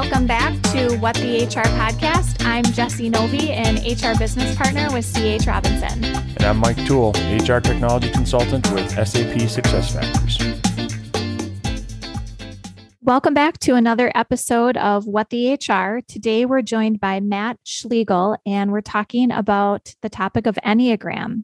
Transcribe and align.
welcome 0.00 0.28
back 0.28 0.54
to 0.62 0.96
What 0.98 1.16
the 1.16 1.44
HR 1.44 1.66
podcast. 1.74 2.46
I'm 2.46 2.62
Jesse 2.62 3.08
Novi, 3.08 3.50
an 3.50 3.78
HR 3.78 4.16
business 4.16 4.54
partner 4.54 4.86
with 4.92 5.04
CH 5.04 5.44
Robinson. 5.44 6.04
And 6.04 6.42
I'm 6.44 6.58
Mike 6.58 6.76
Toole, 6.86 7.10
HR 7.10 7.58
technology 7.58 8.08
consultant 8.08 8.70
with 8.70 8.88
SAP 8.90 9.34
SuccessFactors. 9.48 10.38
Welcome 13.02 13.34
back 13.34 13.58
to 13.60 13.74
another 13.74 14.12
episode 14.14 14.76
of 14.76 15.04
What 15.08 15.30
the 15.30 15.54
HR. 15.54 16.00
Today 16.06 16.44
we're 16.44 16.62
joined 16.62 17.00
by 17.00 17.18
Matt 17.18 17.58
Schlegel, 17.64 18.36
and 18.46 18.70
we're 18.70 18.80
talking 18.82 19.32
about 19.32 19.96
the 20.02 20.08
topic 20.08 20.46
of 20.46 20.54
Enneagram. 20.64 21.42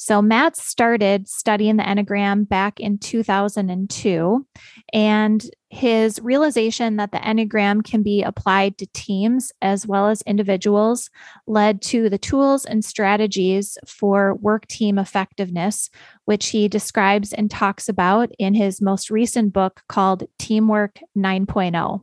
So, 0.00 0.22
Matt 0.22 0.56
started 0.56 1.28
studying 1.28 1.76
the 1.76 1.82
Enneagram 1.82 2.48
back 2.48 2.78
in 2.78 2.98
2002, 2.98 4.46
and 4.92 5.50
his 5.70 6.20
realization 6.20 6.96
that 6.96 7.10
the 7.10 7.18
Enneagram 7.18 7.84
can 7.84 8.04
be 8.04 8.22
applied 8.22 8.78
to 8.78 8.86
teams 8.94 9.52
as 9.60 9.86
well 9.86 10.08
as 10.08 10.22
individuals 10.22 11.10
led 11.46 11.82
to 11.82 12.08
the 12.08 12.16
tools 12.16 12.64
and 12.64 12.84
strategies 12.84 13.76
for 13.86 14.36
work 14.36 14.66
team 14.68 14.98
effectiveness, 14.98 15.90
which 16.26 16.50
he 16.50 16.68
describes 16.68 17.32
and 17.32 17.50
talks 17.50 17.88
about 17.88 18.30
in 18.38 18.54
his 18.54 18.80
most 18.80 19.10
recent 19.10 19.52
book 19.52 19.82
called 19.88 20.22
Teamwork 20.38 21.00
9.0. 21.16 22.00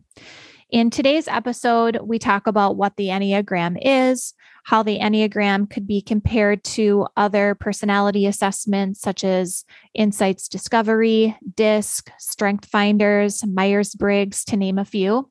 In 0.70 0.89
today's 0.89 1.27
episode, 1.27 2.00
we 2.03 2.20
talk 2.20 2.48
about 2.48 2.75
what 2.75 2.98
the 2.98 3.08
Enneagram 3.08 3.77
is, 3.81 4.34
how 4.66 4.82
the 4.82 4.98
Enneagram 4.98 5.70
could 5.70 5.86
be 5.86 6.02
compared 6.02 6.64
to 6.64 7.08
other 7.16 7.54
personality 7.54 8.26
assessments 8.26 9.00
such 9.00 9.23
as 9.23 9.64
Insights 9.94 10.48
Discovery, 10.48 11.38
DISC, 11.56 12.10
Strength 12.18 12.66
Finders, 12.66 13.46
Myers 13.46 13.94
Briggs, 13.94 14.44
to 14.45 14.58
name 14.58 14.80
a 14.80 14.86
few. 14.86 15.30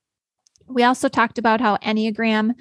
We 0.69 0.85
also 0.85 1.09
talked 1.09 1.39
about 1.39 1.61
how 1.61 1.79
Enneagram 1.79 2.53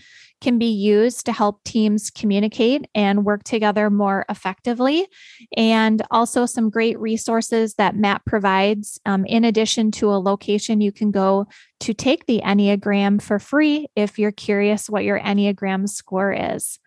can 0.44 0.60
be 0.60 0.68
used 0.68 1.26
to 1.26 1.32
help 1.32 1.64
teams 1.64 2.12
communicate 2.12 2.86
and 2.94 3.24
work 3.24 3.44
together 3.46 3.90
more 3.90 4.26
effectively, 4.30 5.08
and 5.56 6.02
also 6.12 6.46
some 6.46 6.70
great 6.70 7.00
resources 7.00 7.76
that 7.76 7.96
Matt 7.96 8.24
provides. 8.26 9.00
Um, 9.06 9.26
in 9.26 9.46
addition 9.46 9.90
to 9.92 10.10
a 10.10 10.20
location 10.20 10.82
you 10.82 10.92
can 10.92 11.12
go 11.12 11.48
to 11.80 11.94
take 11.94 12.26
the 12.26 12.42
Enneagram 12.44 13.22
for 13.22 13.40
free 13.40 13.88
if 13.96 14.20
you're 14.20 14.32
curious 14.32 14.90
what 14.90 15.06
your 15.06 15.20
Enneagram 15.20 15.88
score 15.88 16.34
is. 16.34 16.78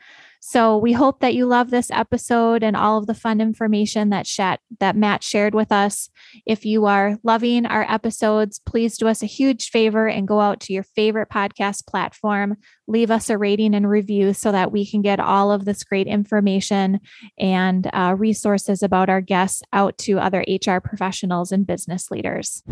So 0.49 0.77
we 0.77 0.93
hope 0.93 1.19
that 1.19 1.35
you 1.35 1.45
love 1.45 1.71
this 1.71 1.91
episode 1.91 2.63
and 2.63 2.77
all 2.77 2.99
of 2.99 3.09
the 3.09 3.15
fun 3.15 3.41
information 3.41 4.11
that 4.11 4.29
Shat, 4.29 4.61
that 4.79 4.95
Matt 4.95 5.25
shared 5.25 5.57
with 5.57 5.73
us. 5.73 6.09
If 6.47 6.65
you 6.65 6.87
are 6.87 7.19
loving 7.25 7.67
our 7.67 7.83
episodes, 7.91 8.61
please 8.65 8.97
do 8.97 9.09
us 9.09 9.25
a 9.25 9.27
huge 9.27 9.71
favor 9.71 10.07
and 10.07 10.29
go 10.29 10.39
out 10.39 10.61
to 10.61 10.73
your 10.73 10.85
favorite 10.85 11.31
podcast 11.31 11.89
platform, 11.89 12.59
leave 12.87 13.11
us 13.11 13.29
a 13.29 13.37
rating 13.37 13.75
and 13.75 13.91
review 13.91 14.33
so 14.33 14.53
that 14.53 14.71
we 14.71 14.89
can 14.89 15.03
get 15.03 15.19
all 15.19 15.51
of 15.51 15.65
this 15.65 15.83
great 15.83 16.07
information 16.07 17.01
and 17.37 17.91
uh, 17.93 18.15
resources 18.17 18.85
about 18.85 19.11
our 19.11 19.21
guests 19.21 19.65
out 19.73 19.99
to 19.99 20.21
other 20.21 20.45
HR 20.49 20.79
professionals 20.79 21.51
and 21.51 21.67
business 21.67 22.09
leaders. 22.09 22.63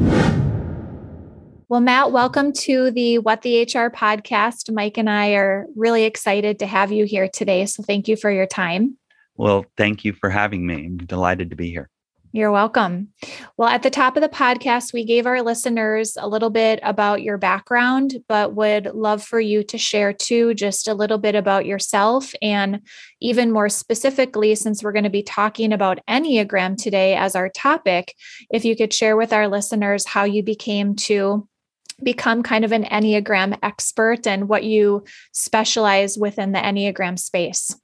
Well, 1.75 1.81
Matt, 1.81 2.13
welcome 2.13 2.53
to 2.53 2.93
the 2.93 3.19
What 3.19 3.43
the 3.43 3.63
HR 3.63 3.91
podcast. 3.91 4.73
Mike 4.73 4.97
and 4.97 5.11
I 5.11 5.33
are 5.33 5.67
really 5.75 6.05
excited 6.05 6.61
to 6.61 6.67
have 6.67 6.93
you 6.93 7.05
here 7.05 7.27
today. 7.27 7.67
So 7.67 7.83
thank 7.83 8.07
you 8.07 8.15
for 8.15 8.31
your 8.31 8.47
time. 8.47 8.97
Well, 9.35 9.67
thank 9.77 10.05
you 10.05 10.13
for 10.13 10.31
having 10.31 10.69
me. 10.69 10.87
I'm 10.87 10.99
delighted 10.99 11.51
to 11.51 11.57
be 11.57 11.71
here. 11.71 11.91
You're 12.31 12.53
welcome. 12.53 13.09
Well, 13.57 13.69
at 13.69 13.83
the 13.83 13.91
top 13.91 14.17
of 14.17 14.23
the 14.23 14.29
podcast, 14.29 14.93
we 14.93 15.05
gave 15.05 15.27
our 15.27 15.43
listeners 15.43 16.17
a 16.17 16.29
little 16.29 16.51
bit 16.51 16.79
about 16.85 17.23
your 17.23 17.39
background, 17.39 18.23
but 18.29 18.55
would 18.55 18.95
love 18.95 19.25
for 19.25 19.41
you 19.41 19.65
to 19.65 19.77
share 19.77 20.13
too 20.13 20.55
just 20.55 20.87
a 20.87 20.95
little 20.95 21.19
bit 21.19 21.35
about 21.35 21.67
yourself. 21.67 22.33
And 22.41 22.83
even 23.21 23.51
more 23.51 23.69
specifically, 23.69 24.55
since 24.55 24.85
we're 24.85 24.93
going 24.93 25.03
to 25.03 25.11
be 25.11 25.25
talking 25.25 25.73
about 25.73 25.99
Enneagram 26.09 26.77
today 26.77 27.17
as 27.17 27.35
our 27.35 27.49
topic, 27.49 28.15
if 28.49 28.65
you 28.65 28.77
could 28.77 28.93
share 28.93 29.17
with 29.17 29.33
our 29.33 29.49
listeners 29.49 30.07
how 30.07 30.23
you 30.23 30.45
became 30.45 30.95
to 30.95 31.49
become 32.03 32.43
kind 32.43 32.65
of 32.65 32.73
an 32.73 32.85
Enneagram 32.85 33.59
expert 33.63 34.27
and 34.27 34.49
what 34.49 34.65
you 34.65 35.05
specialize 35.33 36.19
within 36.19 36.53
the 36.53 36.59
Enneagram 36.59 37.19
space. 37.19 37.77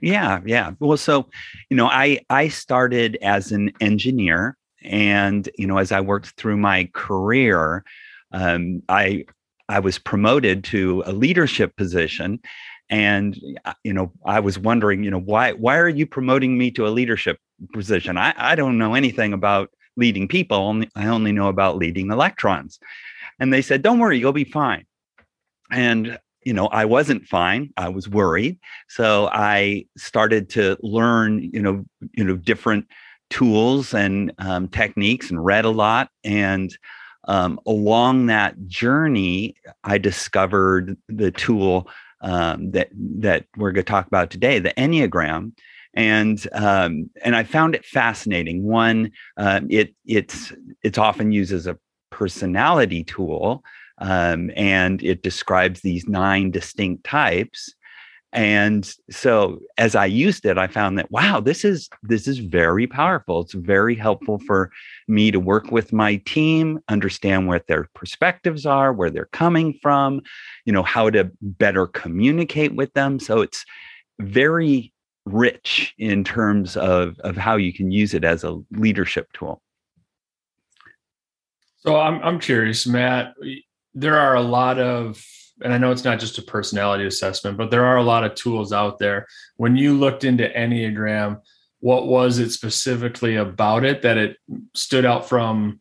Yeah, 0.00 0.40
yeah. 0.46 0.72
Well, 0.80 0.96
so, 0.96 1.28
you 1.70 1.76
know, 1.76 1.86
I 1.86 2.20
I 2.30 2.48
started 2.48 3.18
as 3.22 3.52
an 3.52 3.72
engineer 3.80 4.56
and, 4.82 5.48
you 5.56 5.66
know, 5.66 5.78
as 5.78 5.92
I 5.92 6.00
worked 6.00 6.30
through 6.30 6.56
my 6.56 6.88
career, 6.92 7.84
um, 8.32 8.82
I 8.88 9.26
I 9.68 9.80
was 9.80 9.98
promoted 9.98 10.64
to 10.64 11.02
a 11.06 11.12
leadership 11.12 11.76
position 11.76 12.40
and 12.92 13.38
uh, 13.64 13.72
you 13.84 13.92
know 13.92 14.12
i 14.24 14.38
was 14.38 14.58
wondering 14.58 15.02
you 15.02 15.10
know 15.10 15.18
why 15.18 15.52
why 15.52 15.78
are 15.78 15.88
you 15.88 16.06
promoting 16.06 16.58
me 16.58 16.70
to 16.70 16.86
a 16.86 16.90
leadership 16.90 17.38
position 17.72 18.18
i, 18.18 18.34
I 18.36 18.54
don't 18.54 18.78
know 18.78 18.94
anything 18.94 19.32
about 19.32 19.70
leading 19.96 20.26
people 20.26 20.56
only 20.56 20.88
i 20.96 21.06
only 21.06 21.32
know 21.32 21.48
about 21.48 21.76
leading 21.76 22.10
electrons 22.10 22.78
and 23.42 23.52
they 23.52 23.62
said, 23.62 23.82
don't 23.82 23.98
worry, 23.98 24.18
you'll 24.18 24.32
be 24.32 24.44
fine. 24.44 24.86
And, 25.70 26.18
you 26.44 26.52
know, 26.52 26.68
I 26.68 26.84
wasn't 26.84 27.26
fine. 27.26 27.72
I 27.76 27.88
was 27.88 28.08
worried. 28.08 28.58
So 28.88 29.28
I 29.32 29.86
started 29.96 30.48
to 30.50 30.76
learn, 30.80 31.50
you 31.52 31.60
know, 31.60 31.84
you 32.12 32.22
know, 32.22 32.36
different 32.36 32.86
tools 33.30 33.94
and 33.94 34.32
um, 34.38 34.68
techniques 34.68 35.30
and 35.30 35.44
read 35.44 35.64
a 35.64 35.70
lot. 35.70 36.10
And 36.22 36.76
um, 37.24 37.58
along 37.66 38.26
that 38.26 38.68
journey, 38.68 39.56
I 39.82 39.98
discovered 39.98 40.96
the 41.08 41.32
tool 41.32 41.88
um, 42.20 42.70
that 42.70 42.90
that 42.92 43.46
we're 43.56 43.72
going 43.72 43.84
to 43.84 43.90
talk 43.90 44.06
about 44.06 44.30
today, 44.30 44.60
the 44.60 44.72
Enneagram, 44.74 45.52
and 45.94 46.46
um, 46.52 47.10
and 47.22 47.36
I 47.36 47.44
found 47.44 47.74
it 47.74 47.84
fascinating. 47.84 48.64
One, 48.64 49.10
uh, 49.36 49.60
it 49.68 49.94
it's 50.06 50.52
it's 50.82 50.98
often 50.98 51.32
used 51.32 51.52
as 51.52 51.66
a 51.66 51.78
personality 52.10 53.04
tool, 53.04 53.62
um, 53.98 54.50
and 54.56 55.02
it 55.02 55.22
describes 55.22 55.80
these 55.80 56.08
nine 56.08 56.50
distinct 56.50 57.04
types. 57.04 57.74
And 58.34 58.90
so 59.10 59.58
as 59.76 59.94
I 59.94 60.06
used 60.06 60.46
it, 60.46 60.56
I 60.56 60.66
found 60.66 60.98
that 60.98 61.10
wow, 61.10 61.40
this 61.40 61.64
is 61.64 61.90
this 62.02 62.26
is 62.26 62.38
very 62.38 62.86
powerful. 62.86 63.42
It's 63.42 63.52
very 63.52 63.94
helpful 63.94 64.38
for 64.46 64.70
me 65.06 65.30
to 65.30 65.38
work 65.38 65.70
with 65.70 65.92
my 65.92 66.16
team, 66.24 66.80
understand 66.88 67.46
what 67.46 67.66
their 67.66 67.88
perspectives 67.94 68.64
are, 68.64 68.94
where 68.94 69.10
they're 69.10 69.26
coming 69.26 69.78
from, 69.82 70.22
you 70.64 70.72
know, 70.72 70.82
how 70.82 71.10
to 71.10 71.30
better 71.42 71.86
communicate 71.86 72.74
with 72.74 72.94
them. 72.94 73.20
So 73.20 73.42
it's 73.42 73.66
very 74.18 74.91
rich 75.24 75.94
in 75.98 76.24
terms 76.24 76.76
of, 76.76 77.18
of 77.20 77.36
how 77.36 77.56
you 77.56 77.72
can 77.72 77.90
use 77.90 78.14
it 78.14 78.24
as 78.24 78.44
a 78.44 78.60
leadership 78.72 79.32
tool. 79.32 79.62
So 81.78 81.98
I'm 81.98 82.22
I'm 82.22 82.38
curious, 82.38 82.86
Matt. 82.86 83.34
There 83.94 84.16
are 84.16 84.36
a 84.36 84.42
lot 84.42 84.78
of, 84.78 85.24
and 85.62 85.72
I 85.72 85.78
know 85.78 85.90
it's 85.90 86.04
not 86.04 86.20
just 86.20 86.38
a 86.38 86.42
personality 86.42 87.06
assessment, 87.06 87.58
but 87.58 87.70
there 87.70 87.84
are 87.84 87.96
a 87.96 88.04
lot 88.04 88.24
of 88.24 88.34
tools 88.36 88.72
out 88.72 88.98
there. 88.98 89.26
When 89.56 89.76
you 89.76 89.94
looked 89.94 90.22
into 90.22 90.48
Enneagram, 90.48 91.40
what 91.80 92.06
was 92.06 92.38
it 92.38 92.50
specifically 92.50 93.36
about 93.36 93.84
it 93.84 94.02
that 94.02 94.16
it 94.16 94.36
stood 94.74 95.04
out 95.04 95.28
from 95.28 95.80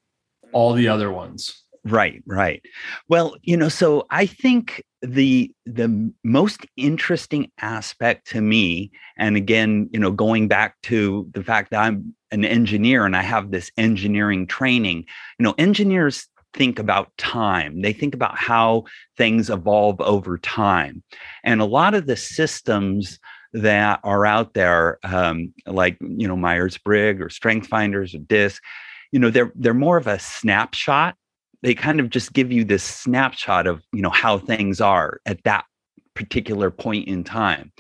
all 0.52 0.74
the 0.74 0.88
other 0.88 1.12
ones? 1.12 1.64
Right, 1.86 2.24
right. 2.26 2.62
Well, 3.08 3.36
you 3.44 3.56
know, 3.56 3.70
so 3.70 4.08
I 4.10 4.26
think 4.26 4.84
the 5.02 5.52
the 5.66 6.14
most 6.24 6.66
interesting 6.78 7.52
aspect 7.60 8.28
to 8.28 8.42
me 8.42 8.92
and 9.18 9.36
again, 9.36 9.90
you 9.92 10.00
know, 10.00 10.12
going 10.12 10.48
back 10.48 10.76
to 10.84 11.30
the 11.34 11.44
fact 11.44 11.72
that 11.72 11.82
I'm 11.82 12.16
an 12.32 12.46
engineer 12.46 13.06
and 13.06 13.16
I 13.16 13.22
have 13.22 13.52
this 13.52 13.72
engineering 13.78 14.48
training, 14.48 15.06
you 15.40 15.44
know, 15.44 15.56
engineers 15.58 16.28
think 16.54 16.80
about 16.80 17.16
time. 17.18 17.82
They 17.82 17.94
think 17.94 18.14
about 18.14 18.38
how 18.38 18.86
things 19.18 19.50
evolve 19.50 20.02
over 20.02 20.38
time. 20.38 21.04
And 21.44 21.62
a 21.62 21.66
lot 21.66 21.94
of 21.94 22.08
the 22.08 22.18
systems 22.18 23.20
that 23.54 24.00
are 24.04 24.26
out 24.26 24.54
there, 24.54 25.00
um, 25.04 25.54
like 25.66 25.98
you 26.00 26.28
know 26.28 26.38
Myers 26.38 26.78
Briggs 26.78 27.22
or 27.22 27.30
Strength 27.30 27.68
Finders 27.68 28.16
or 28.16 28.20
DISC, 28.20 28.62
you 29.12 29.20
know 29.20 29.30
they're 29.30 29.52
they're 29.56 29.74
more 29.74 29.98
of 29.98 30.08
a 30.08 30.20
snapshot 30.20 31.16
they 31.62 31.74
kind 31.74 32.00
of 32.00 32.10
just 32.10 32.34
give 32.34 32.52
you 32.52 32.64
this 32.64 32.84
snapshot 32.84 33.68
of 33.68 33.84
you 33.94 34.02
know 34.02 34.10
how 34.10 34.38
things 34.38 34.82
are 34.82 35.20
at 35.26 35.44
that 35.44 35.66
particular 36.14 36.72
point 36.72 37.08
in 37.08 37.24
time. 37.24 37.72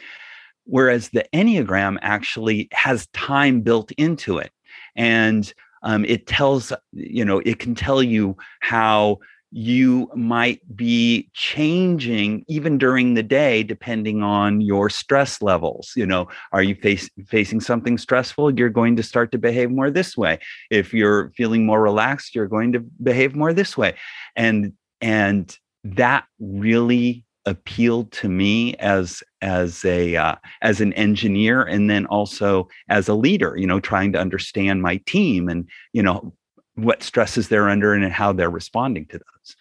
Whereas 0.65 1.09
the 1.09 1.25
enneagram 1.33 1.97
actually 2.01 2.69
has 2.71 3.07
time 3.07 3.61
built 3.61 3.91
into 3.93 4.37
it. 4.37 4.51
And 4.95 5.51
um, 5.83 6.05
it 6.05 6.27
tells 6.27 6.71
you 6.93 7.25
know 7.25 7.39
it 7.39 7.59
can 7.59 7.75
tell 7.75 8.03
you 8.03 8.37
how 8.59 9.19
you 9.51 10.09
might 10.15 10.61
be 10.75 11.29
changing 11.33 12.45
even 12.47 12.77
during 12.77 13.13
the 13.13 13.23
day 13.23 13.63
depending 13.63 14.23
on 14.23 14.61
your 14.61 14.89
stress 14.89 15.41
levels. 15.41 15.91
You 15.95 16.05
know 16.05 16.27
are 16.51 16.63
you 16.63 16.75
face, 16.75 17.09
facing 17.27 17.59
something 17.59 17.97
stressful 17.97 18.57
you're 18.57 18.69
going 18.69 18.95
to 18.95 19.03
start 19.03 19.31
to 19.33 19.37
behave 19.37 19.69
more 19.69 19.91
this 19.91 20.15
way. 20.15 20.39
If 20.69 20.93
you're 20.93 21.31
feeling 21.35 21.65
more 21.65 21.81
relaxed 21.81 22.33
you're 22.33 22.47
going 22.47 22.71
to 22.73 22.79
behave 22.79 23.35
more 23.35 23.53
this 23.53 23.77
way. 23.77 23.95
And 24.35 24.73
and 25.01 25.55
that 25.83 26.25
really 26.39 27.25
appealed 27.45 28.11
to 28.11 28.29
me 28.29 28.75
as 28.75 29.23
as 29.41 29.83
a 29.83 30.15
uh, 30.15 30.35
as 30.61 30.79
an 30.79 30.93
engineer 30.93 31.63
and 31.63 31.89
then 31.89 32.05
also 32.05 32.67
as 32.87 33.07
a 33.07 33.15
leader 33.15 33.55
you 33.57 33.65
know 33.65 33.79
trying 33.79 34.11
to 34.13 34.19
understand 34.19 34.83
my 34.83 34.97
team 35.07 35.49
and 35.49 35.67
you 35.91 36.03
know 36.03 36.33
what 36.75 37.03
stresses 37.03 37.47
they're 37.47 37.69
under 37.69 37.93
and 37.93 38.11
how 38.11 38.33
they're 38.33 38.49
responding 38.49 39.05
to 39.07 39.17
those. 39.17 39.55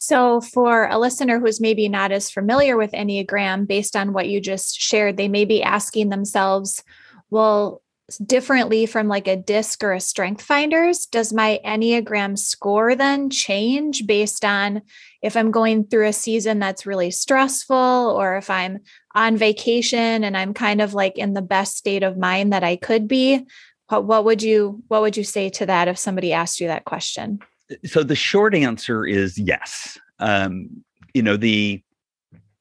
So 0.00 0.40
for 0.40 0.86
a 0.86 0.98
listener 0.98 1.40
who's 1.40 1.60
maybe 1.60 1.88
not 1.88 2.12
as 2.12 2.30
familiar 2.30 2.76
with 2.76 2.92
enneagram 2.92 3.66
based 3.66 3.96
on 3.96 4.12
what 4.12 4.28
you 4.28 4.40
just 4.40 4.80
shared 4.80 5.16
they 5.16 5.28
may 5.28 5.44
be 5.44 5.62
asking 5.62 6.08
themselves 6.08 6.84
well 7.30 7.82
differently 8.24 8.86
from 8.86 9.06
like 9.06 9.28
a 9.28 9.36
disc 9.36 9.84
or 9.84 9.92
a 9.92 10.00
strength 10.00 10.40
finders 10.40 11.04
does 11.04 11.30
my 11.30 11.60
enneagram 11.62 12.38
score 12.38 12.94
then 12.94 13.28
change 13.28 14.06
based 14.06 14.46
on 14.46 14.80
if 15.20 15.36
i'm 15.36 15.50
going 15.50 15.84
through 15.84 16.06
a 16.06 16.12
season 16.12 16.58
that's 16.58 16.86
really 16.86 17.10
stressful 17.10 17.76
or 17.76 18.38
if 18.38 18.48
i'm 18.48 18.78
on 19.14 19.36
vacation 19.36 20.24
and 20.24 20.38
i'm 20.38 20.54
kind 20.54 20.80
of 20.80 20.94
like 20.94 21.18
in 21.18 21.34
the 21.34 21.42
best 21.42 21.76
state 21.76 22.02
of 22.02 22.16
mind 22.16 22.54
that 22.54 22.64
i 22.64 22.76
could 22.76 23.06
be 23.06 23.44
what, 23.88 24.04
what 24.04 24.24
would 24.24 24.42
you 24.42 24.82
what 24.88 25.02
would 25.02 25.16
you 25.16 25.24
say 25.24 25.48
to 25.50 25.66
that 25.66 25.88
if 25.88 25.98
somebody 25.98 26.32
asked 26.32 26.60
you 26.60 26.66
that 26.66 26.84
question 26.84 27.38
so 27.84 28.02
the 28.02 28.16
short 28.16 28.54
answer 28.54 29.06
is 29.06 29.38
yes 29.38 29.98
um, 30.20 30.68
you 31.14 31.22
know 31.22 31.36
the 31.36 31.82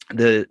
the 0.10 0.48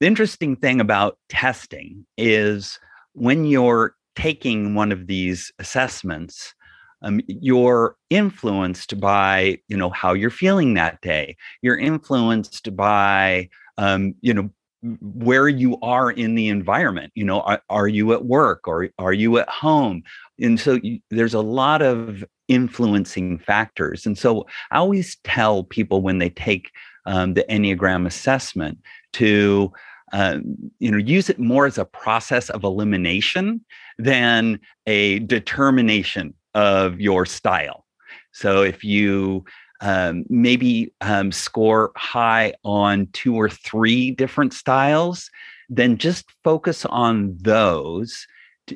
the 0.00 0.06
interesting 0.06 0.56
thing 0.56 0.80
about 0.80 1.18
testing 1.28 2.06
is 2.16 2.78
when 3.12 3.44
you're 3.44 3.94
taking 4.16 4.74
one 4.74 4.92
of 4.92 5.06
these 5.06 5.52
assessments, 5.58 6.54
um, 7.02 7.20
you're 7.26 7.96
influenced 8.10 9.00
by 9.00 9.58
you 9.68 9.76
know 9.76 9.90
how 9.90 10.12
you're 10.12 10.30
feeling 10.30 10.74
that 10.74 11.00
day. 11.00 11.36
You're 11.62 11.78
influenced 11.78 12.74
by 12.76 13.48
um, 13.78 14.14
you 14.20 14.34
know 14.34 14.50
where 14.82 15.48
you 15.48 15.78
are 15.80 16.10
in 16.10 16.34
the 16.34 16.48
environment 16.48 17.12
you 17.14 17.24
know 17.24 17.40
are, 17.42 17.62
are 17.68 17.88
you 17.88 18.12
at 18.12 18.24
work 18.24 18.66
or 18.66 18.88
are 18.98 19.12
you 19.12 19.38
at 19.38 19.48
home 19.48 20.02
and 20.40 20.58
so 20.58 20.78
you, 20.82 20.98
there's 21.10 21.34
a 21.34 21.40
lot 21.40 21.82
of 21.82 22.24
influencing 22.48 23.38
factors 23.38 24.06
and 24.06 24.16
so 24.16 24.46
i 24.70 24.78
always 24.78 25.16
tell 25.24 25.64
people 25.64 26.00
when 26.00 26.18
they 26.18 26.30
take 26.30 26.70
um, 27.06 27.34
the 27.34 27.44
enneagram 27.50 28.06
assessment 28.06 28.78
to 29.12 29.72
uh, 30.12 30.38
you 30.78 30.90
know 30.90 30.98
use 30.98 31.30
it 31.30 31.38
more 31.38 31.66
as 31.66 31.78
a 31.78 31.84
process 31.84 32.50
of 32.50 32.64
elimination 32.64 33.64
than 33.98 34.58
a 34.86 35.20
determination 35.20 36.34
of 36.54 37.00
your 37.00 37.26
style. 37.26 37.86
So 38.32 38.62
if 38.62 38.82
you 38.84 39.44
um, 39.80 40.24
maybe 40.28 40.92
um, 41.00 41.32
score 41.32 41.92
high 41.96 42.52
on 42.64 43.08
two 43.12 43.34
or 43.34 43.48
three 43.48 44.10
different 44.10 44.52
styles, 44.52 45.30
then 45.68 45.96
just 45.96 46.26
focus 46.44 46.84
on 46.86 47.36
those 47.40 48.26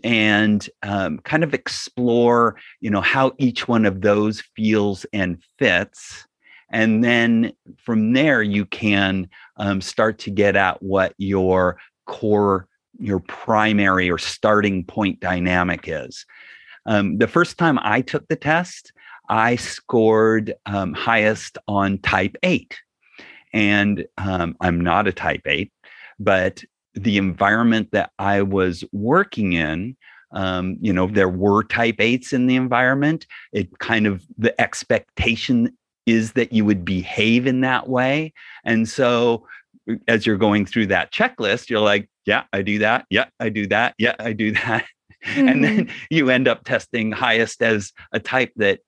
and 0.03 0.69
um, 0.83 1.19
kind 1.19 1.45
of 1.45 1.55
explore, 1.55 2.57
you 2.81 2.91
know, 2.91 3.01
how 3.01 3.33
each 3.39 3.69
one 3.69 3.85
of 3.85 4.01
those 4.01 4.43
feels 4.57 5.05
and 5.13 5.43
fits. 5.59 6.27
And 6.71 7.05
then 7.05 7.53
from 7.77 8.15
there, 8.15 8.43
you 8.43 8.65
can 8.67 9.29
um, 9.59 9.81
start 9.81 10.19
to 10.21 10.31
get 10.31 10.57
at 10.57 10.83
what 10.83 11.15
your 11.19 11.79
core 12.07 12.67
your 12.99 13.21
primary 13.21 14.11
or 14.11 14.19
starting 14.19 14.85
point 14.85 15.21
dynamic 15.21 15.85
is. 15.87 16.25
Um, 16.87 17.19
the 17.19 17.27
first 17.27 17.59
time 17.59 17.79
I 17.83 18.03
took 18.03 18.29
the 18.29 18.37
test, 18.37 18.93
I 19.29 19.57
scored 19.57 20.55
um, 20.67 20.93
highest 20.93 21.59
on 21.69 21.99
type 21.99 22.37
8. 22.43 22.79
And 23.53 24.07
um, 24.19 24.57
I'm 24.61 24.81
not 24.81 25.07
a 25.07 25.13
type 25.13 25.43
8, 25.47 25.73
but 26.19 26.63
the 26.95 27.17
environment 27.17 27.91
that 27.93 28.11
I 28.19 28.43
was 28.43 28.85
working 28.93 29.53
in, 29.53 29.97
um, 30.33 30.77
you 30.81 30.93
know, 30.93 31.07
there 31.07 31.29
were 31.29 31.63
type 31.63 31.99
8s 31.99 32.33
in 32.33 32.47
the 32.47 32.57
environment. 32.57 33.27
It 33.53 33.79
kind 33.79 34.07
of, 34.07 34.25
the 34.37 34.59
expectation 34.61 35.77
is 36.07 36.33
that 36.33 36.53
you 36.53 36.65
would 36.65 36.85
behave 36.85 37.47
in 37.47 37.61
that 37.63 37.89
way. 37.89 38.33
And 38.65 38.89
so 38.89 39.47
as 40.09 40.27
you're 40.27 40.37
going 40.37 40.67
through 40.67 40.87
that 40.89 41.13
checklist, 41.13 41.71
you're 41.71 41.81
like, 41.81 42.09
yeah, 42.27 42.45
I 42.53 42.63
do 42.63 42.79
that. 42.81 43.07
Yeah, 43.11 43.27
I 43.39 43.49
do 43.49 43.67
that. 43.69 43.95
Yeah, 43.99 44.15
I 44.19 44.33
do 44.33 44.53
that. 44.53 44.85
Mm-hmm. 45.25 45.49
And 45.49 45.65
then 45.65 45.91
you 46.11 46.31
end 46.31 46.49
up 46.49 46.65
testing 46.65 47.13
highest 47.13 47.63
as 47.63 47.93
a 48.13 48.21
type 48.21 48.53
that 48.57 48.81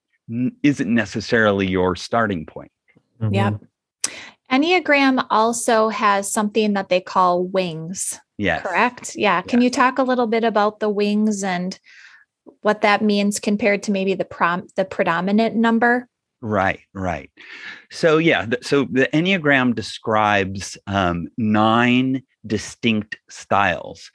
isn't 0.63 0.93
necessarily 0.93 1.67
your 1.67 1.95
starting 1.95 2.45
point. 2.45 2.71
Mm-hmm. 3.21 3.33
Yeah. 3.33 3.51
Enneagram 4.51 5.25
also 5.29 5.89
has 5.89 6.31
something 6.31 6.73
that 6.73 6.89
they 6.89 7.01
call 7.01 7.43
wings. 7.43 8.19
Yes. 8.37 8.61
Correct? 8.61 9.15
Yeah. 9.15 9.41
Can 9.41 9.61
you 9.61 9.69
talk 9.69 9.97
a 9.97 10.03
little 10.03 10.27
bit 10.27 10.43
about 10.43 10.79
the 10.79 10.89
wings 10.89 11.43
and 11.43 11.77
what 12.61 12.81
that 12.81 13.01
means 13.01 13.39
compared 13.39 13.83
to 13.83 13.91
maybe 13.91 14.13
the 14.13 14.25
prom 14.25 14.67
the 14.75 14.85
predominant 14.85 15.55
number? 15.55 16.07
Right, 16.39 16.81
right. 16.93 17.31
So 17.89 18.19
yeah, 18.19 18.45
th- 18.45 18.63
so 18.63 18.87
the 18.91 19.09
Enneagram 19.11 19.73
describes 19.73 20.77
um, 20.85 21.27
nine 21.37 22.23
distinct 22.45 23.17
styles. 23.29 24.11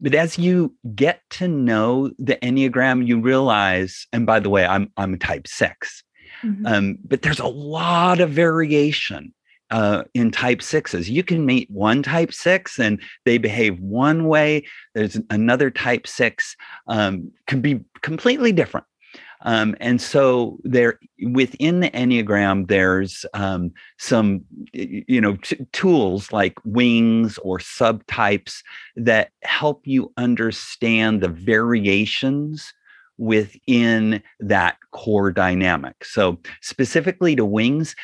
But 0.00 0.14
as 0.14 0.38
you 0.38 0.74
get 0.94 1.22
to 1.30 1.48
know 1.48 2.10
the 2.18 2.36
Enneagram, 2.36 3.06
you 3.06 3.20
realize, 3.20 4.06
and 4.12 4.26
by 4.26 4.40
the 4.40 4.50
way, 4.50 4.66
I'm 4.66 4.92
I'm 4.96 5.14
a 5.14 5.18
type 5.18 5.46
6 5.46 6.04
mm-hmm. 6.42 6.66
um, 6.66 6.98
but 7.04 7.22
there's 7.22 7.40
a 7.40 7.46
lot 7.46 8.20
of 8.20 8.30
variation 8.30 9.32
uh, 9.70 10.04
in 10.14 10.30
type 10.30 10.62
sixes. 10.62 11.10
You 11.10 11.22
can 11.22 11.44
meet 11.44 11.70
one 11.70 12.02
type 12.02 12.32
six 12.32 12.78
and 12.78 13.00
they 13.24 13.38
behave 13.38 13.80
one 13.80 14.28
way. 14.28 14.64
There's 14.94 15.18
another 15.30 15.70
type 15.70 16.06
six 16.06 16.56
um, 16.86 17.32
can 17.46 17.60
be 17.60 17.80
completely 18.02 18.52
different. 18.52 18.86
Um, 19.46 19.76
and 19.78 20.02
so 20.02 20.58
there 20.64 20.98
within 21.30 21.78
the 21.78 21.90
Enneagram, 21.90 22.66
there's 22.66 23.24
um, 23.32 23.70
some 23.96 24.44
you 24.72 25.20
know 25.20 25.36
t- 25.36 25.64
tools 25.72 26.32
like 26.32 26.54
wings 26.64 27.38
or 27.38 27.58
subtypes 27.58 28.62
that 28.96 29.30
help 29.42 29.86
you 29.86 30.12
understand 30.16 31.22
the 31.22 31.28
variations 31.28 32.74
within 33.18 34.20
that 34.40 34.78
core 34.90 35.30
dynamic. 35.30 36.04
So 36.04 36.38
specifically 36.60 37.36
to 37.36 37.44
wings, 37.44 37.94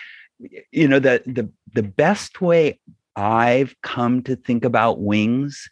you 0.70 0.86
know 0.86 1.00
the 1.00 1.22
the 1.26 1.50
the 1.74 1.82
best 1.82 2.40
way 2.40 2.78
I've 3.16 3.74
come 3.82 4.22
to 4.22 4.36
think 4.36 4.64
about 4.64 5.00
wings 5.00 5.68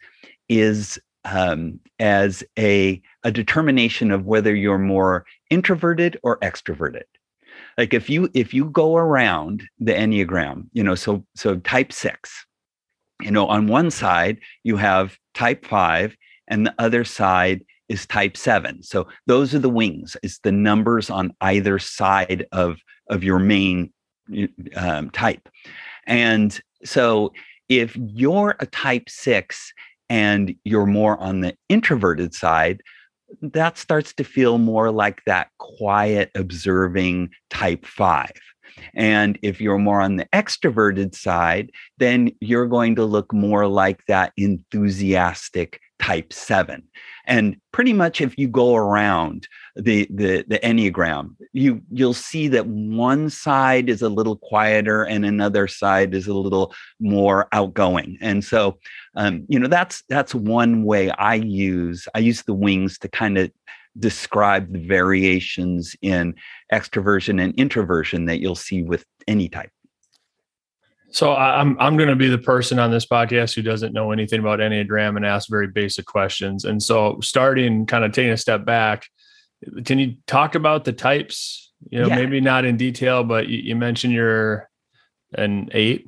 is 0.49 0.99
um, 1.25 1.79
as 1.99 2.43
a, 2.57 3.01
a 3.23 3.31
determination 3.31 4.11
of 4.11 4.25
whether 4.25 4.55
you're 4.55 4.77
more 4.77 5.25
introverted 5.49 6.17
or 6.23 6.39
extroverted. 6.39 7.03
Like 7.77 7.93
if 7.93 8.09
you 8.09 8.29
if 8.33 8.53
you 8.53 8.65
go 8.65 8.97
around 8.97 9.63
the 9.79 9.93
enneagram 9.93 10.67
you 10.73 10.83
know 10.83 10.95
so 10.95 11.25
so 11.35 11.57
type 11.59 11.93
6 11.93 12.45
you 13.21 13.31
know 13.31 13.47
on 13.47 13.67
one 13.67 13.89
side 13.91 14.39
you 14.63 14.75
have 14.75 15.17
type 15.33 15.65
5 15.65 16.15
and 16.49 16.65
the 16.65 16.75
other 16.79 17.05
side 17.05 17.65
is 17.87 18.05
type 18.05 18.35
7 18.35 18.83
so 18.83 19.07
those 19.25 19.55
are 19.55 19.59
the 19.59 19.69
wings 19.69 20.17
it's 20.21 20.39
the 20.39 20.51
numbers 20.51 21.09
on 21.09 21.33
either 21.41 21.79
side 21.79 22.45
of 22.51 22.77
of 23.09 23.23
your 23.23 23.39
main 23.39 23.91
um, 24.75 25.09
type. 25.11 25.47
And 26.07 26.59
so 26.83 27.33
if 27.69 27.95
you're 27.95 28.55
a 28.59 28.65
type 28.65 29.09
6 29.09 29.73
and 30.11 30.53
you're 30.65 30.85
more 30.85 31.17
on 31.21 31.39
the 31.39 31.55
introverted 31.69 32.33
side, 32.33 32.81
that 33.41 33.77
starts 33.77 34.13
to 34.13 34.25
feel 34.25 34.57
more 34.57 34.91
like 34.91 35.21
that 35.25 35.47
quiet, 35.57 36.29
observing 36.35 37.29
type 37.49 37.85
five. 37.85 38.33
And 38.93 39.39
if 39.41 39.61
you're 39.61 39.77
more 39.77 40.01
on 40.01 40.17
the 40.17 40.27
extroverted 40.33 41.15
side, 41.15 41.71
then 41.97 42.29
you're 42.41 42.67
going 42.67 42.95
to 42.95 43.05
look 43.05 43.31
more 43.31 43.67
like 43.67 44.05
that 44.09 44.33
enthusiastic 44.35 45.79
type 45.99 46.33
seven. 46.33 46.83
And 47.25 47.55
pretty 47.71 47.93
much 47.93 48.19
if 48.19 48.37
you 48.37 48.49
go 48.49 48.75
around 48.75 49.47
the, 49.75 50.07
the, 50.11 50.43
the 50.47 50.59
Enneagram, 50.59 51.35
you, 51.53 51.81
you'll 51.91 52.13
see 52.13 52.47
that 52.49 52.67
one 52.67 53.29
side 53.29 53.89
is 53.89 54.01
a 54.01 54.09
little 54.09 54.35
quieter 54.35 55.03
and 55.03 55.25
another 55.25 55.67
side 55.67 56.13
is 56.13 56.27
a 56.27 56.33
little 56.33 56.73
more 56.99 57.47
outgoing. 57.51 58.17
And 58.21 58.43
so, 58.43 58.77
um, 59.15 59.45
you 59.47 59.59
know, 59.59 59.67
that's, 59.67 60.03
that's 60.09 60.35
one 60.35 60.83
way 60.83 61.09
I 61.11 61.35
use, 61.35 62.07
I 62.15 62.19
use 62.19 62.43
the 62.43 62.53
wings 62.53 62.97
to 62.99 63.07
kind 63.07 63.37
of 63.37 63.51
describe 63.99 64.71
the 64.71 64.79
variations 64.79 65.95
in 66.01 66.35
extroversion 66.71 67.41
and 67.41 67.53
introversion 67.55 68.25
that 68.25 68.39
you'll 68.39 68.55
see 68.55 68.83
with 68.83 69.05
any 69.27 69.49
type. 69.49 69.71
So 71.11 71.35
I'm 71.35 71.77
I'm 71.77 71.97
going 71.97 72.07
to 72.09 72.15
be 72.15 72.29
the 72.29 72.37
person 72.37 72.79
on 72.79 72.89
this 72.89 73.05
podcast 73.05 73.53
who 73.53 73.61
doesn't 73.61 73.91
know 73.91 74.11
anything 74.11 74.39
about 74.39 74.59
Enneagram 74.59 75.17
and 75.17 75.25
ask 75.25 75.49
very 75.49 75.67
basic 75.67 76.05
questions. 76.05 76.63
And 76.63 76.81
so 76.81 77.19
starting 77.21 77.85
kind 77.85 78.05
of 78.05 78.13
taking 78.13 78.31
a 78.31 78.37
step 78.37 78.63
back, 78.63 79.07
can 79.85 79.99
you 79.99 80.15
talk 80.27 80.55
about 80.55 80.85
the 80.85 80.93
types? 80.93 81.71
You 81.89 82.01
know, 82.01 82.07
yeah. 82.07 82.15
maybe 82.15 82.41
not 82.41 82.65
in 82.65 82.77
detail, 82.77 83.23
but 83.23 83.47
you, 83.47 83.75
mentioned 83.75 84.13
you're 84.13 84.69
an 85.33 85.69
eight. 85.71 86.05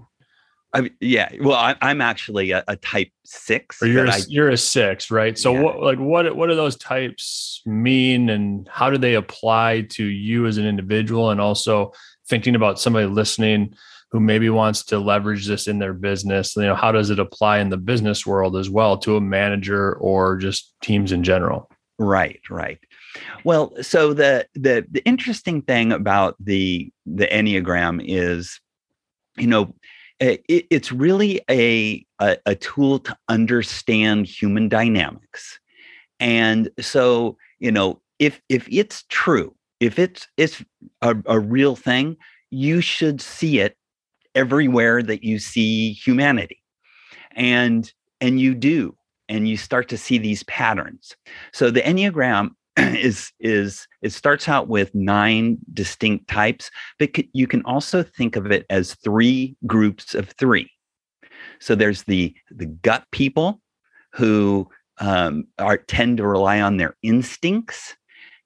I 0.72 0.82
mean, 0.82 0.92
yeah. 1.00 1.30
Well, 1.40 1.58
I, 1.58 1.76
I'm 1.82 2.02
actually 2.02 2.52
a, 2.52 2.64
a 2.68 2.76
type 2.76 3.10
six. 3.26 3.82
Or 3.82 3.88
you're 3.88 4.06
but 4.06 4.16
a, 4.16 4.18
I- 4.18 4.26
you're 4.28 4.50
a 4.50 4.58
six, 4.58 5.12
right? 5.12 5.38
So 5.38 5.54
Yeah. 5.54 5.62
what 5.62 5.82
like 5.82 6.00
what 6.00 6.36
what 6.36 6.50
do 6.50 6.56
those 6.56 6.76
types 6.78 7.62
mean, 7.66 8.30
and 8.30 8.68
how 8.72 8.90
do 8.90 8.98
they 8.98 9.16
apply 9.16 9.82
to 9.92 10.04
you 10.04 10.46
as 10.46 10.58
an 10.58 10.66
individual, 10.66 11.32
and 11.32 11.40
also 11.40 11.92
thinking 12.28 12.56
about 12.56 12.80
somebody 12.80 13.06
listening 13.06 13.76
who 14.12 14.20
maybe 14.20 14.50
wants 14.50 14.84
to 14.86 15.00
leverage 15.00 15.48
this 15.48 15.68
in 15.68 15.80
their 15.80 15.94
business? 15.94 16.56
You 16.56 16.64
know, 16.64 16.76
how 16.76 16.92
does 16.92 17.10
it 17.10 17.20
apply 17.20 17.60
in 17.60 17.70
the 17.70 17.78
business 17.78 18.26
world 18.26 18.56
as 18.58 18.70
well 18.70 18.98
to 19.00 19.16
a 19.16 19.22
manager 19.22 19.94
or 19.96 20.38
just 20.38 20.74
teams 20.82 21.12
in 21.12 21.24
general? 21.24 21.70
Right, 22.00 22.42
right. 22.50 22.80
Well, 23.44 23.74
so 23.82 24.14
the 24.14 24.48
the 24.54 24.86
the 24.90 25.04
interesting 25.06 25.62
thing 25.62 25.92
about 25.92 26.36
the 26.40 26.92
the 27.06 27.28
Enneagram 27.28 28.04
is, 28.06 28.60
you 29.38 29.48
know, 29.48 29.74
it, 30.20 30.44
it's 30.48 30.92
really 30.92 31.42
a, 31.50 32.06
a 32.20 32.38
a 32.46 32.56
tool 32.56 33.00
to 33.00 33.18
understand 33.30 34.26
human 34.26 34.70
dynamics, 34.70 35.60
and 36.20 36.70
so 36.80 37.38
you 37.60 37.72
know, 37.72 38.02
if 38.20 38.42
if 38.50 38.68
it's 38.72 39.04
true, 39.10 39.56
if 39.80 40.00
it's 40.00 40.28
it's 40.38 40.64
a, 41.02 41.16
a 41.26 41.40
real 41.40 41.76
thing, 41.76 42.18
you 42.50 42.82
should 42.82 43.22
see 43.22 43.60
it 43.60 43.78
everywhere 44.36 45.04
that 45.04 45.24
you 45.24 45.40
see 45.40 45.94
humanity, 45.94 46.62
and 47.36 47.92
and 48.22 48.40
you 48.40 48.56
do, 48.56 48.96
and 49.30 49.48
you 49.48 49.58
start 49.58 49.90
to 49.90 49.98
see 49.98 50.18
these 50.18 50.44
patterns. 50.44 51.16
So 51.52 51.70
the 51.70 51.82
Enneagram 51.82 52.52
is 52.78 53.32
is 53.40 53.88
it 54.02 54.12
starts 54.12 54.50
out 54.50 54.68
with 54.68 54.94
nine 54.96 55.58
distinct 55.74 56.28
types, 56.28 56.72
but 56.98 57.12
you 57.34 57.48
can 57.48 57.64
also 57.66 58.02
think 58.02 58.36
of 58.36 58.52
it 58.52 58.66
as 58.70 58.96
three 58.96 59.56
groups 59.68 60.16
of 60.16 60.30
three. 60.40 60.70
So 61.60 61.76
there's 61.76 62.04
the 62.04 62.36
the 62.50 62.66
gut 62.66 63.06
people 63.12 63.62
who 64.14 64.70
um, 65.00 65.46
are 65.60 65.78
tend 65.78 66.18
to 66.18 66.28
rely 66.28 66.62
on 66.62 66.78
their 66.78 66.96
instincts, 67.04 67.96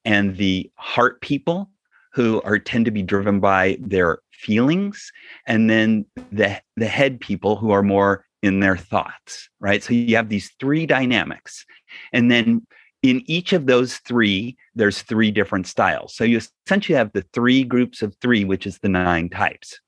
and 0.04 0.36
the 0.36 0.70
heart 0.76 1.20
people 1.20 1.70
who 2.12 2.42
are 2.42 2.58
tend 2.58 2.84
to 2.84 2.90
be 2.90 3.02
driven 3.02 3.40
by 3.40 3.78
their 3.80 4.18
feelings, 4.32 5.10
and 5.46 5.70
then 5.70 6.04
the 6.32 6.60
the 6.76 6.86
head 6.86 7.20
people 7.20 7.56
who 7.56 7.70
are 7.70 7.82
more 7.82 8.26
in 8.42 8.60
their 8.60 8.76
thoughts. 8.76 9.48
Right. 9.58 9.82
So 9.82 9.94
you 9.94 10.16
have 10.16 10.28
these 10.28 10.50
three 10.60 10.84
dynamics, 10.84 11.64
and 12.12 12.30
then 12.30 12.66
in 13.02 13.22
each 13.26 13.52
of 13.52 13.66
those 13.66 13.98
three, 13.98 14.56
there's 14.74 15.02
three 15.02 15.30
different 15.30 15.66
styles. 15.66 16.14
So 16.14 16.24
you 16.24 16.40
essentially 16.66 16.96
have 16.96 17.12
the 17.12 17.24
three 17.32 17.62
groups 17.64 18.02
of 18.02 18.14
three, 18.20 18.44
which 18.44 18.66
is 18.66 18.78
the 18.78 18.88
nine 18.88 19.28
types. 19.28 19.78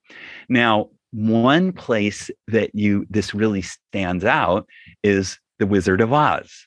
Now, 0.48 0.90
one 1.12 1.72
place 1.72 2.30
that 2.48 2.74
you 2.74 3.06
this 3.10 3.34
really 3.34 3.62
stands 3.62 4.24
out 4.24 4.66
is 5.02 5.38
the 5.58 5.66
Wizard 5.66 6.00
of 6.00 6.12
Oz, 6.12 6.66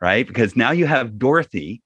right? 0.00 0.26
Because 0.26 0.56
now 0.56 0.72
you 0.72 0.86
have 0.86 1.18
Dorothy, 1.18 1.82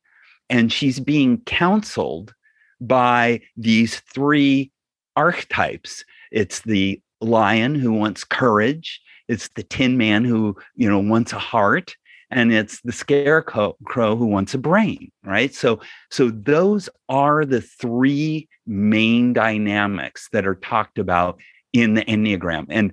and 0.50 0.72
she's 0.72 0.98
being 0.98 1.38
counseled 1.46 2.34
by 2.80 3.40
these 3.56 4.00
three 4.00 4.72
archetypes. 5.14 6.04
It's 6.32 6.60
the 6.60 7.00
lion 7.20 7.76
who 7.76 7.92
wants 7.92 8.24
courage. 8.24 9.00
It's 9.28 9.48
the 9.54 9.62
tin 9.62 9.96
man 9.96 10.24
who, 10.24 10.56
you 10.74 10.88
know, 10.88 10.98
wants 10.98 11.32
a 11.32 11.38
heart 11.38 11.94
and 12.32 12.52
it's 12.52 12.80
the 12.80 12.92
scarecrow 12.92 13.76
who 14.16 14.26
wants 14.26 14.54
a 14.54 14.58
brain 14.58 15.12
right? 15.24 15.54
So 15.54 15.80
so 16.10 16.30
those 16.30 16.88
are 17.08 17.44
the 17.44 17.60
three 17.60 18.48
main 18.66 19.32
dynamics 19.32 20.28
that 20.32 20.46
are 20.46 20.56
talked 20.56 20.98
about 20.98 21.40
in 21.72 21.94
the 21.94 22.04
enneagram. 22.04 22.66
And 22.68 22.92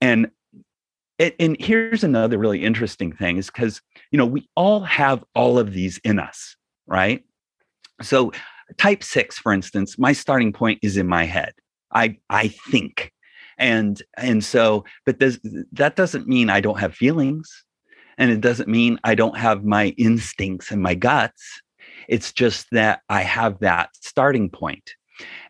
and 0.00 0.30
and, 1.38 1.58
here's 1.60 2.02
another 2.02 2.38
really 2.38 2.64
interesting 2.64 3.12
thing 3.12 3.36
is 3.36 3.48
because 3.48 3.82
you 4.10 4.16
know 4.16 4.24
we 4.26 4.48
all 4.56 4.80
have 4.80 5.22
all 5.34 5.58
of 5.58 5.72
these 5.72 5.98
in 5.98 6.18
us 6.18 6.56
right? 6.86 7.24
So 8.02 8.32
type 8.78 9.02
6 9.02 9.38
for 9.38 9.52
instance 9.52 9.98
my 9.98 10.12
starting 10.12 10.52
point 10.52 10.78
is 10.82 10.96
in 10.96 11.06
my 11.06 11.24
head. 11.24 11.52
I 11.92 12.18
i 12.28 12.48
think. 12.48 13.12
And 13.58 14.02
and 14.16 14.42
so 14.42 14.84
but 15.04 15.18
this, 15.18 15.38
that 15.72 15.94
doesn't 15.94 16.26
mean 16.26 16.48
i 16.48 16.60
don't 16.60 16.80
have 16.80 16.94
feelings 16.94 17.64
and 18.20 18.30
it 18.30 18.42
doesn't 18.42 18.68
mean 18.68 19.00
I 19.02 19.14
don't 19.14 19.38
have 19.38 19.64
my 19.64 19.88
instincts 19.96 20.70
and 20.70 20.82
my 20.82 20.94
guts. 20.94 21.62
It's 22.06 22.32
just 22.32 22.66
that 22.70 23.00
I 23.08 23.22
have 23.22 23.58
that 23.60 23.90
starting 23.96 24.50
point. 24.50 24.94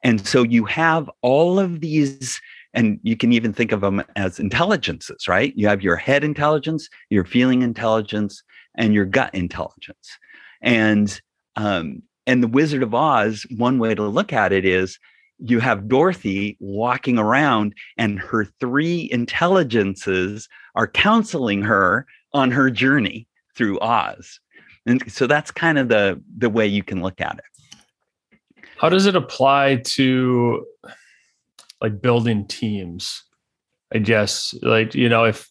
And 0.05 0.25
so 0.25 0.45
you 0.45 0.65
have 0.67 1.11
all 1.21 1.59
of 1.59 1.81
these, 1.81 2.41
and 2.73 3.01
you 3.03 3.17
can 3.17 3.33
even 3.33 3.53
think 3.53 3.73
of 3.73 3.81
them 3.81 4.05
as 4.15 4.39
intelligences, 4.39 5.27
right? 5.27 5.53
You 5.57 5.67
have 5.67 5.83
your 5.83 5.97
head 5.97 6.23
intelligence, 6.23 6.89
your 7.11 7.25
feeling 7.25 7.63
intelligence, 7.63 8.41
and 8.77 8.95
your 8.95 9.05
gut 9.05 9.35
intelligence. 9.35 10.19
And 10.63 11.21
um, 11.57 12.03
and 12.27 12.41
the 12.41 12.49
Wizard 12.49 12.85
of 12.85 12.95
Oz, 12.95 13.47
one 13.57 13.81
way 13.81 13.97
to 13.97 14.07
look 14.07 14.33
at 14.33 14.53
it 14.53 14.65
is 14.65 14.97
you 15.41 15.59
have 15.59 15.89
Dorothy 15.89 16.57
walking 16.61 17.19
around, 17.19 17.75
and 17.97 18.21
her 18.21 18.45
three 18.45 19.09
intelligences 19.11 20.49
are 20.77 20.87
counseling 20.87 21.63
her 21.63 22.07
on 22.33 22.51
her 22.51 22.71
journey 22.71 23.27
through 23.57 23.79
Oz. 23.81 24.41
And 24.87 25.11
so 25.13 25.27
that's 25.27 25.51
kind 25.51 25.79
of 25.79 25.89
the 25.89 26.23
the 26.37 26.51
way 26.51 26.67
you 26.67 26.83
can 26.83 27.03
look 27.03 27.21
at 27.21 27.39
it. 27.39 28.65
How 28.79 28.89
does 28.89 29.07
it 29.07 29.15
apply 29.15 29.83
to 29.85 30.65
like 31.81 32.01
building 32.01 32.47
teams? 32.47 33.23
I 33.93 33.99
guess 33.99 34.55
like 34.63 34.95
you 34.95 35.09
know 35.09 35.25
if 35.25 35.51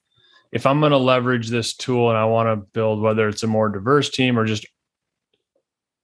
if 0.52 0.66
I'm 0.66 0.80
going 0.80 0.92
to 0.92 0.98
leverage 0.98 1.50
this 1.50 1.76
tool 1.76 2.10
and 2.10 2.18
I 2.18 2.26
want 2.26 2.48
to 2.48 2.56
build 2.74 3.02
whether 3.02 3.28
it's 3.28 3.44
a 3.44 3.48
more 3.48 3.70
diverse 3.70 4.10
team 4.10 4.38
or 4.38 4.46
just 4.46 4.66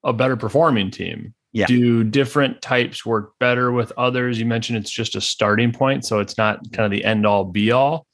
a 0.03 0.13
better 0.13 0.37
performing 0.37 0.91
team. 0.91 1.33
Yeah. 1.51 1.65
Do 1.67 2.03
different 2.03 2.61
types 2.61 3.05
work 3.05 3.31
better 3.39 3.71
with 3.71 3.91
others? 3.97 4.37
You 4.37 4.45
mentioned 4.45 4.77
it's 4.77 4.91
just 4.91 5.15
a 5.15 5.21
starting 5.21 5.71
point, 5.71 6.05
so 6.05 6.19
it's 6.19 6.37
not 6.37 6.59
kind 6.73 6.85
of 6.85 6.91
the 6.91 7.03
end 7.03 7.25
all 7.25 7.45
be 7.45 7.71
all. 7.71 8.05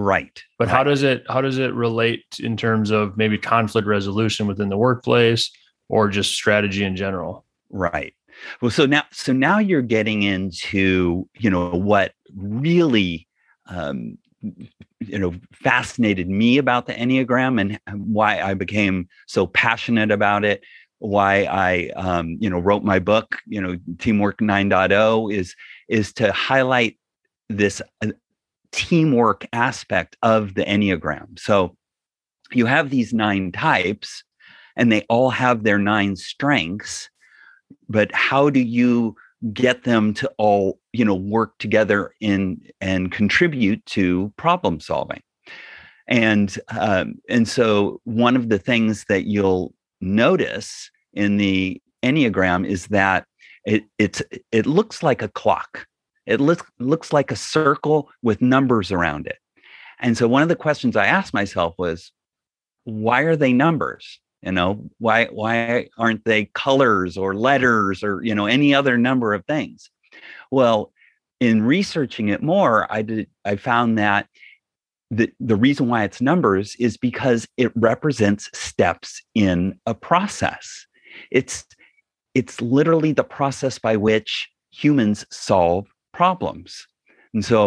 Right. 0.00 0.44
But 0.60 0.68
how 0.68 0.84
does 0.84 1.02
it 1.02 1.24
how 1.28 1.40
does 1.40 1.58
it 1.58 1.74
relate 1.74 2.22
in 2.38 2.56
terms 2.56 2.92
of 2.92 3.16
maybe 3.16 3.36
conflict 3.36 3.88
resolution 3.88 4.46
within 4.46 4.68
the 4.68 4.76
workplace 4.76 5.50
or 5.88 6.08
just 6.08 6.34
strategy 6.34 6.84
in 6.84 6.94
general? 6.94 7.44
Right. 7.68 8.14
Well, 8.62 8.70
so 8.70 8.86
now, 8.86 9.02
so 9.10 9.32
now 9.32 9.58
you're 9.58 9.82
getting 9.82 10.22
into, 10.22 11.28
you 11.36 11.50
know, 11.50 11.70
what 11.70 12.12
really, 12.36 13.26
um, 13.66 14.18
you 15.00 15.18
know, 15.18 15.34
fascinated 15.52 16.28
me 16.28 16.58
about 16.58 16.86
the 16.86 16.94
Enneagram 16.94 17.60
and 17.60 17.80
why 18.14 18.40
I 18.40 18.54
became 18.54 19.08
so 19.26 19.48
passionate 19.48 20.12
about 20.12 20.44
it. 20.44 20.62
Why 21.00 21.42
I, 21.46 21.90
um, 21.96 22.36
you 22.38 22.48
know, 22.48 22.60
wrote 22.60 22.84
my 22.84 23.00
book, 23.00 23.34
you 23.48 23.60
know, 23.60 23.76
Teamwork 23.98 24.38
9.0 24.38 25.34
is 25.34 25.56
is 25.88 26.12
to 26.12 26.30
highlight 26.30 27.00
this 27.48 27.82
uh, 28.04 28.12
teamwork 28.72 29.46
aspect 29.52 30.16
of 30.22 30.54
the 30.54 30.64
Enneagram. 30.64 31.38
So 31.38 31.76
you 32.52 32.66
have 32.66 32.90
these 32.90 33.12
nine 33.12 33.52
types, 33.52 34.24
and 34.76 34.90
they 34.90 35.04
all 35.08 35.30
have 35.30 35.64
their 35.64 35.78
nine 35.78 36.16
strengths 36.16 37.10
but 37.88 38.12
how 38.14 38.50
do 38.50 38.60
you 38.60 39.16
get 39.52 39.84
them 39.84 40.12
to 40.12 40.30
all 40.38 40.80
you 40.92 41.04
know 41.04 41.14
work 41.14 41.56
together 41.58 42.12
in 42.20 42.60
and 42.80 43.12
contribute 43.12 43.84
to 43.86 44.32
problem 44.36 44.80
solving 44.80 45.22
and 46.08 46.58
um, 46.70 47.14
and 47.28 47.46
so 47.46 48.00
one 48.04 48.34
of 48.34 48.48
the 48.48 48.58
things 48.58 49.04
that 49.08 49.26
you'll 49.26 49.72
notice 50.00 50.90
in 51.12 51.36
the 51.36 51.80
enneagram 52.02 52.66
is 52.66 52.88
that 52.88 53.26
it 53.64 53.84
it's 53.98 54.22
it 54.50 54.66
looks 54.66 55.02
like 55.02 55.22
a 55.22 55.28
clock 55.28 55.86
it 56.28 56.40
looks 56.40 56.70
looks 56.78 57.12
like 57.12 57.32
a 57.32 57.36
circle 57.36 58.10
with 58.22 58.40
numbers 58.40 58.92
around 58.92 59.26
it. 59.26 59.38
And 59.98 60.16
so 60.16 60.28
one 60.28 60.42
of 60.42 60.48
the 60.48 60.56
questions 60.56 60.94
i 60.94 61.06
asked 61.06 61.34
myself 61.34 61.74
was 61.78 62.12
why 62.84 63.22
are 63.22 63.36
they 63.36 63.52
numbers? 63.52 64.20
You 64.42 64.52
know 64.52 64.88
why 64.98 65.26
why 65.26 65.88
aren't 65.98 66.24
they 66.24 66.44
colors 66.54 67.16
or 67.16 67.34
letters 67.34 68.04
or 68.04 68.22
you 68.22 68.34
know 68.34 68.46
any 68.46 68.74
other 68.74 68.96
number 68.96 69.34
of 69.34 69.44
things? 69.46 69.90
Well 70.50 70.92
in 71.40 71.62
researching 71.62 72.28
it 72.28 72.42
more 72.42 72.92
i 72.92 73.00
did 73.00 73.28
i 73.44 73.54
found 73.54 73.96
that 73.96 74.26
the, 75.10 75.32
the 75.40 75.56
reason 75.56 75.88
why 75.88 76.04
it's 76.04 76.20
numbers 76.20 76.76
is 76.78 76.96
because 76.96 77.46
it 77.56 77.72
represents 77.74 78.50
steps 78.52 79.22
in 79.34 79.78
a 79.86 79.94
process. 79.94 80.86
It's 81.30 81.64
it's 82.34 82.60
literally 82.60 83.12
the 83.12 83.24
process 83.24 83.78
by 83.78 83.96
which 83.96 84.48
humans 84.70 85.24
solve 85.30 85.86
problems 86.20 86.70
and 87.34 87.44
so 87.44 87.58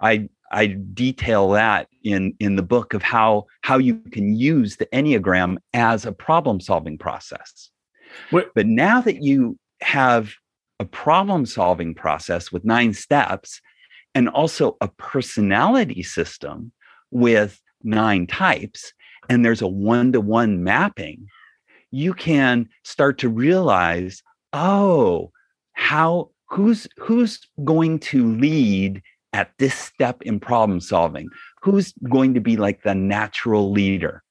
i 0.00 0.28
I 0.50 0.66
detail 0.94 1.50
that 1.50 1.88
in 2.04 2.22
in 2.40 2.56
the 2.56 2.62
book 2.74 2.94
of 2.94 3.02
how 3.02 3.30
how 3.68 3.76
you 3.78 3.94
can 4.14 4.34
use 4.34 4.76
the 4.76 4.86
enneagram 4.98 5.58
as 5.74 6.06
a 6.06 6.12
problem 6.12 6.60
solving 6.60 6.96
process. 6.98 7.70
What- 8.30 8.50
But 8.54 8.66
now 8.66 9.02
that 9.02 9.22
you 9.22 9.58
have 9.82 10.32
a 10.80 10.86
problem 11.04 11.44
solving 11.46 11.94
process 11.94 12.50
with 12.52 12.64
nine 12.64 12.94
steps 12.94 13.60
and 14.14 14.26
also 14.40 14.76
a 14.80 14.88
personality 15.12 16.02
system 16.02 16.72
with 17.10 17.60
nine 17.82 18.26
types, 18.26 18.92
and 19.28 19.44
there's 19.44 19.62
a 19.62 19.68
one 19.68 20.12
to 20.12 20.20
one 20.20 20.64
mapping, 20.64 21.26
you 21.90 22.14
can 22.14 22.68
start 22.84 23.18
to 23.18 23.28
realize, 23.28 24.22
oh, 24.54 25.30
how 25.74 26.30
who's 26.48 26.86
who's 26.96 27.40
going 27.64 27.98
to 27.98 28.32
lead 28.34 29.02
at 29.32 29.52
this 29.58 29.74
step 29.74 30.22
in 30.22 30.40
problem 30.40 30.80
solving? 30.80 31.28
Who's 31.62 31.92
going 32.10 32.34
to 32.34 32.40
be 32.40 32.56
like 32.56 32.82
the 32.82 32.94
natural 32.94 33.70
leader? 33.70 34.22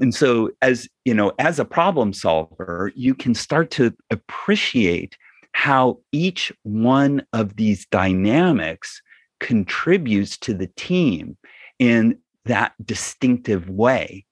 And 0.00 0.14
so 0.14 0.50
as 0.60 0.88
you 1.04 1.14
know 1.14 1.32
as 1.38 1.58
a 1.58 1.64
problem 1.64 2.12
solver 2.12 2.92
you 2.94 3.14
can 3.14 3.34
start 3.34 3.70
to 3.72 3.94
appreciate 4.10 5.16
how 5.52 5.98
each 6.12 6.52
one 6.62 7.26
of 7.32 7.56
these 7.56 7.86
dynamics 7.86 9.00
contributes 9.40 10.36
to 10.38 10.54
the 10.54 10.68
team 10.76 11.36
in 11.78 12.18
that 12.44 12.72
distinctive 12.84 13.68
way. 13.68 14.26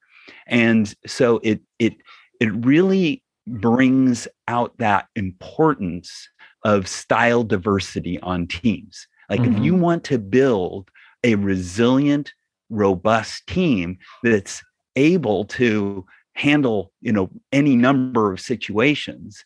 And 0.47 0.95
so 1.07 1.41
it 1.43 1.61
it 1.79 1.95
it 2.41 2.53
really 2.65 3.23
brings 3.47 4.29
out 4.47 4.77
that 4.79 5.07
importance 5.17 6.29
of 6.65 6.89
style 6.89 7.45
diversity 7.45 8.19
on 8.21 8.47
teams 8.47 9.07
like 9.31 9.41
mm-hmm. 9.41 9.57
if 9.57 9.65
you 9.65 9.73
mm-hmm. 9.73 9.83
want 9.83 10.05
to 10.05 10.19
build 10.19 10.91
a 11.25 11.35
resilient 11.37 12.33
robust 12.71 13.47
team 13.47 13.99
that's 14.23 14.63
able 14.97 15.45
to 15.45 16.05
handle 16.35 16.93
you 17.01 17.13
know 17.13 17.31
any 17.53 17.77
number 17.77 18.33
of 18.33 18.41
situations 18.41 19.45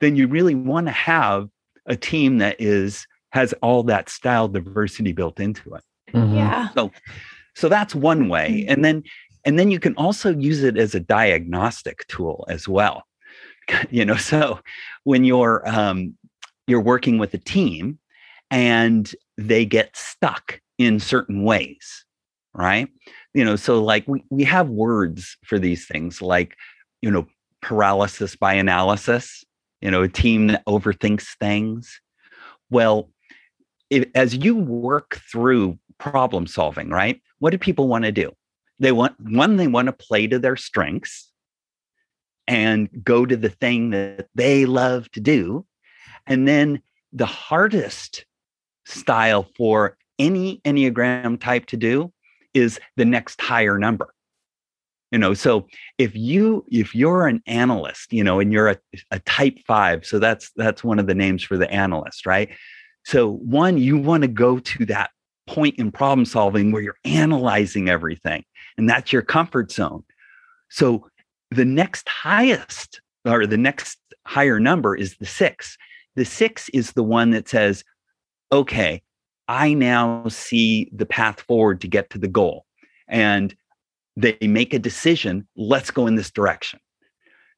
then 0.00 0.14
you 0.14 0.28
really 0.28 0.54
want 0.54 0.86
to 0.86 0.92
have 0.92 1.48
a 1.86 1.96
team 1.96 2.38
that 2.38 2.56
is 2.60 3.06
has 3.30 3.52
all 3.62 3.82
that 3.82 4.08
style 4.08 4.48
diversity 4.48 5.12
built 5.12 5.40
into 5.40 5.74
it 5.74 5.82
mm-hmm. 6.12 6.36
yeah 6.36 6.68
so 6.70 6.92
so 7.54 7.68
that's 7.68 7.94
one 7.94 8.28
way 8.28 8.60
mm-hmm. 8.60 8.72
and 8.72 8.84
then 8.84 9.02
and 9.44 9.58
then 9.58 9.70
you 9.70 9.80
can 9.80 9.94
also 9.96 10.36
use 10.36 10.62
it 10.62 10.76
as 10.76 10.94
a 10.94 11.00
diagnostic 11.00 12.06
tool 12.08 12.44
as 12.48 12.68
well 12.68 13.04
you 13.90 14.04
know 14.04 14.16
so 14.16 14.60
when 15.04 15.24
you're 15.24 15.66
um, 15.68 16.14
you're 16.68 16.80
working 16.80 17.18
with 17.18 17.34
a 17.34 17.38
team 17.38 17.98
and 18.50 19.14
they 19.36 19.64
get 19.64 19.96
stuck 19.96 20.60
in 20.78 21.00
certain 21.00 21.42
ways 21.42 22.04
right? 22.58 22.88
You 23.34 23.44
know 23.44 23.56
so 23.56 23.82
like 23.82 24.06
we, 24.06 24.24
we 24.30 24.44
have 24.44 24.68
words 24.68 25.36
for 25.44 25.58
these 25.58 25.86
things 25.86 26.20
like 26.20 26.56
you 27.00 27.10
know 27.10 27.26
paralysis 27.62 28.36
by 28.36 28.54
analysis 28.54 29.44
you 29.80 29.90
know 29.90 30.02
a 30.02 30.08
team 30.08 30.48
that 30.48 30.64
overthinks 30.66 31.36
things. 31.38 32.00
Well 32.70 33.10
if, 33.90 34.06
as 34.14 34.34
you 34.34 34.56
work 34.56 35.20
through 35.30 35.78
problem 35.98 36.46
solving 36.46 36.90
right 36.90 37.20
what 37.38 37.50
do 37.50 37.58
people 37.58 37.88
want 37.88 38.04
to 38.04 38.12
do? 38.12 38.32
They 38.80 38.92
want 38.92 39.14
one 39.20 39.56
they 39.56 39.68
want 39.68 39.86
to 39.86 39.92
play 39.92 40.26
to 40.26 40.38
their 40.38 40.56
strengths 40.56 41.30
and 42.46 42.88
go 43.04 43.26
to 43.26 43.36
the 43.36 43.50
thing 43.50 43.90
that 43.90 44.28
they 44.34 44.66
love 44.66 45.10
to 45.12 45.20
do 45.20 45.64
and 46.28 46.46
then 46.46 46.80
the 47.12 47.26
hardest 47.26 48.24
style 48.84 49.48
for 49.56 49.96
any 50.18 50.60
enneagram 50.64 51.40
type 51.40 51.66
to 51.66 51.76
do 51.76 52.12
is 52.54 52.78
the 52.96 53.04
next 53.04 53.40
higher 53.40 53.78
number. 53.78 54.14
You 55.10 55.18
know 55.18 55.32
so 55.32 55.66
if 55.96 56.14
you 56.14 56.66
if 56.70 56.94
you're 56.94 57.26
an 57.26 57.42
analyst 57.46 58.12
you 58.12 58.22
know 58.22 58.40
and 58.40 58.52
you're 58.52 58.68
a, 58.68 58.76
a 59.10 59.18
type 59.20 59.56
five 59.66 60.04
so 60.04 60.18
that's 60.18 60.50
that's 60.54 60.84
one 60.84 60.98
of 60.98 61.06
the 61.06 61.14
names 61.14 61.42
for 61.42 61.56
the 61.56 61.70
analyst 61.70 62.26
right? 62.26 62.50
So 63.04 63.32
one 63.32 63.78
you 63.78 63.96
want 63.96 64.22
to 64.22 64.28
go 64.28 64.58
to 64.58 64.84
that 64.86 65.10
point 65.46 65.76
in 65.78 65.90
problem 65.90 66.26
solving 66.26 66.72
where 66.72 66.82
you're 66.82 66.98
analyzing 67.06 67.88
everything 67.88 68.44
and 68.76 68.88
that's 68.88 69.10
your 69.10 69.22
comfort 69.22 69.72
zone. 69.72 70.04
So 70.68 71.08
the 71.50 71.64
next 71.64 72.06
highest 72.06 73.00
or 73.24 73.46
the 73.46 73.56
next 73.56 73.98
higher 74.26 74.60
number 74.60 74.94
is 74.94 75.16
the 75.16 75.26
six 75.26 75.78
the 76.18 76.24
six 76.24 76.68
is 76.70 76.92
the 76.92 77.02
one 77.02 77.30
that 77.30 77.48
says 77.48 77.84
okay 78.52 79.02
I 79.48 79.72
now 79.72 80.28
see 80.28 80.90
the 80.94 81.06
path 81.06 81.40
forward 81.40 81.80
to 81.80 81.88
get 81.88 82.10
to 82.10 82.18
the 82.18 82.28
goal. 82.28 82.66
And 83.08 83.54
they 84.16 84.36
make 84.42 84.74
a 84.74 84.78
decision, 84.78 85.48
let's 85.56 85.90
go 85.90 86.06
in 86.06 86.16
this 86.16 86.30
direction. 86.30 86.78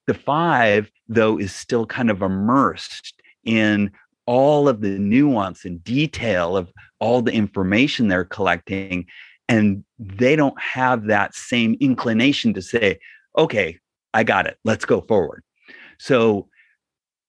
The 0.06 0.14
five, 0.14 0.90
though, 1.08 1.38
is 1.38 1.54
still 1.54 1.86
kind 1.86 2.10
of 2.10 2.22
immersed 2.22 3.20
in 3.44 3.90
all 4.26 4.68
of 4.68 4.80
the 4.80 4.98
nuance 4.98 5.64
and 5.64 5.82
detail 5.82 6.56
of 6.56 6.72
all 7.00 7.22
the 7.22 7.32
information 7.32 8.06
they're 8.06 8.24
collecting. 8.24 9.06
And 9.48 9.84
they 9.98 10.36
don't 10.36 10.60
have 10.60 11.06
that 11.06 11.34
same 11.34 11.76
inclination 11.80 12.54
to 12.54 12.62
say, 12.62 13.00
okay, 13.36 13.78
I 14.14 14.22
got 14.22 14.46
it, 14.46 14.58
let's 14.64 14.84
go 14.84 15.00
forward. 15.00 15.42
So, 15.98 16.48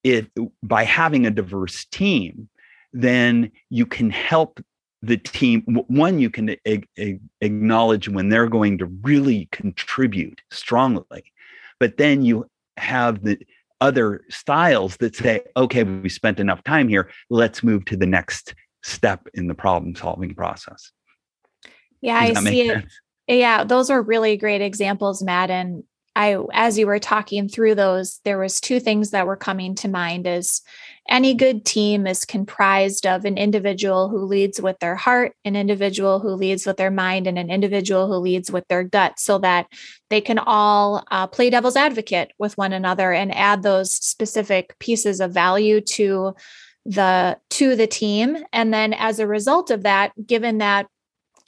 if 0.04 0.28
by 0.64 0.84
having 0.84 1.26
a 1.26 1.32
diverse 1.32 1.86
team, 1.86 2.50
then 2.94 3.52
you 3.70 3.86
can 3.86 4.10
help 4.10 4.60
the 5.02 5.18
team 5.18 5.62
one 5.88 6.20
you 6.20 6.30
can 6.30 6.52
a- 6.68 6.84
a- 7.00 7.20
acknowledge 7.42 8.08
when 8.08 8.30
they're 8.30 8.50
going 8.50 8.78
to 8.78 8.86
really 9.02 9.48
contribute 9.52 10.42
strongly 10.52 11.24
but 11.80 11.98
then 11.98 12.22
you 12.22 12.46
have 12.78 13.24
the 13.24 13.38
other 13.80 14.22
styles 14.30 14.98
that 14.98 15.16
say 15.16 15.42
okay 15.58 15.84
we 15.84 16.10
spent 16.10 16.40
enough 16.40 16.64
time 16.64 16.88
here 16.88 17.10
let's 17.30 17.64
move 17.64 17.84
to 17.86 17.98
the 17.98 18.06
next 18.06 18.54
step 18.84 19.28
in 19.34 19.48
the 19.48 19.56
problem 19.56 19.96
solving 19.96 20.36
process 20.36 20.92
yeah 22.02 22.16
i 22.16 22.34
see 22.34 22.70
it 22.70 22.74
sense? 22.74 23.00
yeah 23.28 23.64
those 23.64 23.90
are 23.90 24.02
really 24.02 24.38
great 24.38 24.62
examples 24.62 25.24
matt 25.24 25.50
and 25.50 25.84
I 26.16 26.38
as 26.54 26.78
you 26.78 26.88
were 26.88 27.00
talking 27.00 27.48
through 27.48 27.76
those 27.76 28.20
there 28.26 28.38
was 28.38 28.60
two 28.60 28.80
things 28.80 29.12
that 29.12 29.28
were 29.28 29.38
coming 29.38 29.76
to 29.76 29.88
mind 29.88 30.28
is 30.28 30.62
any 31.10 31.34
good 31.34 31.66
team 31.66 32.06
is 32.06 32.26
comprised 32.26 33.06
of 33.06 33.26
an 33.26 33.38
individual 33.38 34.08
who 34.08 34.24
leads 34.26 34.62
with 34.62 34.80
their 34.80 34.96
heart, 34.96 35.34
an 35.44 35.56
individual 35.56 36.20
who 36.20 36.30
leads 36.30 36.66
with 36.66 36.78
their 36.78 36.92
mind, 36.92 37.28
and 37.28 37.38
an 37.38 37.50
individual 37.50 38.08
who 38.08 38.16
leads 38.16 38.52
with 38.52 38.68
their 38.68 38.84
gut 38.84 39.20
so 39.20 39.38
that 39.40 39.68
they 40.10 40.22
can 40.22 40.40
all 40.40 41.04
uh, 41.12 41.28
play 41.28 41.50
devil's 41.50 41.76
advocate 41.76 42.32
with 42.38 42.58
one 42.58 42.72
another 42.72 43.12
and 43.12 43.36
add 43.36 43.64
those 43.64 43.92
specific 43.92 44.78
pieces 44.80 45.20
of 45.20 45.34
value 45.34 45.82
to 45.82 46.34
the 46.86 47.38
to 47.50 47.76
the 47.76 47.88
team. 47.88 48.38
And 48.54 48.74
then 48.74 48.94
as 48.94 49.20
a 49.20 49.28
result 49.28 49.72
of 49.72 49.84
that 49.84 50.14
given 50.26 50.60
that 50.60 50.88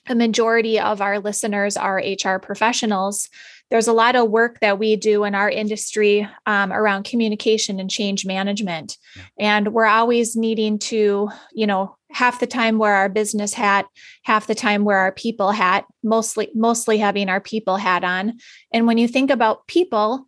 a 0.08 0.16
majority 0.16 0.80
of 0.80 1.02
our 1.02 1.20
listeners 1.20 1.78
are 1.78 1.98
HR 1.98 2.38
professionals. 2.38 3.30
There's 3.72 3.88
a 3.88 3.94
lot 3.94 4.16
of 4.16 4.30
work 4.30 4.60
that 4.60 4.78
we 4.78 4.96
do 4.96 5.24
in 5.24 5.34
our 5.34 5.50
industry 5.50 6.28
um, 6.46 6.72
around 6.72 7.06
communication 7.06 7.80
and 7.80 7.89
change 7.89 8.26
management. 8.26 8.98
And 9.39 9.74
we're 9.74 9.86
always 9.86 10.36
needing 10.36 10.78
to 10.80 11.30
you 11.54 11.68
know 11.68 11.96
half 12.12 12.39
the 12.39 12.48
time 12.48 12.78
wear 12.78 12.94
our 12.94 13.10
business 13.10 13.54
hat 13.54 13.88
half 14.24 14.46
the 14.46 14.54
time 14.54 14.84
wear 14.84 15.00
our 15.00 15.12
people 15.12 15.50
hat 15.50 15.86
mostly 16.04 16.52
mostly 16.54 17.00
having 17.00 17.30
our 17.30 17.42
people 17.42 17.78
hat 17.78 18.04
on. 18.04 18.38
And 18.72 18.86
when 18.86 18.98
you 18.98 19.08
think 19.08 19.32
about 19.32 19.68
people 19.68 20.28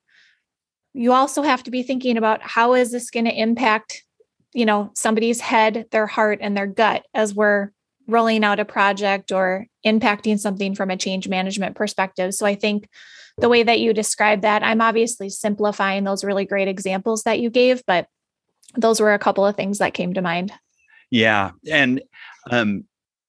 you 0.98 1.12
also 1.12 1.42
have 1.42 1.62
to 1.62 1.72
be 1.72 1.84
thinking 1.84 2.18
about 2.18 2.42
how 2.42 2.74
is 2.74 2.92
this 2.92 3.12
going 3.12 3.26
to 3.26 3.40
impact 3.40 4.04
you 4.54 4.66
know 4.66 4.90
somebody's 4.96 5.42
head 5.42 5.86
their 5.92 6.08
heart 6.08 6.40
and 6.42 6.56
their 6.56 6.68
gut 6.68 7.06
as 7.14 7.36
we're 7.36 7.72
rolling 8.08 8.44
out 8.44 8.60
a 8.60 8.65
project 8.65 9.32
or 9.32 9.65
impacting 9.86 10.39
something 10.39 10.76
from 10.76 10.89
a 10.89 10.98
change 10.98 11.28
management 11.28 11.76
perspective 11.76 12.34
so 12.34 12.46
i 12.46 12.56
think 12.56 12.88
the 13.38 13.50
way 13.50 13.63
that 13.63 13.80
you 13.80 13.94
describe 13.94 14.41
that, 14.41 14.63
I'm 14.63 14.82
obviously 14.82 15.30
simplifying 15.30 16.04
those 16.04 16.24
really 16.24 16.46
great 16.46 16.68
examples 16.68 17.24
that 17.24 17.39
you 17.39 17.50
gave, 17.50 17.84
but 17.86 18.08
those 18.76 19.02
were 19.02 19.13
a 19.13 19.20
couple 19.20 19.46
of 19.46 19.56
things 19.56 19.80
that 19.80 19.94
came 19.94 20.13
to 20.13 20.22
mind. 20.22 20.54
Yeah. 21.12 21.52
And 21.70 22.02
um, 22.50 22.86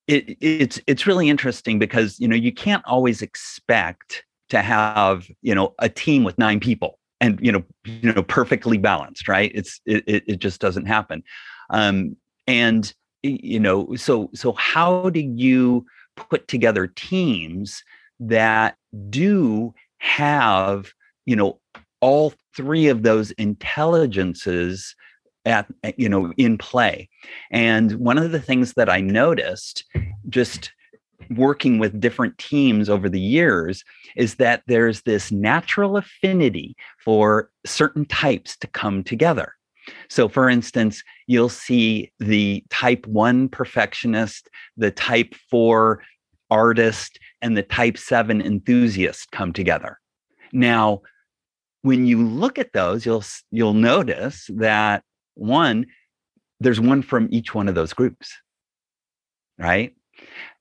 it, 0.07 0.37
it's 0.41 0.81
it's 0.87 1.07
really 1.07 1.29
interesting 1.29 1.79
because 1.79 2.19
you 2.21 2.29
know 2.29 2.37
you 2.37 2.53
can't 2.53 2.85
always 2.87 3.23
expect 3.23 4.25
to 4.51 4.63
have 4.63 5.29
you 5.43 5.55
know 5.55 5.75
a 5.81 5.89
team 5.89 6.23
with 6.23 6.39
nine 6.39 6.61
people 6.61 7.01
and 7.21 7.41
you 7.45 7.51
know 7.51 7.65
you 7.85 8.13
know 8.13 8.23
perfectly 8.23 8.79
balanced 8.79 9.27
right 9.27 9.51
it's 9.53 9.81
it, 9.85 10.05
it 10.07 10.39
just 10.39 10.61
doesn't 10.61 10.87
happen 10.87 11.25
um 11.71 12.17
and 12.47 12.95
you 13.23 13.61
know 13.61 13.95
so 13.97 14.31
so 14.35 14.53
how 14.53 15.11
do 15.11 15.21
you 15.21 15.85
put 16.17 16.49
together 16.49 16.87
teams 16.87 17.83
that 18.21 18.77
do 19.11 19.75
have 19.99 20.93
you 21.27 21.37
know 21.37 21.59
all 22.01 22.33
three 22.55 22.89
of 22.89 23.03
those 23.03 23.31
intelligences 23.33 24.95
at 25.45 25.67
eh, 25.83 25.93
you 25.97 26.09
know 26.09 26.33
in 26.37 26.59
play? 26.59 27.09
And 27.51 27.93
one 27.93 28.19
of 28.19 28.33
the 28.33 28.41
things 28.41 28.75
that 28.75 28.89
i 28.89 29.01
noticed 29.01 29.85
just 30.29 30.73
working 31.31 31.79
with 31.79 32.01
different 32.01 32.37
teams 32.39 32.89
over 32.89 33.09
the 33.09 33.21
years 33.21 33.83
is 34.17 34.37
that 34.37 34.63
there's 34.67 35.03
this 35.03 35.33
natural 35.33 35.97
affinity 35.97 36.77
for 37.05 37.51
certain 37.65 38.05
types 38.05 38.57
to 38.57 38.67
come 38.69 39.03
together 39.03 39.56
So, 40.09 40.29
for 40.29 40.49
instance, 40.49 41.03
you'll 41.27 41.49
see 41.49 42.13
the 42.19 42.65
type 42.71 43.07
one 43.07 43.49
perfectionist, 43.49 44.49
the 44.77 44.91
type 44.91 45.35
four 45.51 46.03
artist, 46.51 47.19
and 47.43 47.57
the 47.57 47.63
type 47.63 47.99
seven 47.99 48.41
enthusiast 48.41 49.31
come 49.33 49.53
together. 49.53 49.99
Now, 50.53 51.03
when 51.83 52.07
you 52.07 52.27
look 52.27 52.59
at 52.59 52.73
those, 52.73 53.07
you'll 53.07 53.25
you'll 53.51 53.75
notice 53.75 54.49
that 54.55 55.03
one, 55.35 55.87
there's 56.61 56.81
one 56.81 57.03
from 57.03 57.29
each 57.31 57.55
one 57.55 57.69
of 57.69 57.75
those 57.75 57.93
groups, 57.93 58.33
right? 59.59 59.95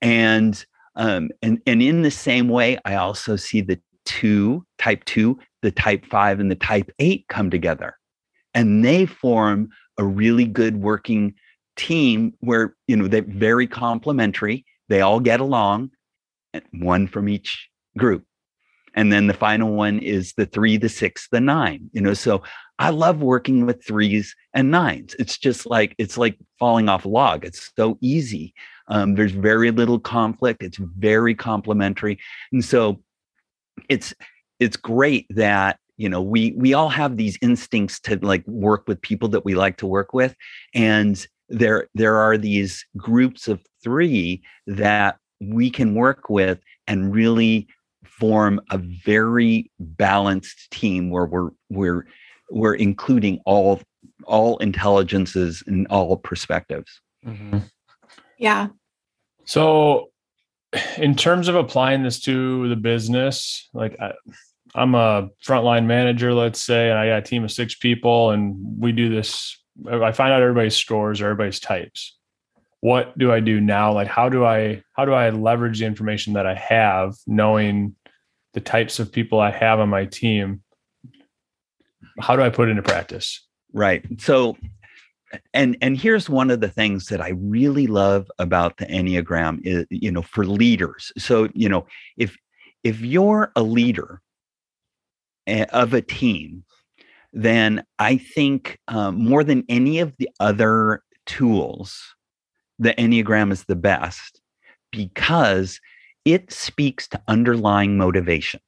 And 0.01 0.63
um, 0.95 1.29
and 1.41 1.61
and 1.65 1.81
in 1.81 2.01
the 2.01 2.11
same 2.11 2.49
way, 2.49 2.77
I 2.85 2.95
also 2.95 3.35
see 3.35 3.61
the 3.61 3.79
two 4.05 4.65
type 4.77 5.03
two, 5.05 5.39
the 5.61 5.71
type 5.71 6.05
five, 6.05 6.39
and 6.39 6.51
the 6.51 6.55
type 6.55 6.91
eight 6.99 7.25
come 7.27 7.49
together 7.49 7.95
and 8.55 8.83
they 8.83 9.05
form 9.05 9.69
a 9.99 10.03
really 10.03 10.45
good 10.45 10.77
working 10.77 11.35
team 11.75 12.33
where 12.39 12.75
you 12.87 12.95
know 12.95 13.07
they're 13.07 13.21
very 13.21 13.67
complementary. 13.67 14.65
They 14.89 15.01
all 15.01 15.19
get 15.19 15.39
along 15.39 15.91
one 16.71 17.07
from 17.07 17.29
each 17.29 17.69
group. 17.97 18.23
And 18.97 19.11
then 19.11 19.27
the 19.27 19.33
final 19.33 19.73
one 19.73 19.99
is 19.99 20.33
the 20.37 20.45
three 20.45 20.77
the 20.77 20.89
six 20.89 21.27
the 21.31 21.41
nine 21.41 21.89
you 21.91 22.01
know? 22.01 22.13
So 22.13 22.43
i 22.79 22.89
love 22.89 23.21
working 23.21 23.65
with 23.65 23.85
threes 23.85 24.35
and 24.53 24.71
nines. 24.71 25.15
It's 25.19 25.37
just 25.37 25.65
like 25.65 25.95
it's 25.97 26.17
like 26.17 26.37
falling 26.59 26.89
off 26.89 27.05
a 27.05 27.09
log. 27.09 27.45
It's 27.45 27.71
so 27.77 27.97
easy. 28.01 28.53
Um, 28.87 29.15
there's 29.15 29.31
very 29.31 29.71
little 29.71 29.99
conflict. 29.99 30.61
It's 30.61 30.77
very 30.77 31.35
complementary. 31.35 32.19
And 32.51 32.63
so 32.63 33.01
it's 33.89 34.13
it's 34.59 34.77
great 34.77 35.25
that 35.31 35.79
you 35.97 36.10
know 36.10 36.21
we 36.21 36.53
we 36.58 36.73
all 36.73 36.89
have 36.89 37.17
these 37.17 37.38
instincts 37.41 37.99
to 37.99 38.17
like 38.21 38.45
work 38.47 38.88
with 38.88 39.01
people 39.01 39.27
that 39.29 39.45
we 39.45 39.55
like 39.55 39.77
to 39.77 39.88
work 39.88 40.13
with 40.13 40.36
and 40.73 41.27
there 41.49 41.88
there 41.93 42.15
are 42.15 42.38
these 42.38 42.86
groups 42.97 43.47
of 43.47 43.62
3 43.84 44.41
that 44.67 45.17
we 45.39 45.69
can 45.69 45.95
work 45.95 46.29
with 46.29 46.60
and 46.88 47.13
really 47.13 47.67
form 48.03 48.60
a 48.71 48.77
very 48.77 49.69
balanced 49.79 50.69
team 50.71 51.10
where 51.10 51.25
we're 51.25 51.49
we're 51.69 52.05
we're 52.49 52.75
including 52.75 53.39
all 53.45 53.81
all 54.25 54.58
intelligences 54.58 55.63
and 55.67 55.88
all 55.88 56.17
perspectives 56.17 57.01
mm-hmm. 57.25 57.60
yeah 58.38 58.67
so 59.45 60.10
in 60.97 61.15
terms 61.15 61.47
of 61.47 61.55
applying 61.55 62.03
this 62.03 62.19
to 62.19 62.67
the 62.69 62.75
business 62.75 63.69
like 63.73 63.95
I, 63.99 64.13
I'm 64.75 64.93
a 64.93 65.29
frontline 65.43 65.85
manager, 65.85 66.33
let's 66.33 66.59
say, 66.59 66.89
and 66.89 66.99
I 66.99 67.07
got 67.07 67.19
a 67.19 67.21
team 67.21 67.45
of 67.45 67.51
six 67.51 67.75
people, 67.75 68.31
and 68.31 68.57
we 68.77 68.91
do 68.91 69.09
this. 69.09 69.57
I 69.89 70.11
find 70.11 70.33
out 70.33 70.41
everybody's 70.41 70.75
scores 70.75 71.21
or 71.21 71.25
everybody's 71.25 71.61
types. 71.61 72.17
What 72.81 73.17
do 73.17 73.31
I 73.31 73.39
do 73.39 73.61
now? 73.61 73.93
Like, 73.93 74.07
how 74.07 74.27
do 74.27 74.45
I 74.45 74.83
how 74.93 75.05
do 75.05 75.13
I 75.13 75.29
leverage 75.29 75.79
the 75.79 75.85
information 75.85 76.33
that 76.33 76.45
I 76.45 76.55
have, 76.55 77.15
knowing 77.25 77.95
the 78.53 78.59
types 78.59 78.99
of 78.99 79.11
people 79.11 79.39
I 79.39 79.49
have 79.51 79.79
on 79.79 79.89
my 79.89 80.05
team? 80.05 80.61
How 82.19 82.35
do 82.35 82.41
I 82.41 82.49
put 82.49 82.67
it 82.67 82.71
into 82.71 82.83
practice? 82.83 83.45
Right. 83.73 84.05
So, 84.19 84.57
and 85.53 85.77
and 85.81 85.97
here's 85.97 86.29
one 86.29 86.51
of 86.51 86.59
the 86.59 86.69
things 86.69 87.07
that 87.07 87.21
I 87.21 87.29
really 87.29 87.88
love 87.88 88.29
about 88.39 88.77
the 88.77 88.85
Enneagram 88.88 89.61
is, 89.63 89.85
you 89.89 90.11
know, 90.11 90.21
for 90.21 90.45
leaders. 90.45 91.13
So, 91.17 91.47
you 91.53 91.69
know, 91.69 91.88
if 92.17 92.38
if 92.83 92.99
you're 92.99 93.51
a 93.55 93.63
leader 93.63 94.21
of 95.47 95.93
a 95.93 96.01
team, 96.01 96.63
then 97.34 97.84
I 97.99 98.17
think 98.17 98.79
um, 98.88 99.17
more 99.17 99.43
than 99.43 99.63
any 99.69 99.99
of 99.99 100.15
the 100.17 100.29
other 100.39 101.03
tools, 101.25 102.15
the 102.79 102.93
Enneagram 102.93 103.51
is 103.51 103.65
the 103.65 103.75
best 103.75 104.41
because 104.91 105.79
it 106.23 106.51
speaks 106.51 107.08
to 107.10 107.21
underlying 107.27 107.97
motivation. 107.97 108.60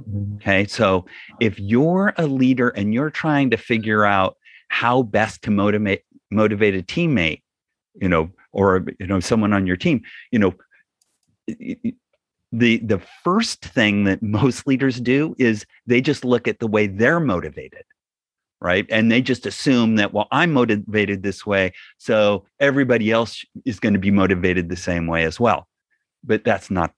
Mm-hmm. 0.00 0.36
Okay. 0.36 0.66
So 0.66 1.06
if 1.40 1.58
you're 1.58 2.14
a 2.16 2.26
leader 2.26 2.70
and 2.70 2.94
you're 2.94 3.10
trying 3.10 3.50
to 3.50 3.56
figure 3.56 4.04
out 4.04 4.36
how 4.68 5.02
best 5.02 5.42
to 5.42 5.50
motivate 5.50 6.02
motivate 6.30 6.74
a 6.74 6.82
teammate, 6.82 7.42
you 7.94 8.08
know, 8.08 8.30
or 8.52 8.84
you 8.98 9.06
know, 9.06 9.20
someone 9.20 9.52
on 9.52 9.66
your 9.66 9.76
team, 9.76 10.02
you 10.30 10.38
know, 10.38 10.54
the 12.52 12.78
the 12.78 13.00
first 13.22 13.64
thing 13.64 14.04
that 14.04 14.22
most 14.22 14.66
leaders 14.66 15.00
do 15.00 15.34
is 15.38 15.66
they 15.86 16.00
just 16.00 16.24
look 16.24 16.48
at 16.48 16.58
the 16.58 16.66
way 16.66 16.86
they're 16.86 17.20
motivated 17.20 17.84
right? 18.60 18.86
And 18.90 19.10
they 19.10 19.22
just 19.22 19.46
assume 19.46 19.96
that 19.96 20.12
well 20.12 20.28
i'm 20.32 20.52
motivated 20.52 21.22
this 21.22 21.46
way 21.46 21.72
so 21.98 22.44
everybody 22.60 23.10
else 23.10 23.44
is 23.64 23.80
going 23.80 23.92
to 23.92 23.98
be 23.98 24.10
motivated 24.10 24.68
the 24.68 24.76
same 24.76 25.06
way 25.06 25.24
as 25.24 25.38
well. 25.38 25.68
But 26.24 26.44
that's 26.44 26.70
not 26.70 26.92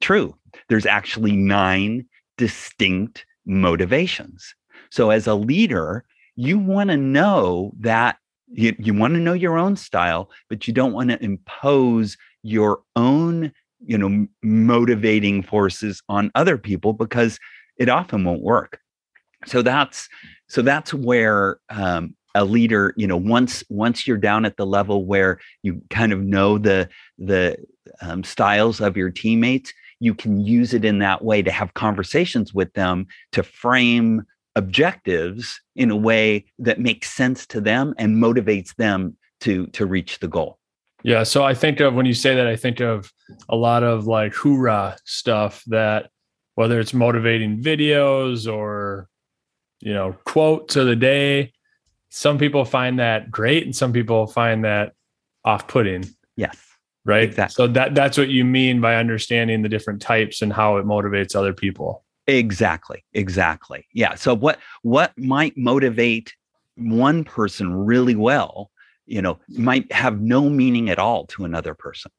true. 0.00 0.36
There's 0.68 0.86
actually 0.86 1.32
nine 1.32 2.06
distinct 2.36 3.24
motivations. 3.46 4.54
So 4.90 5.10
as 5.10 5.26
a 5.26 5.34
leader 5.34 6.04
you 6.36 6.58
want 6.58 6.90
to 6.90 6.96
know 6.96 7.72
that 7.80 8.16
you, 8.48 8.74
you 8.78 8.94
want 8.94 9.14
to 9.14 9.20
know 9.20 9.32
your 9.32 9.58
own 9.58 9.76
style 9.76 10.30
but 10.48 10.66
you 10.66 10.74
don't 10.74 10.92
want 10.92 11.10
to 11.10 11.22
impose 11.22 12.16
your 12.42 12.82
own 12.96 13.52
you 13.84 13.98
know 13.98 14.26
motivating 14.42 15.42
forces 15.42 16.02
on 16.08 16.30
other 16.34 16.58
people 16.58 16.92
because 16.92 17.38
it 17.76 17.88
often 17.88 18.24
won't 18.24 18.42
work. 18.42 18.80
So 19.46 19.62
that's 19.62 20.08
so 20.48 20.62
that's 20.62 20.94
where 20.94 21.58
um, 21.70 22.14
a 22.34 22.44
leader 22.44 22.94
you 22.96 23.06
know 23.06 23.16
once 23.16 23.64
once 23.68 24.06
you're 24.06 24.16
down 24.16 24.44
at 24.44 24.56
the 24.56 24.66
level 24.66 25.04
where 25.04 25.38
you 25.62 25.82
kind 25.90 26.12
of 26.12 26.20
know 26.20 26.58
the 26.58 26.88
the 27.18 27.56
um, 28.00 28.24
styles 28.24 28.80
of 28.80 28.96
your 28.96 29.10
teammates 29.10 29.72
you 30.00 30.14
can 30.14 30.40
use 30.40 30.74
it 30.74 30.84
in 30.84 30.98
that 30.98 31.24
way 31.24 31.42
to 31.42 31.50
have 31.50 31.74
conversations 31.74 32.52
with 32.52 32.72
them 32.72 33.06
to 33.32 33.42
frame 33.42 34.22
objectives 34.56 35.60
in 35.76 35.90
a 35.90 35.96
way 35.96 36.44
that 36.58 36.80
makes 36.80 37.10
sense 37.10 37.46
to 37.46 37.60
them 37.60 37.94
and 37.98 38.16
motivates 38.16 38.74
them 38.76 39.16
to 39.40 39.66
to 39.68 39.86
reach 39.86 40.18
the 40.20 40.28
goal 40.28 40.58
yeah. 41.02 41.22
So 41.22 41.44
I 41.44 41.54
think 41.54 41.80
of 41.80 41.94
when 41.94 42.06
you 42.06 42.14
say 42.14 42.34
that, 42.34 42.46
I 42.46 42.56
think 42.56 42.80
of 42.80 43.12
a 43.48 43.56
lot 43.56 43.82
of 43.82 44.06
like 44.06 44.34
hoorah 44.34 44.96
stuff 45.04 45.62
that 45.66 46.10
whether 46.54 46.78
it's 46.78 46.94
motivating 46.94 47.62
videos 47.62 48.52
or, 48.52 49.08
you 49.80 49.92
know, 49.92 50.14
quotes 50.24 50.76
of 50.76 50.86
the 50.86 50.96
day, 50.96 51.52
some 52.10 52.38
people 52.38 52.64
find 52.64 52.98
that 52.98 53.30
great 53.30 53.64
and 53.64 53.74
some 53.74 53.92
people 53.92 54.26
find 54.26 54.64
that 54.64 54.92
off 55.44 55.66
putting. 55.66 56.04
Yes. 56.36 56.58
Right. 57.04 57.24
Exactly. 57.24 57.54
So 57.54 57.66
that 57.72 57.94
that's 57.94 58.16
what 58.16 58.28
you 58.28 58.44
mean 58.44 58.80
by 58.80 58.96
understanding 58.96 59.62
the 59.62 59.68
different 59.68 60.00
types 60.00 60.40
and 60.40 60.52
how 60.52 60.76
it 60.76 60.84
motivates 60.84 61.34
other 61.34 61.52
people. 61.52 62.04
Exactly. 62.28 63.04
Exactly. 63.12 63.86
Yeah. 63.92 64.14
So 64.14 64.36
what 64.36 64.58
what 64.82 65.16
might 65.18 65.56
motivate 65.56 66.34
one 66.76 67.24
person 67.24 67.74
really 67.74 68.14
well 68.14 68.70
you 69.12 69.20
know 69.20 69.38
might 69.50 69.92
have 69.92 70.20
no 70.20 70.48
meaning 70.48 70.88
at 70.88 70.98
all 70.98 71.26
to 71.26 71.44
another 71.44 71.74
person. 71.74 72.10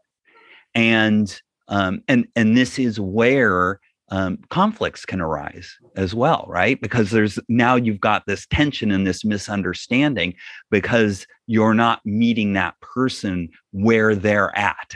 And 0.75 1.41
um, 1.67 2.03
and 2.07 2.27
and 2.35 2.55
this 2.55 2.77
is 2.77 2.99
where 2.99 3.79
um, 4.09 4.37
conflicts 4.49 5.05
can 5.05 5.19
arise 5.19 5.75
as 5.95 6.13
well 6.13 6.45
right? 6.47 6.79
Because 6.79 7.09
there's 7.09 7.39
now 7.49 7.75
you've 7.75 7.99
got 7.99 8.23
this 8.27 8.45
tension 8.45 8.91
and 8.91 9.07
this 9.07 9.25
misunderstanding 9.25 10.35
because 10.69 11.25
you're 11.47 11.73
not 11.73 12.05
meeting 12.05 12.53
that 12.53 12.79
person 12.79 13.49
where 13.71 14.15
they're 14.15 14.55
at. 14.57 14.95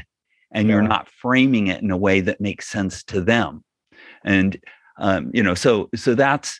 And 0.51 0.67
yeah. 0.67 0.75
you're 0.75 0.83
not 0.83 1.09
framing 1.09 1.67
it 1.67 1.81
in 1.81 1.91
a 1.91 1.97
way 1.97 2.21
that 2.21 2.39
makes 2.39 2.67
sense 2.67 3.03
to 3.05 3.21
them. 3.21 3.63
And 4.23 4.57
um, 4.99 5.31
you 5.33 5.41
know 5.41 5.55
so 5.55 5.89
so 5.95 6.13
that's 6.13 6.59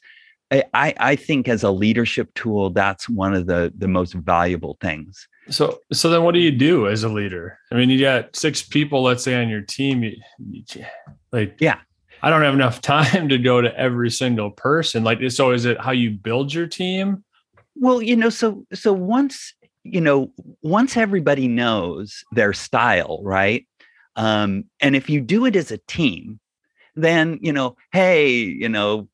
I, 0.50 0.94
I 0.98 1.16
think 1.16 1.48
as 1.50 1.64
a 1.64 1.72
leadership 1.72 2.34
tool, 2.34 2.70
that's 2.70 3.10
one 3.10 3.34
of 3.34 3.48
the 3.48 3.74
the 3.78 3.88
most 3.88 4.14
valuable 4.14 4.78
things. 4.80 5.28
So 5.50 5.80
so 5.92 6.10
then 6.10 6.24
what 6.24 6.34
do 6.34 6.40
you 6.40 6.52
do 6.52 6.88
as 6.88 7.04
a 7.04 7.10
leader? 7.10 7.60
I 7.72 7.76
mean, 7.76 7.90
you 7.90 8.00
got 8.00 8.36
six 8.36 8.62
people, 8.62 9.04
let's 9.04 9.24
say, 9.24 9.42
on 9.42 9.50
your 9.50 9.62
team. 9.62 10.04
You, 10.04 10.16
you, 10.50 10.64
like, 11.32 11.58
yeah, 11.60 11.80
I 12.24 12.30
don't 12.30 12.44
have 12.44 12.54
enough 12.54 12.82
time 12.82 13.28
to 13.30 13.38
go 13.38 13.62
to 13.62 13.78
every 13.78 14.10
single 14.10 14.52
person. 14.52 15.04
Like, 15.04 15.20
so 15.32 15.52
is 15.52 15.66
it 15.66 15.82
how 15.82 15.92
you 15.92 16.12
build 16.12 16.54
your 16.54 16.68
team? 16.68 17.24
Well, 17.76 18.02
you 18.02 18.16
know, 18.16 18.30
so 18.30 18.66
so 18.74 18.94
once 18.94 19.54
you 19.84 20.02
know, 20.02 20.32
once 20.62 20.98
everybody 20.98 21.48
knows 21.48 22.24
their 22.32 22.54
style, 22.54 23.22
right? 23.24 23.66
Um, 24.16 24.66
and 24.82 24.96
if 24.96 25.10
you 25.10 25.22
do 25.22 25.46
it 25.46 25.56
as 25.56 25.72
a 25.72 25.78
team, 25.78 26.40
then 26.96 27.40
you 27.42 27.54
know, 27.54 27.76
hey, 27.92 28.34
you 28.34 28.70
know, 28.70 29.08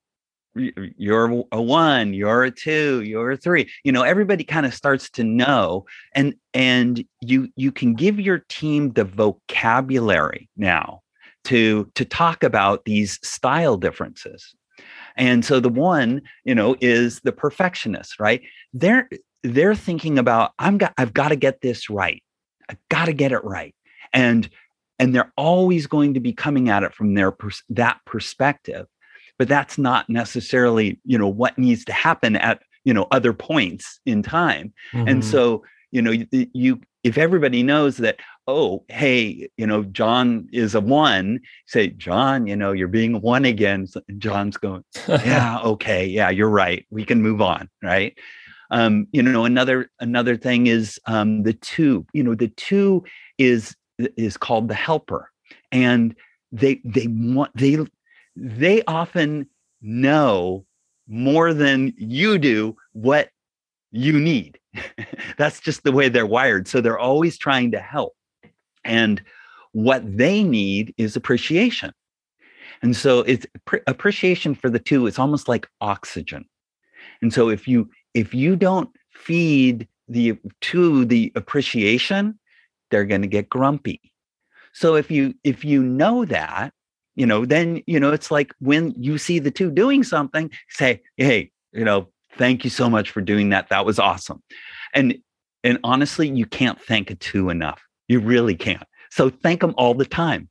you're 0.55 1.43
a 1.51 1.61
one 1.61 2.13
you're 2.13 2.43
a 2.43 2.51
two 2.51 3.01
you're 3.01 3.31
a 3.31 3.37
three 3.37 3.67
you 3.83 3.91
know 3.91 4.03
everybody 4.03 4.43
kind 4.43 4.65
of 4.65 4.73
starts 4.73 5.09
to 5.09 5.23
know 5.23 5.83
and 6.13 6.35
and 6.53 7.03
you 7.21 7.49
you 7.55 7.71
can 7.71 7.95
give 7.95 8.19
your 8.19 8.45
team 8.49 8.91
the 8.91 9.03
vocabulary 9.03 10.47
now 10.55 11.01
to 11.43 11.89
to 11.95 12.05
talk 12.05 12.43
about 12.43 12.85
these 12.85 13.19
style 13.27 13.77
differences. 13.77 14.55
And 15.15 15.45
so 15.45 15.59
the 15.59 15.69
one 15.69 16.21
you 16.43 16.55
know 16.55 16.75
is 16.81 17.19
the 17.21 17.31
perfectionist 17.31 18.19
right? 18.19 18.41
They're 18.73 19.09
they're 19.43 19.75
thinking 19.75 20.17
about 20.17 20.51
i'm 20.57 20.77
got 20.77 20.93
i've 20.97 21.13
got 21.13 21.29
to 21.29 21.35
get 21.35 21.61
this 21.61 21.89
right. 21.89 22.23
I've 22.69 22.79
got 22.89 23.05
to 23.05 23.13
get 23.13 23.31
it 23.31 23.43
right. 23.43 23.75
And 24.13 24.49
and 24.99 25.13
they're 25.13 25.33
always 25.37 25.87
going 25.87 26.13
to 26.13 26.19
be 26.19 26.33
coming 26.33 26.69
at 26.69 26.83
it 26.83 26.93
from 26.93 27.13
their 27.13 27.35
that 27.69 27.99
perspective 28.05 28.87
but 29.43 29.49
that's 29.49 29.77
not 29.77 30.09
necessarily 30.09 30.97
you 31.03 31.17
know 31.17 31.27
what 31.27 31.57
needs 31.57 31.83
to 31.83 31.91
happen 31.91 32.37
at 32.37 32.61
you 32.85 32.93
know 32.93 33.07
other 33.11 33.33
points 33.33 33.99
in 34.05 34.23
time 34.23 34.71
mm-hmm. 34.93 35.05
and 35.05 35.25
so 35.25 35.61
you 35.91 36.01
know 36.01 36.11
you, 36.11 36.25
you 36.31 36.79
if 37.03 37.17
everybody 37.17 37.61
knows 37.61 37.97
that 37.97 38.21
oh 38.47 38.85
hey 38.87 39.49
you 39.57 39.67
know 39.67 39.83
john 39.83 40.47
is 40.53 40.75
a 40.75 40.79
one 40.79 41.41
say 41.65 41.87
john 41.89 42.47
you 42.47 42.55
know 42.55 42.71
you're 42.71 42.87
being 42.87 43.19
one 43.19 43.43
again 43.43 43.85
john's 44.17 44.55
going 44.55 44.81
yeah 45.09 45.59
okay 45.59 46.05
yeah 46.05 46.29
you're 46.29 46.47
right 46.47 46.85
we 46.89 47.03
can 47.03 47.21
move 47.21 47.41
on 47.41 47.69
right 47.81 48.17
um 48.71 49.05
you 49.11 49.21
know 49.21 49.43
another 49.43 49.91
another 49.99 50.37
thing 50.37 50.67
is 50.67 50.97
um 51.05 51.43
the 51.43 51.51
two 51.51 52.05
you 52.13 52.23
know 52.23 52.33
the 52.33 52.47
two 52.47 53.03
is 53.37 53.75
is 54.15 54.37
called 54.37 54.69
the 54.69 54.73
helper 54.73 55.29
and 55.73 56.15
they 56.53 56.79
they 56.85 57.07
want 57.09 57.51
they 57.55 57.77
they 58.35 58.83
often 58.87 59.47
know 59.81 60.65
more 61.07 61.53
than 61.53 61.93
you 61.97 62.37
do 62.37 62.75
what 62.93 63.29
you 63.91 64.19
need. 64.19 64.59
That's 65.37 65.59
just 65.59 65.83
the 65.83 65.91
way 65.91 66.09
they're 66.09 66.25
wired. 66.25 66.67
So 66.67 66.81
they're 66.81 66.99
always 66.99 67.37
trying 67.37 67.71
to 67.71 67.79
help. 67.79 68.15
And 68.83 69.21
what 69.71 70.01
they 70.17 70.43
need 70.43 70.93
is 70.97 71.15
appreciation. 71.15 71.93
And 72.81 72.95
so 72.95 73.19
it's 73.19 73.45
appreciation 73.87 74.55
for 74.55 74.69
the 74.69 74.79
two, 74.79 75.07
it's 75.07 75.19
almost 75.19 75.47
like 75.47 75.67
oxygen. 75.79 76.45
And 77.21 77.33
so 77.33 77.49
if 77.49 77.67
you 77.67 77.89
if 78.13 78.33
you 78.33 78.55
don't 78.55 78.89
feed 79.11 79.87
the 80.07 80.37
two 80.61 81.05
the 81.05 81.31
appreciation, 81.35 82.37
they're 82.91 83.05
going 83.05 83.21
to 83.21 83.27
get 83.27 83.49
grumpy. 83.49 84.01
So 84.73 84.95
if 84.95 85.09
you 85.09 85.33
if 85.43 85.63
you 85.63 85.81
know 85.81 86.25
that, 86.25 86.73
you 87.15 87.25
know, 87.25 87.45
then 87.45 87.81
you 87.85 87.99
know 87.99 88.11
it's 88.11 88.31
like 88.31 88.53
when 88.59 88.93
you 88.97 89.17
see 89.17 89.39
the 89.39 89.51
two 89.51 89.71
doing 89.71 90.03
something, 90.03 90.49
say, 90.69 91.01
"Hey, 91.17 91.51
you 91.71 91.85
know, 91.85 92.09
thank 92.37 92.63
you 92.63 92.69
so 92.69 92.89
much 92.89 93.11
for 93.11 93.21
doing 93.21 93.49
that. 93.49 93.69
That 93.69 93.85
was 93.85 93.99
awesome." 93.99 94.41
And 94.93 95.17
and 95.63 95.79
honestly, 95.83 96.29
you 96.29 96.45
can't 96.45 96.81
thank 96.81 97.09
a 97.11 97.15
two 97.15 97.49
enough. 97.49 97.81
You 98.07 98.19
really 98.19 98.55
can't. 98.55 98.83
So 99.11 99.29
thank 99.29 99.61
them 99.61 99.73
all 99.77 99.93
the 99.93 100.05
time. 100.05 100.49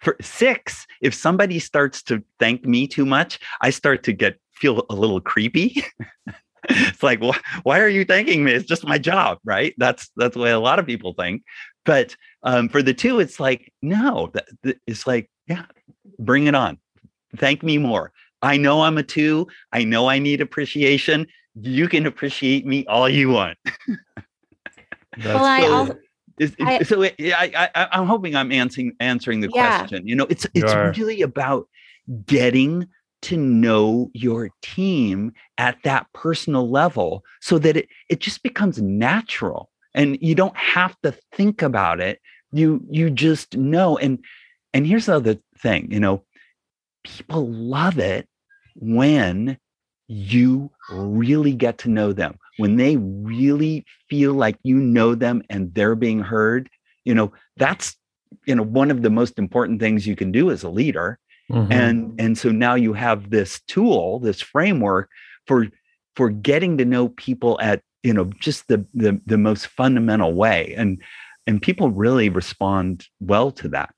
For 0.00 0.16
six, 0.20 0.86
if 1.02 1.14
somebody 1.14 1.58
starts 1.58 2.02
to 2.04 2.22
thank 2.38 2.64
me 2.64 2.86
too 2.86 3.04
much, 3.04 3.38
I 3.60 3.70
start 3.70 4.02
to 4.04 4.12
get 4.12 4.38
feel 4.52 4.84
a 4.90 4.94
little 4.94 5.20
creepy. 5.20 5.84
it's 6.68 7.02
like, 7.02 7.20
why, 7.20 7.38
why 7.62 7.80
are 7.80 7.88
you 7.88 8.04
thanking 8.04 8.44
me? 8.44 8.52
It's 8.52 8.66
just 8.66 8.86
my 8.86 8.98
job, 8.98 9.38
right? 9.44 9.74
That's 9.78 10.10
that's 10.16 10.34
the 10.34 10.40
way 10.40 10.50
a 10.50 10.58
lot 10.58 10.78
of 10.78 10.86
people 10.86 11.14
think. 11.14 11.42
But 11.84 12.16
um, 12.42 12.68
for 12.68 12.82
the 12.82 12.94
two, 12.94 13.20
it's 13.20 13.40
like, 13.40 13.72
no, 13.82 14.30
that, 14.34 14.76
it's 14.86 15.06
like, 15.06 15.30
yeah, 15.46 15.64
bring 16.18 16.46
it 16.46 16.54
on. 16.54 16.78
Thank 17.36 17.62
me 17.62 17.78
more. 17.78 18.12
I 18.42 18.56
know 18.56 18.82
I'm 18.82 18.98
a 18.98 19.02
two. 19.02 19.48
I 19.72 19.84
know 19.84 20.08
I 20.08 20.18
need 20.18 20.40
appreciation. 20.40 21.26
You 21.60 21.88
can 21.88 22.06
appreciate 22.06 22.66
me 22.66 22.86
all 22.86 23.08
you 23.08 23.30
want. 23.30 23.58
well, 25.24 25.44
I, 25.44 25.66
also, 25.66 25.98
I, 26.60 26.82
so 26.84 27.02
it, 27.02 27.14
I, 27.18 27.70
I, 27.74 27.88
I'm 27.92 28.06
hoping 28.06 28.36
I'm 28.36 28.52
answering 28.52 28.92
answering 29.00 29.40
the 29.40 29.50
yeah. 29.52 29.78
question. 29.78 30.06
You 30.06 30.14
know, 30.14 30.26
it's 30.30 30.46
it's 30.54 30.98
really 30.98 31.22
about 31.22 31.68
getting 32.26 32.88
to 33.22 33.36
know 33.36 34.10
your 34.14 34.50
team 34.62 35.32
at 35.58 35.76
that 35.82 36.06
personal 36.12 36.70
level 36.70 37.24
so 37.40 37.58
that 37.58 37.76
it 37.76 37.88
it 38.08 38.20
just 38.20 38.42
becomes 38.42 38.80
natural 38.80 39.70
and 39.94 40.18
you 40.20 40.34
don't 40.34 40.56
have 40.56 40.96
to 41.02 41.12
think 41.32 41.62
about 41.62 42.00
it 42.00 42.20
you 42.52 42.80
you 42.90 43.10
just 43.10 43.56
know 43.56 43.98
and 43.98 44.18
and 44.72 44.86
here's 44.86 45.06
how 45.06 45.18
the 45.18 45.30
other 45.30 45.40
thing 45.60 45.88
you 45.90 46.00
know? 46.00 46.22
People 47.04 47.48
love 47.48 47.98
it 47.98 48.28
when 48.74 49.58
you 50.08 50.70
really 50.90 51.52
get 51.54 51.78
to 51.78 51.88
know 51.88 52.12
them 52.12 52.38
when 52.56 52.76
they 52.76 52.96
really 52.96 53.84
feel 54.10 54.32
like 54.32 54.58
you 54.62 54.76
know 54.76 55.14
them 55.14 55.42
and 55.48 55.72
they're 55.74 55.94
being 55.94 56.20
heard 56.20 56.68
you 57.04 57.14
know? 57.14 57.32
That's 57.56 57.96
you 58.46 58.54
know 58.54 58.62
one 58.62 58.90
of 58.90 59.02
the 59.02 59.10
most 59.10 59.38
important 59.38 59.80
things 59.80 60.06
you 60.06 60.14
can 60.14 60.30
do 60.30 60.50
as 60.50 60.62
a 60.62 60.68
leader. 60.68 61.18
Mm-hmm. 61.50 61.72
and 61.72 62.20
and 62.20 62.36
so 62.36 62.50
now 62.52 62.74
you 62.74 62.92
have 62.92 63.30
this 63.30 63.62
tool 63.68 64.18
this 64.18 64.42
framework 64.42 65.08
for 65.46 65.66
for 66.14 66.28
getting 66.28 66.76
to 66.76 66.84
know 66.84 67.08
people 67.08 67.58
at 67.62 67.80
you 68.02 68.12
know 68.12 68.24
just 68.38 68.68
the 68.68 68.84
the, 68.92 69.18
the 69.24 69.38
most 69.38 69.66
fundamental 69.68 70.34
way. 70.34 70.74
And 70.76 71.02
and 71.46 71.62
people 71.62 71.90
really 71.90 72.28
respond 72.28 73.06
well 73.20 73.50
to 73.52 73.68
that 73.68 73.94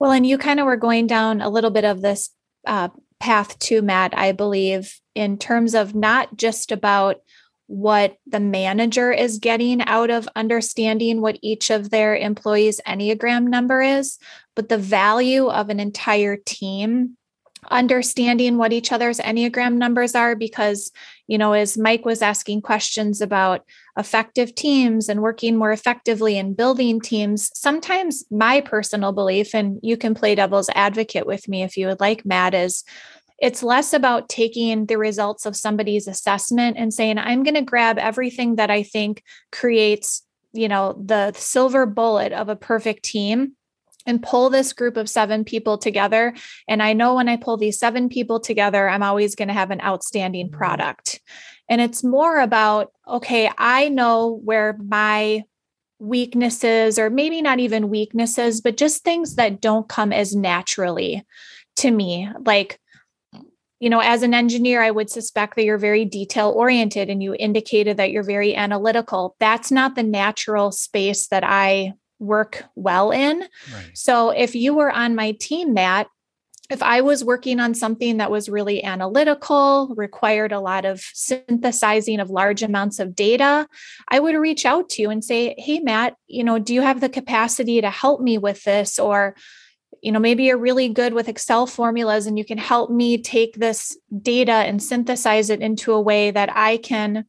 well 0.00 0.10
and 0.10 0.26
you 0.26 0.36
kind 0.38 0.58
of 0.58 0.66
were 0.66 0.76
going 0.76 1.06
down 1.06 1.40
a 1.40 1.48
little 1.48 1.70
bit 1.70 1.84
of 1.84 2.02
this 2.02 2.30
uh, 2.66 2.88
path 3.20 3.56
to 3.60 3.80
matt 3.82 4.16
i 4.16 4.32
believe 4.32 4.98
in 5.14 5.38
terms 5.38 5.74
of 5.74 5.94
not 5.94 6.36
just 6.36 6.72
about 6.72 7.18
what 7.66 8.16
the 8.26 8.40
manager 8.40 9.12
is 9.12 9.38
getting 9.38 9.80
out 9.82 10.10
of 10.10 10.28
understanding 10.34 11.20
what 11.20 11.38
each 11.40 11.70
of 11.70 11.90
their 11.90 12.16
employees 12.16 12.80
enneagram 12.84 13.44
number 13.44 13.80
is 13.80 14.18
but 14.56 14.68
the 14.68 14.78
value 14.78 15.46
of 15.46 15.68
an 15.68 15.78
entire 15.78 16.36
team 16.36 17.16
understanding 17.70 18.56
what 18.56 18.72
each 18.72 18.92
other's 18.92 19.18
enneagram 19.18 19.74
numbers 19.74 20.14
are 20.14 20.34
because 20.34 20.90
you 21.26 21.36
know 21.36 21.52
as 21.52 21.76
mike 21.76 22.04
was 22.04 22.22
asking 22.22 22.62
questions 22.62 23.20
about 23.20 23.64
effective 23.98 24.54
teams 24.54 25.08
and 25.08 25.20
working 25.20 25.56
more 25.56 25.72
effectively 25.72 26.38
and 26.38 26.56
building 26.56 27.00
teams 27.00 27.50
sometimes 27.54 28.24
my 28.30 28.60
personal 28.60 29.12
belief 29.12 29.54
and 29.54 29.78
you 29.82 29.96
can 29.96 30.14
play 30.14 30.34
devil's 30.34 30.70
advocate 30.74 31.26
with 31.26 31.48
me 31.48 31.62
if 31.62 31.76
you 31.76 31.86
would 31.86 32.00
like 32.00 32.24
matt 32.24 32.54
is 32.54 32.82
it's 33.38 33.62
less 33.62 33.94
about 33.94 34.28
taking 34.28 34.86
the 34.86 34.98
results 34.98 35.46
of 35.46 35.56
somebody's 35.56 36.08
assessment 36.08 36.76
and 36.78 36.94
saying 36.94 37.18
i'm 37.18 37.42
going 37.42 37.54
to 37.54 37.62
grab 37.62 37.98
everything 37.98 38.56
that 38.56 38.70
i 38.70 38.82
think 38.82 39.22
creates 39.52 40.22
you 40.52 40.68
know 40.68 41.00
the 41.04 41.32
silver 41.32 41.86
bullet 41.86 42.32
of 42.32 42.48
a 42.48 42.56
perfect 42.56 43.04
team 43.04 43.54
and 44.06 44.22
pull 44.22 44.50
this 44.50 44.72
group 44.72 44.96
of 44.96 45.08
seven 45.08 45.44
people 45.44 45.78
together. 45.78 46.34
And 46.68 46.82
I 46.82 46.92
know 46.92 47.14
when 47.14 47.28
I 47.28 47.36
pull 47.36 47.56
these 47.56 47.78
seven 47.78 48.08
people 48.08 48.40
together, 48.40 48.88
I'm 48.88 49.02
always 49.02 49.34
going 49.34 49.48
to 49.48 49.54
have 49.54 49.70
an 49.70 49.80
outstanding 49.80 50.48
mm-hmm. 50.48 50.56
product. 50.56 51.20
And 51.68 51.80
it's 51.80 52.02
more 52.02 52.40
about, 52.40 52.92
okay, 53.06 53.50
I 53.56 53.88
know 53.88 54.40
where 54.44 54.76
my 54.82 55.44
weaknesses, 55.98 56.98
or 56.98 57.10
maybe 57.10 57.42
not 57.42 57.60
even 57.60 57.90
weaknesses, 57.90 58.60
but 58.60 58.76
just 58.76 59.04
things 59.04 59.36
that 59.36 59.60
don't 59.60 59.88
come 59.88 60.12
as 60.12 60.34
naturally 60.34 61.24
to 61.76 61.90
me. 61.90 62.28
Like, 62.44 62.80
you 63.80 63.88
know, 63.88 64.00
as 64.00 64.22
an 64.22 64.34
engineer, 64.34 64.82
I 64.82 64.90
would 64.90 65.10
suspect 65.10 65.56
that 65.56 65.64
you're 65.64 65.78
very 65.78 66.04
detail 66.04 66.50
oriented 66.50 67.08
and 67.08 67.22
you 67.22 67.34
indicated 67.34 67.96
that 67.96 68.10
you're 68.10 68.22
very 68.22 68.54
analytical. 68.54 69.36
That's 69.40 69.70
not 69.70 69.94
the 69.94 70.02
natural 70.02 70.72
space 70.72 71.28
that 71.28 71.44
I 71.44 71.94
work 72.20 72.64
well 72.76 73.10
in. 73.10 73.40
Right. 73.40 73.90
So 73.94 74.30
if 74.30 74.54
you 74.54 74.74
were 74.74 74.90
on 74.90 75.16
my 75.16 75.32
team, 75.32 75.74
Matt, 75.74 76.06
if 76.70 76.82
I 76.84 77.00
was 77.00 77.24
working 77.24 77.58
on 77.58 77.74
something 77.74 78.18
that 78.18 78.30
was 78.30 78.48
really 78.48 78.84
analytical, 78.84 79.92
required 79.96 80.52
a 80.52 80.60
lot 80.60 80.84
of 80.84 81.00
synthesizing 81.00 82.20
of 82.20 82.30
large 82.30 82.62
amounts 82.62 83.00
of 83.00 83.16
data, 83.16 83.66
I 84.08 84.20
would 84.20 84.36
reach 84.36 84.64
out 84.64 84.88
to 84.90 85.02
you 85.02 85.10
and 85.10 85.24
say, 85.24 85.56
Hey, 85.58 85.80
Matt, 85.80 86.14
you 86.28 86.44
know, 86.44 86.60
do 86.60 86.72
you 86.72 86.82
have 86.82 87.00
the 87.00 87.08
capacity 87.08 87.80
to 87.80 87.90
help 87.90 88.20
me 88.20 88.38
with 88.38 88.62
this? 88.62 89.00
Or, 89.00 89.34
you 90.00 90.12
know, 90.12 90.20
maybe 90.20 90.44
you're 90.44 90.58
really 90.58 90.88
good 90.88 91.12
with 91.12 91.28
Excel 91.28 91.66
formulas 91.66 92.26
and 92.26 92.38
you 92.38 92.44
can 92.44 92.58
help 92.58 92.88
me 92.88 93.20
take 93.20 93.56
this 93.56 93.98
data 94.22 94.52
and 94.52 94.80
synthesize 94.80 95.50
it 95.50 95.60
into 95.60 95.92
a 95.92 96.00
way 96.00 96.30
that 96.30 96.50
I 96.54 96.76
can 96.76 97.24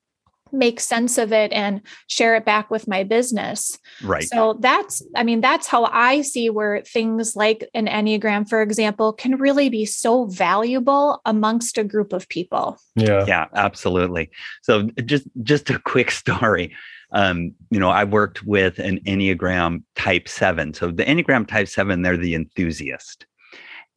make 0.54 0.80
sense 0.80 1.18
of 1.18 1.32
it 1.32 1.52
and 1.54 1.82
share 2.08 2.36
it 2.36 2.46
back 2.46 2.70
with 2.70 2.88
my 2.88 3.04
business. 3.04 3.78
Right. 4.04 4.24
So 4.24 4.58
that's, 4.60 5.02
I 5.16 5.24
mean, 5.24 5.42
that's 5.42 5.68
how 5.68 5.86
I 5.86 6.22
see 6.22 6.50
where 6.50 6.82
things 6.82 7.36
like 7.36 7.70
an 7.74 7.88
Enneagram, 7.88 8.48
for 8.48 8.62
example, 8.62 9.14
can 9.14 9.38
really 9.38 9.70
be 9.70 9.86
so 9.86 10.26
valuable 10.26 11.22
amongst 11.26 11.78
a 11.78 11.84
group 11.84 12.14
of 12.14 12.28
people. 12.30 12.78
Yeah. 12.96 13.26
Yeah, 13.28 13.48
absolutely. 13.54 14.32
So 14.62 14.90
just 15.06 15.28
just 15.44 15.70
a 15.70 15.80
quick 15.80 16.12
story. 16.22 16.76
Um, 17.14 17.54
you 17.70 17.80
know, 17.80 17.90
I 17.90 18.04
worked 18.04 18.44
with 18.44 18.80
an 18.80 19.00
Enneagram 19.02 19.84
type 19.96 20.28
seven. 20.30 20.74
So 20.74 20.92
the 20.92 21.04
Enneagram 21.04 21.48
type 21.48 21.68
seven, 21.68 22.02
they're 22.02 22.18
the 22.18 22.36
enthusiast. 22.36 23.26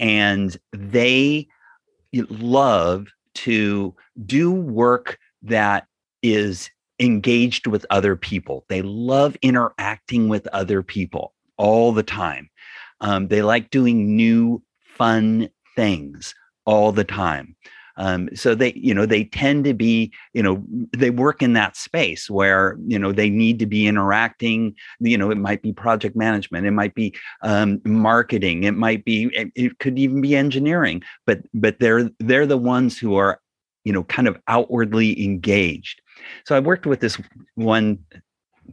And 0.01 0.57
they 0.73 1.47
love 2.13 3.07
to 3.35 3.95
do 4.27 4.51
work 4.51 5.19
that 5.43 5.87
is 6.25 6.71
engaged 6.99 7.67
with 7.67 7.85
other 7.91 8.17
people. 8.17 8.65
They 8.69 8.83
love 8.83 9.37
interacting 9.43 10.29
with 10.29 10.49
other 10.49 10.83
people 10.83 11.35
all 11.59 11.93
the 11.93 12.03
time. 12.03 12.51
Um, 13.01 13.29
they 13.29 13.43
like 13.43 13.71
doing 13.71 14.17
new, 14.17 14.63
fun 14.97 15.51
things 15.77 16.35
all 16.65 16.93
the 16.93 17.05
time. 17.05 17.57
Um, 17.97 18.29
so 18.35 18.55
they, 18.55 18.73
you 18.75 18.93
know, 18.95 19.07
they 19.07 19.25
tend 19.25 19.65
to 19.65 19.75
be, 19.75 20.13
you 20.33 20.43
know, 20.43 20.65
they 20.97 21.11
work 21.11 21.43
in 21.43 21.53
that 21.53 21.77
space 21.77 22.29
where, 22.29 22.77
you 22.87 22.99
know, 22.99 23.13
they 23.13 23.31
need 23.31 23.59
to 23.61 23.67
be 23.67 23.87
interacting. 23.87 24.75
You 24.99 25.17
know, 25.17 25.31
it 25.31 25.39
might 25.39 25.63
be 25.63 25.73
project 25.73 26.17
management, 26.17 26.67
it 26.67 26.73
might 26.73 26.95
be 26.95 27.15
um, 27.43 27.81
marketing, 27.85 28.65
it 28.65 28.73
might 28.73 29.05
be, 29.05 29.31
it, 29.33 29.53
it 29.55 29.79
could 29.79 29.99
even 29.99 30.21
be 30.21 30.35
engineering. 30.35 31.03
But 31.27 31.43
but 31.55 31.79
they're 31.79 32.11
they're 32.19 32.47
the 32.47 32.59
ones 32.59 32.99
who 32.99 33.15
are, 33.15 33.41
you 33.85 33.93
know, 33.93 34.05
kind 34.05 34.27
of 34.27 34.41
outwardly 34.49 35.23
engaged. 35.23 36.01
So 36.45 36.57
I 36.57 36.61
worked 36.61 36.87
with 36.87 37.01
this 37.01 37.21
one 37.55 37.99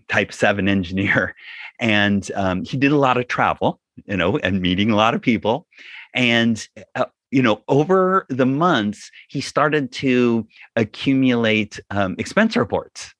type 0.07 0.31
seven 0.33 0.67
engineer, 0.67 1.35
and 1.79 2.31
um, 2.35 2.63
he 2.63 2.77
did 2.77 2.91
a 2.91 2.97
lot 2.97 3.17
of 3.17 3.27
travel, 3.27 3.79
you 4.05 4.17
know, 4.17 4.37
and 4.37 4.61
meeting 4.61 4.91
a 4.91 4.95
lot 4.95 5.13
of 5.13 5.21
people. 5.21 5.67
And 6.13 6.67
uh, 6.95 7.05
you 7.31 7.41
know, 7.41 7.61
over 7.67 8.25
the 8.29 8.45
months, 8.45 9.09
he 9.29 9.39
started 9.41 9.91
to 9.93 10.45
accumulate 10.75 11.79
um, 11.89 12.15
expense 12.19 12.57
reports. 12.57 13.13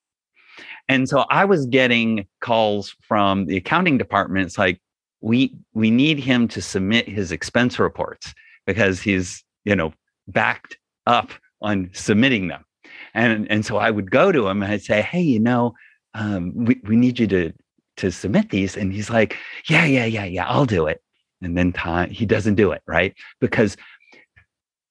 And 0.90 1.08
so 1.08 1.26
I 1.30 1.46
was 1.46 1.66
getting 1.68 2.28
calls 2.42 2.94
from 3.02 3.46
the 3.46 3.56
accounting 3.56 3.98
department. 3.98 4.46
It's 4.46 4.58
like, 4.58 4.82
we 5.22 5.56
we 5.74 5.92
need 5.92 6.20
him 6.20 6.48
to 6.50 6.62
submit 6.62 7.08
his 7.08 7.32
expense 7.32 7.80
reports 7.80 8.34
because 8.66 9.00
he's, 9.02 9.44
you 9.64 9.76
know, 9.76 9.94
backed 10.28 10.78
up 11.08 11.32
on 11.62 11.90
submitting 11.94 12.48
them. 12.50 12.66
And 13.14 13.50
and 13.52 13.66
so 13.66 13.78
I 13.78 13.92
would 13.92 14.12
go 14.12 14.32
to 14.32 14.48
him 14.48 14.64
and 14.64 14.72
I'd 14.72 14.84
say, 14.84 15.02
hey, 15.02 15.22
you 15.22 15.40
know, 15.40 15.74
um, 16.14 16.54
we, 16.56 16.82
we 16.88 16.96
need 16.96 17.20
you 17.20 17.28
to 17.28 17.54
to 17.98 18.12
submit 18.12 18.50
these. 18.50 18.78
And 18.78 18.94
he's 18.94 19.10
like, 19.10 19.38
yeah, 19.68 19.86
yeah, 19.86 20.06
yeah, 20.06 20.26
yeah, 20.26 20.48
I'll 20.48 20.66
do 20.66 20.88
it. 20.88 21.02
And 21.42 21.58
then 21.58 21.74
time 21.74 22.10
he 22.10 22.26
doesn't 22.26 22.56
do 22.56 22.72
it, 22.72 22.82
right? 22.88 23.14
Because 23.40 23.78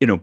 you 0.00 0.06
know, 0.06 0.20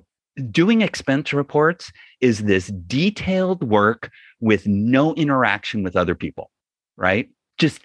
doing 0.52 0.82
expense 0.82 1.34
reports 1.34 1.92
is 2.22 2.44
this 2.44 2.68
detailed 2.88 3.64
work 3.64 4.12
with 4.40 4.68
no 4.68 5.14
interaction 5.16 5.84
with 5.84 5.96
other 5.96 6.16
people, 6.16 6.52
right? 6.96 7.30
Just 7.58 7.82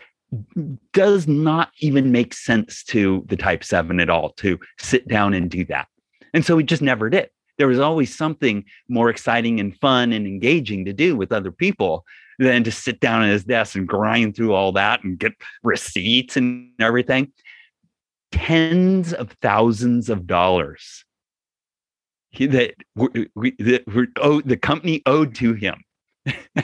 does 0.93 1.29
not 1.29 1.71
even 1.81 2.11
make 2.11 2.35
sense 2.35 2.83
to 2.85 3.25
the 3.29 3.37
type 3.37 3.63
7 3.63 4.01
at 4.01 4.09
all 4.09 4.31
to 4.31 4.59
sit 4.79 5.07
down 5.07 5.35
and 5.35 5.51
do 5.51 5.65
that. 5.67 5.89
And 6.33 6.45
so 6.45 6.57
he 6.57 6.65
just 6.65 6.83
never 6.83 7.11
did. 7.11 7.29
There 7.63 7.69
was 7.69 7.79
always 7.79 8.13
something 8.13 8.65
more 8.89 9.09
exciting 9.09 9.61
and 9.61 9.79
fun 9.79 10.13
and 10.13 10.27
engaging 10.27 10.85
to 10.87 10.93
do 10.93 11.15
with 11.15 11.31
other 11.31 11.53
people 11.53 12.05
than 12.41 12.65
to 12.65 12.73
sit 12.73 12.99
down 12.99 13.23
at 13.23 13.31
his 13.31 13.45
desk 13.45 13.77
and 13.77 13.87
grind 13.87 14.35
through 14.35 14.53
all 14.53 14.73
that 14.73 15.05
and 15.05 15.17
get 15.17 15.33
receipts 15.63 16.37
and 16.37 16.73
everything. 16.81 17.31
Tens 18.33 19.13
of 19.13 19.31
thousands 19.41 20.11
of 20.11 20.27
dollars 20.27 21.05
that, 22.37 22.75
that 22.97 24.11
oh, 24.21 24.41
the 24.41 24.57
company 24.57 25.01
owed 25.07 25.37
to 25.37 25.53
him. 25.53 25.85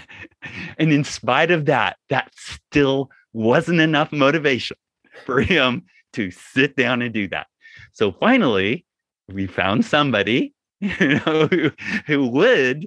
and 0.78 0.92
in 0.92 1.04
spite 1.04 1.52
of 1.52 1.66
that, 1.66 1.96
that 2.08 2.32
still 2.34 3.08
wasn't 3.32 3.78
enough 3.78 4.10
motivation 4.10 4.76
for 5.24 5.42
him 5.42 5.84
to 6.14 6.32
sit 6.32 6.74
down 6.74 7.02
and 7.02 7.14
do 7.14 7.28
that. 7.28 7.46
So 7.92 8.10
finally, 8.10 8.84
we 9.28 9.46
found 9.46 9.84
somebody 9.84 10.54
you 11.00 11.20
know, 11.26 11.48
who, 11.48 11.70
who 12.06 12.26
would 12.28 12.86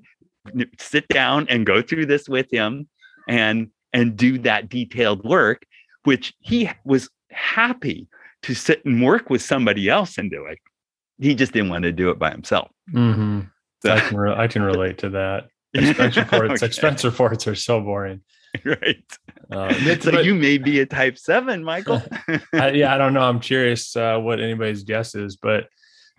sit 0.79 1.07
down 1.09 1.47
and 1.49 1.65
go 1.65 1.81
through 1.81 2.05
this 2.05 2.27
with 2.27 2.51
him 2.51 2.87
and 3.27 3.69
and 3.93 4.15
do 4.15 4.37
that 4.39 4.69
detailed 4.69 5.23
work, 5.23 5.63
which 6.03 6.33
he 6.39 6.69
was 6.85 7.09
happy 7.31 8.07
to 8.43 8.53
sit 8.55 8.83
and 8.85 9.03
work 9.03 9.29
with 9.29 9.41
somebody 9.41 9.89
else 9.89 10.17
and 10.17 10.31
do 10.31 10.45
it 10.45 10.57
he 11.21 11.35
just 11.35 11.53
didn't 11.53 11.69
want 11.69 11.83
to 11.83 11.91
do 11.91 12.09
it 12.09 12.19
by 12.19 12.31
himself. 12.31 12.69
Mm-hmm. 12.91 13.41
So, 13.83 13.93
I 13.93 13.99
can 13.99 14.17
re- 14.17 14.35
I 14.35 14.47
can 14.47 14.63
relate 14.63 14.97
to 14.99 15.09
that. 15.11 15.47
Expense 15.73 16.17
reports, 16.17 16.51
okay. 16.51 16.65
expense 16.65 17.05
reports 17.05 17.47
are 17.47 17.55
so 17.55 17.79
boring. 17.79 18.21
Right. 18.65 19.01
Uh, 19.49 19.73
so 20.01 20.11
but, 20.11 20.25
you 20.25 20.35
may 20.35 20.57
be 20.57 20.81
a 20.81 20.85
type 20.85 21.17
seven, 21.17 21.63
Michael. 21.63 22.03
I, 22.53 22.71
yeah, 22.71 22.93
I 22.93 22.97
don't 22.97 23.13
know. 23.13 23.21
I'm 23.21 23.39
curious 23.39 23.95
uh, 23.95 24.17
what 24.19 24.41
anybody's 24.41 24.83
guess 24.83 25.15
is, 25.15 25.37
but 25.37 25.67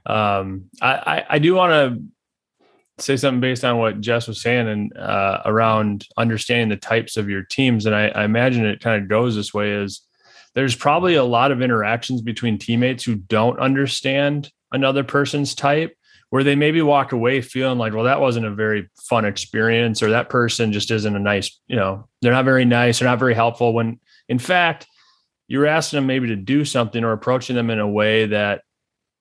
um, 0.07 0.65
I, 0.81 0.93
I, 0.93 1.27
I 1.31 1.38
do 1.38 1.55
want 1.55 1.73
to 1.73 3.03
say 3.03 3.17
something 3.17 3.41
based 3.41 3.65
on 3.65 3.79
what 3.79 4.01
Jess 4.01 4.29
was 4.29 4.43
saying 4.43 4.69
and 4.69 4.97
uh, 4.97 5.43
around 5.45 6.07
understanding 6.17 6.69
the 6.69 6.77
types 6.77 7.17
of 7.17 7.29
your 7.29 7.43
teams. 7.43 7.87
And 7.87 7.95
I, 7.95 8.09
I 8.09 8.25
imagine 8.25 8.65
it 8.65 8.81
kind 8.81 9.03
of 9.03 9.09
goes 9.09 9.37
this 9.37 9.55
way: 9.55 9.73
is 9.73 10.03
there's 10.55 10.77
probably 10.77 11.15
a 11.15 11.25
lot 11.25 11.51
of 11.51 11.62
interactions 11.62 12.21
between 12.21 12.59
teammates 12.59 13.05
who 13.05 13.17
don't 13.17 13.59
understand 13.59 14.51
another 14.73 15.05
person's 15.05 15.55
type 15.55 15.97
where 16.31 16.45
they 16.45 16.55
maybe 16.55 16.81
walk 16.81 17.12
away 17.12 17.43
feeling 17.43 17.77
like, 17.77 17.93
well, 17.93 18.05
that 18.05 18.21
wasn't 18.21 18.47
a 18.47 18.51
very 18.51 18.88
fun 18.97 19.27
experience, 19.27 20.03
or 20.03 20.11
that 20.11 20.31
person 20.31 20.73
just 20.73 20.91
isn't 20.91 21.15
a 21.15 21.19
nice, 21.19 21.61
you 21.67 21.77
know, 21.77 22.09
they're 22.23 22.33
not 22.33 22.47
very 22.47 22.65
nice, 22.65 22.99
they're 22.99 23.09
not 23.09 23.19
very 23.19 23.35
helpful. 23.35 23.75
When 23.75 24.01
in 24.31 24.38
fact, 24.38 24.87
you're 25.47 25.67
asking 25.67 25.99
them 25.99 26.07
maybe 26.07 26.29
to 26.29 26.37
do 26.37 26.65
something 26.65 27.05
or 27.05 27.12
approaching 27.12 27.55
them 27.55 27.69
in 27.69 27.79
a 27.79 27.88
way 27.88 28.25
that 28.27 28.62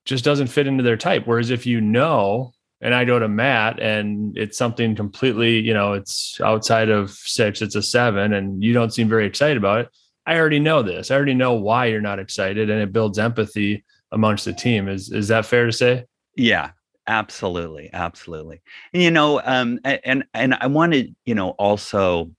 just 0.06 0.26
doesn't 0.26 0.48
fit 0.48 0.68
into 0.68 0.84
their 0.84 0.98
type. 0.98 1.24
Whereas 1.26 1.50
if 1.50 1.66
you 1.66 1.82
know, 1.82 2.54
and 2.82 2.96
I 2.96 3.06
go 3.06 3.20
to 3.20 3.28
Matt 3.28 3.80
and 3.80 4.36
it's 4.38 4.58
something 4.58 4.96
completely, 4.96 5.60
you 5.60 5.74
know, 5.74 5.94
it's 5.94 6.40
outside 6.42 6.90
of 6.90 7.12
six, 7.12 7.62
it's 7.62 7.76
a 7.76 7.84
seven, 7.84 8.34
and 8.34 8.64
you 8.64 8.74
don't 8.74 8.94
seem 8.94 9.08
very 9.08 9.26
excited 9.26 9.58
about 9.58 9.82
it. 9.82 9.90
I 10.26 10.38
already 10.38 10.60
know 10.60 10.82
this. 10.82 11.12
I 11.12 11.16
already 11.16 11.34
know 11.34 11.54
why 11.54 11.88
you're 11.88 12.02
not 12.02 12.20
excited, 12.20 12.70
and 12.70 12.82
it 12.82 12.94
builds 12.94 13.20
empathy 13.20 13.84
amongst 14.12 14.46
the 14.46 14.54
team. 14.54 14.88
Is 14.88 15.12
is 15.12 15.28
that 15.30 15.46
fair 15.46 15.66
to 15.66 15.72
say? 15.72 16.06
Yeah, 16.36 16.72
absolutely, 17.08 17.90
absolutely. 17.94 18.62
And, 18.94 19.04
you 19.04 19.12
know, 19.12 19.42
um, 19.44 19.80
and 19.84 20.24
and 20.34 20.56
I 20.56 20.68
wanted, 20.68 21.16
you 21.26 21.36
know, 21.36 21.50
also 21.52 22.32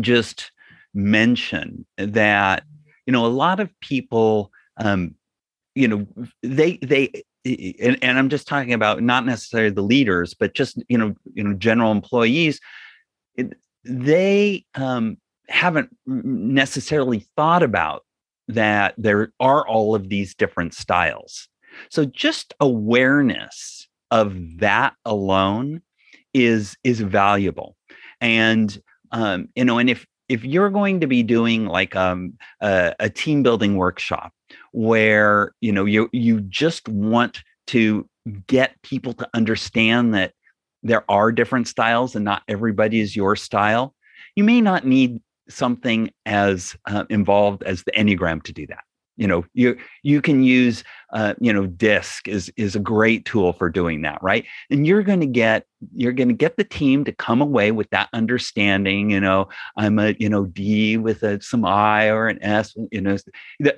just 0.00 0.52
mention 0.94 1.86
that 1.96 2.64
you 3.06 3.12
know 3.12 3.26
a 3.26 3.28
lot 3.28 3.60
of 3.60 3.70
people, 3.80 4.52
um, 4.76 5.14
you 5.80 5.88
know, 5.88 6.06
they 6.42 6.78
they. 6.82 7.24
And, 7.42 7.96
and 8.02 8.18
I'm 8.18 8.28
just 8.28 8.46
talking 8.46 8.74
about 8.74 9.02
not 9.02 9.24
necessarily 9.24 9.70
the 9.70 9.82
leaders, 9.82 10.34
but 10.34 10.52
just 10.52 10.82
you 10.88 10.98
know, 10.98 11.14
you 11.32 11.42
know, 11.42 11.54
general 11.54 11.90
employees. 11.90 12.60
They 13.82 14.66
um, 14.74 15.16
haven't 15.48 15.88
necessarily 16.06 17.26
thought 17.36 17.62
about 17.62 18.04
that 18.48 18.94
there 18.98 19.32
are 19.40 19.66
all 19.66 19.94
of 19.94 20.10
these 20.10 20.34
different 20.34 20.74
styles. 20.74 21.48
So 21.88 22.04
just 22.04 22.52
awareness 22.60 23.88
of 24.10 24.36
that 24.58 24.94
alone 25.06 25.80
is 26.34 26.76
is 26.84 27.00
valuable. 27.00 27.76
And 28.20 28.80
um, 29.12 29.48
you 29.54 29.64
know, 29.64 29.78
and 29.78 29.88
if 29.88 30.06
if 30.30 30.44
you're 30.44 30.70
going 30.70 31.00
to 31.00 31.08
be 31.08 31.24
doing 31.24 31.66
like 31.66 31.96
um, 31.96 32.34
a, 32.60 32.94
a 33.00 33.10
team 33.10 33.42
building 33.42 33.76
workshop 33.76 34.32
where 34.72 35.52
you 35.60 35.72
know 35.72 35.84
you 35.84 36.08
you 36.12 36.40
just 36.42 36.88
want 36.88 37.42
to 37.66 38.08
get 38.46 38.80
people 38.82 39.12
to 39.12 39.28
understand 39.34 40.14
that 40.14 40.32
there 40.84 41.04
are 41.10 41.32
different 41.32 41.66
styles 41.66 42.14
and 42.14 42.24
not 42.24 42.42
everybody 42.48 43.00
is 43.00 43.16
your 43.16 43.34
style 43.34 43.92
you 44.36 44.44
may 44.44 44.60
not 44.60 44.86
need 44.86 45.20
something 45.48 46.10
as 46.26 46.76
uh, 46.86 47.04
involved 47.10 47.64
as 47.64 47.82
the 47.82 47.92
enneagram 47.92 48.40
to 48.40 48.52
do 48.52 48.66
that 48.68 48.84
you 49.20 49.28
know 49.28 49.44
you 49.52 49.76
you 50.02 50.20
can 50.20 50.42
use 50.42 50.82
uh, 51.12 51.34
you 51.40 51.52
know 51.52 51.66
disc 51.66 52.26
is 52.26 52.50
is 52.56 52.74
a 52.74 52.80
great 52.80 53.24
tool 53.26 53.52
for 53.52 53.68
doing 53.68 54.02
that 54.02 54.20
right? 54.22 54.46
And 54.70 54.86
you're 54.86 55.02
going 55.02 55.20
to 55.20 55.26
get 55.26 55.66
you're 55.94 56.12
going 56.12 56.28
to 56.28 56.34
get 56.34 56.56
the 56.56 56.64
team 56.64 57.04
to 57.04 57.12
come 57.12 57.40
away 57.40 57.70
with 57.70 57.88
that 57.90 58.08
understanding 58.12 59.10
you 59.10 59.20
know 59.20 59.48
i'm 59.76 59.98
a 59.98 60.14
you 60.18 60.28
know 60.28 60.44
d 60.44 60.96
with 60.98 61.22
a 61.22 61.40
some 61.40 61.64
i 61.64 62.08
or 62.08 62.28
an 62.28 62.42
s 62.42 62.74
you 62.90 63.00
know 63.00 63.16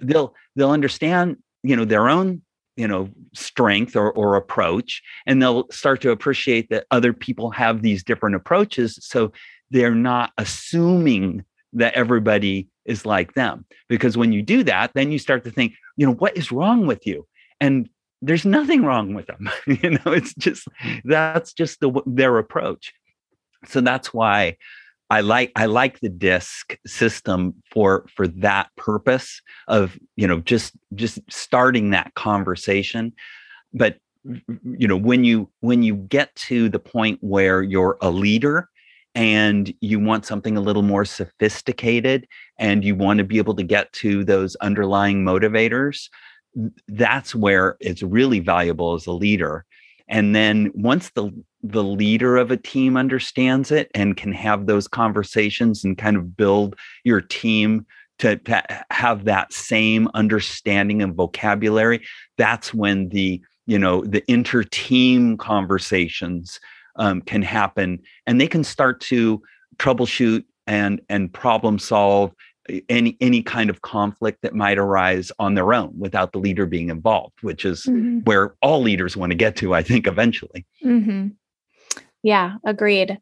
they'll 0.00 0.35
they'll 0.57 0.70
understand 0.70 1.37
you 1.62 1.76
know 1.76 1.85
their 1.85 2.09
own 2.09 2.43
you 2.76 2.88
know 2.88 3.09
strength 3.34 3.95
or, 3.95 4.11
or 4.12 4.34
approach 4.34 5.03
and 5.26 5.40
they'll 5.40 5.66
start 5.70 6.01
to 6.01 6.11
appreciate 6.11 6.68
that 6.70 6.86
other 6.90 7.12
people 7.12 7.51
have 7.51 7.82
these 7.82 8.03
different 8.03 8.34
approaches 8.34 8.99
so 9.01 9.30
they're 9.70 9.95
not 9.95 10.32
assuming 10.38 11.45
that 11.72 11.95
everybody 11.95 12.68
is 12.85 13.07
like 13.07 13.35
them. 13.35 13.64
Because 13.89 14.16
when 14.16 14.33
you 14.33 14.43
do 14.43 14.62
that, 14.64 14.93
then 14.95 15.12
you 15.12 15.18
start 15.18 15.45
to 15.45 15.51
think, 15.51 15.74
you 15.97 16.07
know, 16.07 16.14
what 16.14 16.37
is 16.37 16.53
wrong 16.53 16.87
with 16.87 17.07
you? 17.07 17.26
And 17.61 17.89
there's 18.20 18.45
nothing 18.45 18.85
wrong 18.85 19.14
with 19.14 19.26
them. 19.26 19.51
you 19.66 19.91
know, 19.91 20.12
it's 20.12 20.35
just 20.35 20.66
that's 21.05 21.53
just 21.53 21.80
the, 21.80 21.93
their 22.07 22.39
approach. 22.39 22.93
So 23.66 23.80
that's 23.80 24.12
why 24.12 24.57
I 25.12 25.20
like 25.20 25.53
I 25.57 25.66
like 25.66 26.01
the 26.01 26.09
disc 26.09 26.78
system 26.87 27.55
for 27.70 28.07
for 28.14 28.26
that 28.28 28.70
purpose 28.76 29.43
of 29.68 29.99
you 30.16 30.26
know 30.26 30.41
just 30.41 30.72
just 30.95 31.20
starting 31.30 31.91
that 31.91 32.14
conversation. 32.14 33.12
But 33.74 33.99
you 34.24 34.89
know 34.89 34.97
when 34.97 35.22
you 35.22 35.51
when 35.61 35.83
you 35.83 35.97
get 35.97 36.35
to 36.37 36.68
the 36.68 36.78
point 36.78 37.18
where 37.20 37.62
you're 37.62 37.99
a 38.01 38.11
leader 38.11 38.70
and 39.15 39.73
you 39.81 40.01
want 40.01 40.25
something 40.25 40.57
a 40.57 40.61
little 40.61 40.83
more 40.83 41.05
sophisticated 41.05 42.27
and 42.59 42.85
you 42.85 42.95
want 42.95 43.19
to 43.19 43.25
be 43.25 43.39
able 43.39 43.55
to 43.55 43.63
get 43.63 43.93
to 43.93 44.25
those 44.25 44.57
underlying 44.57 45.25
motivators 45.25 46.09
that's 46.89 47.35
where 47.35 47.77
it's 47.81 48.03
really 48.03 48.41
valuable 48.41 48.95
as 48.95 49.07
a 49.07 49.13
leader. 49.13 49.65
And 50.09 50.35
then 50.35 50.71
once 50.75 51.11
the 51.11 51.31
the 51.63 51.85
leader 51.85 52.37
of 52.37 52.51
a 52.51 52.57
team 52.57 52.97
understands 52.97 53.71
it 53.71 53.89
and 53.95 54.17
can 54.17 54.33
have 54.33 54.67
those 54.67 54.89
conversations 54.89 55.85
and 55.85 55.97
kind 55.97 56.17
of 56.17 56.37
build 56.37 56.75
your 57.05 57.21
team 57.21 57.87
to, 58.19 58.37
to 58.37 58.85
have 58.91 59.25
that 59.25 59.53
same 59.53 60.09
understanding 60.15 61.03
and 61.03 61.15
vocabulary 61.15 62.05
that's 62.37 62.75
when 62.75 63.09
the 63.11 63.41
you 63.67 63.79
know 63.79 64.05
the 64.05 64.25
inter-team 64.31 65.37
conversations 65.37 66.59
um, 66.97 67.20
can 67.22 67.43
happen 67.43 68.01
and 68.26 68.40
they 68.40 68.47
can 68.47 68.64
start 68.64 69.01
to 69.01 69.43
troubleshoot 69.78 70.45
and 70.66 71.01
and 71.09 71.32
problem 71.32 71.78
solve 71.78 72.32
any 72.88 73.16
any 73.20 73.43
kind 73.43 73.70
of 73.70 73.82
conflict 73.82 74.38
that 74.43 74.55
might 74.55 74.78
arise 74.78 75.32
on 75.38 75.55
their 75.55 75.74
own 75.74 75.93
without 75.99 76.32
the 76.32 76.38
leader 76.38 76.66
being 76.66 76.90
involved 76.90 77.34
which 77.43 77.64
is 77.64 77.84
mm-hmm. 77.84 78.20
where 78.20 78.55
all 78.62 78.80
leaders 78.80 79.16
want 79.16 79.30
to 79.30 79.36
get 79.36 79.57
to 79.57 79.74
i 79.74 79.82
think 79.82 80.07
eventually 80.07 80.64
mm-hmm. 80.84 81.28
yeah 82.22 82.57
agreed 82.64 83.18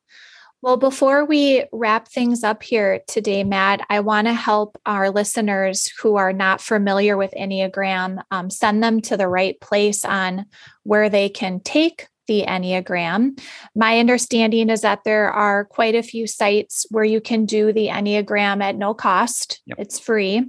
well 0.60 0.76
before 0.76 1.24
we 1.24 1.64
wrap 1.72 2.08
things 2.08 2.44
up 2.44 2.62
here 2.62 3.00
today 3.08 3.42
matt 3.42 3.80
i 3.88 3.98
want 3.98 4.26
to 4.26 4.34
help 4.34 4.76
our 4.84 5.10
listeners 5.10 5.90
who 6.02 6.16
are 6.16 6.34
not 6.34 6.60
familiar 6.60 7.16
with 7.16 7.32
enneagram 7.32 8.22
um, 8.30 8.50
send 8.50 8.82
them 8.82 9.00
to 9.00 9.16
the 9.16 9.28
right 9.28 9.58
place 9.60 10.04
on 10.04 10.44
where 10.82 11.08
they 11.08 11.30
can 11.30 11.60
take 11.60 12.08
the 12.30 12.44
Enneagram. 12.46 13.36
My 13.74 13.98
understanding 13.98 14.70
is 14.70 14.82
that 14.82 15.00
there 15.04 15.32
are 15.32 15.64
quite 15.64 15.96
a 15.96 16.02
few 16.02 16.28
sites 16.28 16.86
where 16.88 17.02
you 17.02 17.20
can 17.20 17.44
do 17.44 17.72
the 17.72 17.88
Enneagram 17.88 18.62
at 18.62 18.76
no 18.76 18.94
cost, 18.94 19.60
yep. 19.66 19.78
it's 19.80 19.98
free. 19.98 20.44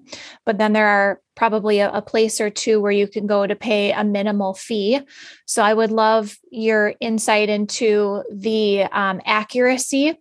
But 0.45 0.59
then 0.59 0.73
there 0.73 0.85
are 0.85 1.19
probably 1.35 1.79
a, 1.79 1.89
a, 1.89 2.01
place 2.03 2.39
or 2.39 2.51
two 2.51 2.79
where 2.79 2.91
you 2.91 3.07
can 3.07 3.25
go 3.25 3.47
to 3.47 3.55
pay 3.55 3.93
a 3.93 4.03
minimal 4.03 4.53
fee. 4.53 4.99
So 5.47 5.63
I 5.63 5.73
would 5.73 5.89
love 5.89 6.37
your 6.51 6.93
insight 6.99 7.49
into 7.49 8.21
the 8.31 8.83
um, 8.83 9.19
accuracy 9.25 10.19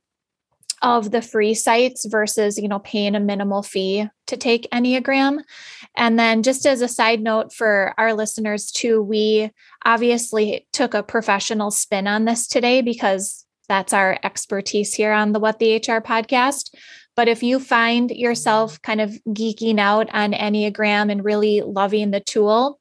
of 0.82 1.10
the 1.10 1.22
free 1.22 1.54
sites 1.54 2.06
versus 2.06 2.58
you 2.58 2.68
know 2.68 2.78
paying 2.78 3.14
a 3.14 3.20
minimal 3.20 3.62
fee 3.62 4.06
to 4.26 4.36
take 4.36 4.70
enneagram. 4.72 5.40
And 5.96 6.18
then 6.18 6.42
just 6.42 6.66
as 6.66 6.80
a 6.80 6.88
side 6.88 7.20
note 7.20 7.52
for 7.52 7.94
our 7.98 8.14
listeners 8.14 8.70
too 8.70 9.02
we 9.02 9.50
obviously 9.84 10.66
took 10.72 10.94
a 10.94 11.02
professional 11.02 11.70
spin 11.70 12.06
on 12.06 12.24
this 12.24 12.46
today 12.46 12.82
because 12.82 13.44
that's 13.68 13.92
our 13.92 14.18
expertise 14.24 14.94
here 14.94 15.12
on 15.12 15.32
the 15.32 15.40
what 15.40 15.58
the 15.58 15.76
hr 15.76 16.00
podcast. 16.00 16.74
But 17.16 17.28
if 17.28 17.42
you 17.42 17.60
find 17.60 18.10
yourself 18.10 18.80
kind 18.82 19.00
of 19.00 19.12
geeking 19.28 19.78
out 19.78 20.08
on 20.12 20.32
enneagram 20.32 21.10
and 21.10 21.24
really 21.24 21.60
loving 21.60 22.10
the 22.10 22.20
tool 22.20 22.79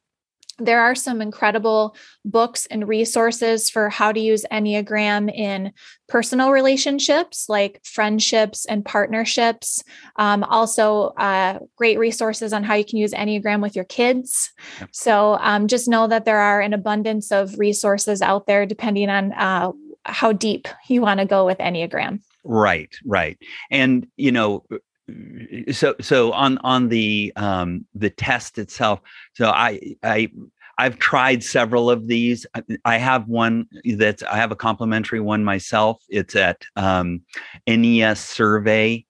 there 0.59 0.81
are 0.81 0.95
some 0.95 1.21
incredible 1.21 1.95
books 2.25 2.65
and 2.67 2.87
resources 2.87 3.69
for 3.69 3.89
how 3.89 4.11
to 4.11 4.19
use 4.19 4.45
Enneagram 4.51 5.33
in 5.33 5.71
personal 6.07 6.51
relationships 6.51 7.47
like 7.49 7.79
friendships 7.83 8.65
and 8.65 8.83
partnerships. 8.83 9.83
Um, 10.17 10.43
also, 10.43 11.13
uh, 11.17 11.59
great 11.75 11.99
resources 11.99 12.53
on 12.53 12.63
how 12.63 12.75
you 12.75 12.85
can 12.85 12.97
use 12.97 13.13
Enneagram 13.13 13.61
with 13.61 13.75
your 13.75 13.85
kids. 13.85 14.51
Yep. 14.79 14.89
So 14.91 15.37
um, 15.39 15.67
just 15.67 15.87
know 15.87 16.07
that 16.07 16.25
there 16.25 16.39
are 16.39 16.61
an 16.61 16.73
abundance 16.73 17.31
of 17.31 17.57
resources 17.57 18.21
out 18.21 18.47
there 18.47 18.65
depending 18.65 19.09
on 19.09 19.33
uh, 19.33 19.71
how 20.05 20.31
deep 20.31 20.67
you 20.87 21.01
want 21.01 21.19
to 21.19 21.25
go 21.25 21.45
with 21.45 21.57
Enneagram. 21.59 22.21
Right, 22.43 22.93
right. 23.05 23.37
And, 23.69 24.07
you 24.15 24.31
know, 24.31 24.63
so 25.71 25.95
so 26.01 26.31
on 26.31 26.57
on 26.59 26.89
the 26.89 27.31
um 27.35 27.85
the 27.95 28.09
test 28.09 28.57
itself 28.57 28.99
so 29.33 29.49
i 29.49 29.79
i 30.03 30.29
I've 30.79 30.97
tried 30.97 31.43
several 31.43 31.89
of 31.89 32.07
these. 32.07 32.47
I 32.85 32.97
have 32.97 33.27
one 33.27 33.67
that 33.83 34.23
I 34.23 34.37
have 34.37 34.53
a 34.53 34.55
complimentary 34.55 35.19
one 35.19 35.43
myself. 35.43 36.01
It's 36.07 36.37
at 36.37 36.63
um, 36.77 37.21
nessurvey.com. 37.67 39.05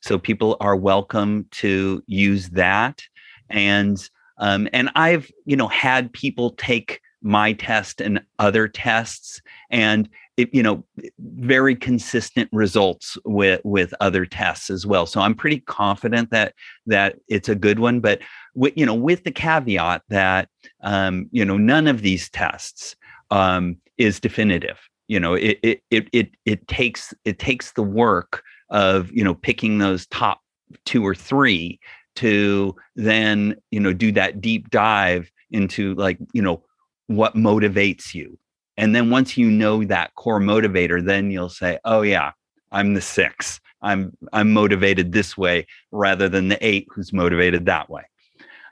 So 0.00 0.18
people 0.18 0.56
are 0.60 0.74
welcome 0.74 1.46
to 1.50 2.02
use 2.06 2.48
that. 2.48 3.02
And 3.50 4.08
um, 4.38 4.68
and 4.72 4.88
I've 4.94 5.30
you 5.44 5.54
know 5.54 5.68
had 5.68 6.10
people 6.14 6.52
take 6.52 7.02
my 7.20 7.52
test 7.52 8.00
and 8.00 8.22
other 8.38 8.68
tests, 8.68 9.42
and 9.70 10.08
it, 10.36 10.54
you 10.54 10.62
know 10.62 10.84
very 11.18 11.74
consistent 11.76 12.48
results 12.52 13.18
with 13.24 13.60
with 13.64 13.92
other 14.00 14.24
tests 14.24 14.70
as 14.70 14.86
well. 14.86 15.06
So 15.06 15.20
i'm 15.20 15.34
pretty 15.34 15.60
confident 15.60 16.30
that 16.30 16.54
that 16.86 17.16
it's 17.28 17.48
a 17.48 17.54
good 17.54 17.78
one 17.78 18.00
but 18.00 18.20
with 18.54 18.72
you 18.76 18.86
know 18.86 18.94
with 18.94 19.24
the 19.24 19.30
caveat 19.30 20.02
that 20.08 20.48
um, 20.82 21.28
you 21.32 21.44
know 21.44 21.56
none 21.56 21.86
of 21.86 22.02
these 22.02 22.28
tests 22.30 22.96
um, 23.30 23.76
is 23.98 24.20
definitive. 24.20 24.78
You 25.08 25.20
know 25.20 25.34
it, 25.34 25.58
it 25.62 25.82
it 25.90 26.08
it 26.12 26.30
it 26.44 26.68
takes 26.68 27.12
it 27.24 27.38
takes 27.38 27.72
the 27.72 27.82
work 27.82 28.42
of 28.70 29.10
you 29.12 29.24
know 29.24 29.34
picking 29.34 29.78
those 29.78 30.06
top 30.06 30.40
two 30.84 31.06
or 31.06 31.14
three 31.14 31.78
to 32.16 32.74
then 32.96 33.56
you 33.70 33.80
know 33.80 33.92
do 33.92 34.12
that 34.12 34.40
deep 34.40 34.70
dive 34.70 35.30
into 35.50 35.94
like 35.94 36.18
you 36.32 36.42
know 36.42 36.62
what 37.08 37.34
motivates 37.34 38.14
you 38.14 38.38
and 38.76 38.94
then 38.94 39.10
once 39.10 39.36
you 39.36 39.50
know 39.50 39.84
that 39.84 40.14
core 40.14 40.40
motivator, 40.40 41.04
then 41.04 41.30
you'll 41.30 41.48
say, 41.48 41.78
"Oh 41.84 42.02
yeah, 42.02 42.32
I'm 42.70 42.94
the 42.94 43.00
six. 43.00 43.60
I'm 43.82 44.16
I'm 44.32 44.52
motivated 44.52 45.12
this 45.12 45.36
way 45.36 45.66
rather 45.90 46.28
than 46.28 46.48
the 46.48 46.64
eight 46.66 46.86
who's 46.90 47.12
motivated 47.12 47.66
that 47.66 47.90
way." 47.90 48.02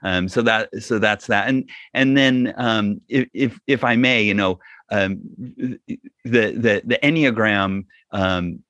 Um, 0.02 0.28
so 0.28 0.42
that 0.42 0.70
so 0.82 0.98
that's 0.98 1.26
that. 1.26 1.48
And 1.48 1.68
and 1.94 2.16
then 2.16 2.54
um, 2.56 3.00
if, 3.08 3.28
if 3.34 3.60
if 3.66 3.84
I 3.84 3.96
may, 3.96 4.22
you 4.22 4.34
know, 4.34 4.58
um, 4.90 5.20
the 5.36 5.78
the 6.24 6.82
the 6.84 6.98
enneagram 7.02 7.84
um, 8.12 8.62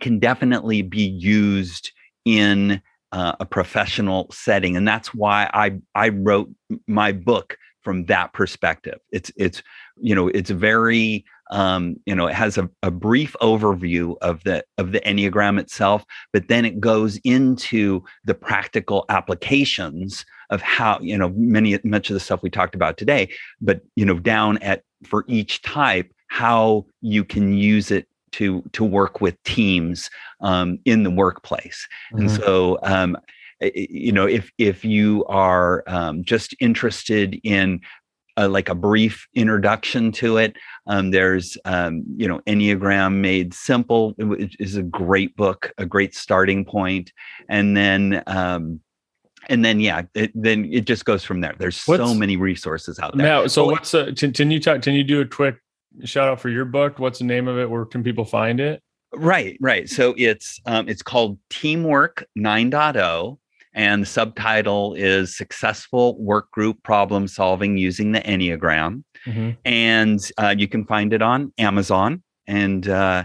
can 0.00 0.18
definitely 0.18 0.82
be 0.82 1.02
used 1.06 1.92
in 2.24 2.80
uh, 3.12 3.34
a 3.38 3.44
professional 3.44 4.28
setting, 4.32 4.76
and 4.76 4.88
that's 4.88 5.14
why 5.14 5.50
I 5.52 5.78
I 5.94 6.08
wrote 6.08 6.50
my 6.86 7.12
book 7.12 7.56
from 7.84 8.06
that 8.06 8.32
perspective. 8.32 8.98
It's 9.12 9.30
it's 9.36 9.62
you 10.00 10.14
know 10.14 10.28
it's 10.28 10.50
very 10.50 11.24
um, 11.50 11.96
you 12.06 12.14
know 12.14 12.26
it 12.26 12.34
has 12.34 12.58
a, 12.58 12.68
a 12.82 12.90
brief 12.90 13.36
overview 13.40 14.16
of 14.22 14.42
the 14.44 14.64
of 14.78 14.92
the 14.92 15.00
enneagram 15.00 15.60
itself, 15.60 16.04
but 16.32 16.48
then 16.48 16.64
it 16.64 16.80
goes 16.80 17.18
into 17.24 18.02
the 18.24 18.34
practical 18.34 19.04
applications 19.10 20.24
of 20.50 20.62
how 20.62 20.98
you 21.00 21.16
know 21.16 21.28
many 21.36 21.78
much 21.84 22.10
of 22.10 22.14
the 22.14 22.20
stuff 22.20 22.42
we 22.42 22.50
talked 22.50 22.74
about 22.74 22.96
today, 22.96 23.28
but 23.60 23.82
you 23.94 24.04
know 24.04 24.18
down 24.18 24.58
at 24.58 24.82
for 25.04 25.24
each 25.28 25.62
type 25.62 26.10
how 26.28 26.84
you 27.02 27.24
can 27.24 27.52
use 27.52 27.90
it 27.90 28.08
to 28.32 28.62
to 28.72 28.82
work 28.82 29.20
with 29.20 29.40
teams 29.44 30.10
um, 30.40 30.78
in 30.84 31.02
the 31.02 31.10
workplace, 31.10 31.86
mm-hmm. 32.12 32.22
and 32.22 32.30
so. 32.30 32.78
Um, 32.82 33.16
you 33.74 34.12
know 34.12 34.26
if 34.26 34.50
if 34.58 34.84
you 34.84 35.24
are 35.26 35.84
um, 35.86 36.24
just 36.24 36.54
interested 36.60 37.40
in 37.44 37.80
uh, 38.36 38.48
like 38.48 38.68
a 38.68 38.74
brief 38.74 39.28
introduction 39.34 40.10
to 40.10 40.38
it 40.38 40.56
um, 40.86 41.10
there's 41.10 41.56
um, 41.64 42.02
you 42.16 42.26
know 42.26 42.40
enneagram 42.46 43.20
made 43.20 43.54
simple 43.54 44.12
which 44.18 44.56
is 44.60 44.76
a 44.76 44.82
great 44.82 45.36
book 45.36 45.72
a 45.78 45.86
great 45.86 46.14
starting 46.14 46.64
point. 46.64 47.12
And 47.48 47.76
then 47.76 48.22
um, 48.26 48.80
and 49.48 49.64
then 49.64 49.80
yeah 49.80 50.02
it, 50.14 50.32
then 50.34 50.64
it 50.72 50.86
just 50.86 51.04
goes 51.04 51.24
from 51.24 51.40
there. 51.40 51.54
There's 51.58 51.84
what's, 51.84 52.02
so 52.02 52.14
many 52.14 52.36
resources 52.36 52.98
out 52.98 53.16
there. 53.16 53.26
Now 53.26 53.46
so 53.46 53.66
well, 53.66 53.72
what's 53.76 53.94
uh, 53.94 54.12
can, 54.16 54.32
can 54.32 54.50
you 54.50 54.60
talk 54.60 54.82
can 54.82 54.94
you 54.94 55.04
do 55.04 55.20
a 55.20 55.26
quick 55.26 55.56
shout 56.04 56.28
out 56.28 56.40
for 56.40 56.48
your 56.48 56.64
book? 56.64 56.98
What's 56.98 57.18
the 57.18 57.24
name 57.24 57.48
of 57.48 57.58
it? 57.58 57.68
Where 57.68 57.84
can 57.84 58.02
people 58.02 58.24
find 58.24 58.60
it? 58.60 58.82
Right 59.14 59.56
right. 59.60 59.88
So 59.88 60.14
it's 60.16 60.60
um, 60.66 60.88
it's 60.88 61.02
called 61.02 61.38
teamwork 61.50 62.26
9.0 62.38 63.38
and 63.74 64.02
the 64.02 64.06
subtitle 64.06 64.94
is 64.94 65.36
Successful 65.36 66.16
Work 66.18 66.50
Group 66.50 66.82
Problem 66.82 67.26
Solving 67.28 67.76
Using 67.76 68.12
the 68.12 68.20
Enneagram. 68.20 69.02
Mm-hmm. 69.26 69.50
And 69.64 70.20
uh, 70.38 70.54
you 70.56 70.68
can 70.68 70.84
find 70.84 71.12
it 71.12 71.22
on 71.22 71.52
Amazon. 71.58 72.22
And 72.46 72.88
uh, 72.88 73.24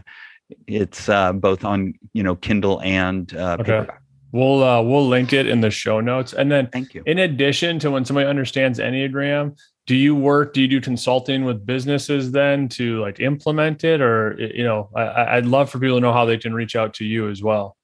it's 0.67 1.09
uh, 1.09 1.33
both 1.33 1.63
on 1.63 1.93
you 2.13 2.23
know 2.23 2.35
Kindle 2.35 2.81
and 2.81 3.33
uh, 3.35 3.57
okay. 3.59 3.63
paperback. 3.63 4.01
We'll 4.31 4.63
uh, 4.63 4.81
we'll 4.81 5.07
link 5.07 5.33
it 5.33 5.47
in 5.47 5.61
the 5.61 5.71
show 5.71 5.99
notes. 5.99 6.33
And 6.33 6.51
then 6.51 6.67
thank 6.67 6.93
you. 6.93 7.03
In 7.05 7.19
addition 7.19 7.79
to 7.79 7.91
when 7.91 8.05
somebody 8.05 8.27
understands 8.27 8.79
Enneagram, 8.79 9.57
do 9.87 9.95
you 9.95 10.15
work? 10.15 10.53
Do 10.53 10.61
you 10.61 10.67
do 10.67 10.81
consulting 10.81 11.45
with 11.45 11.65
businesses 11.65 12.31
then 12.31 12.69
to 12.69 12.99
like 13.01 13.19
implement 13.19 13.83
it, 13.83 14.01
or 14.01 14.35
you 14.39 14.63
know, 14.63 14.89
I, 14.95 15.37
I'd 15.37 15.45
love 15.45 15.69
for 15.69 15.79
people 15.79 15.97
to 15.97 16.01
know 16.01 16.13
how 16.13 16.25
they 16.25 16.37
can 16.37 16.53
reach 16.53 16.75
out 16.75 16.93
to 16.95 17.05
you 17.05 17.29
as 17.29 17.41
well. 17.41 17.75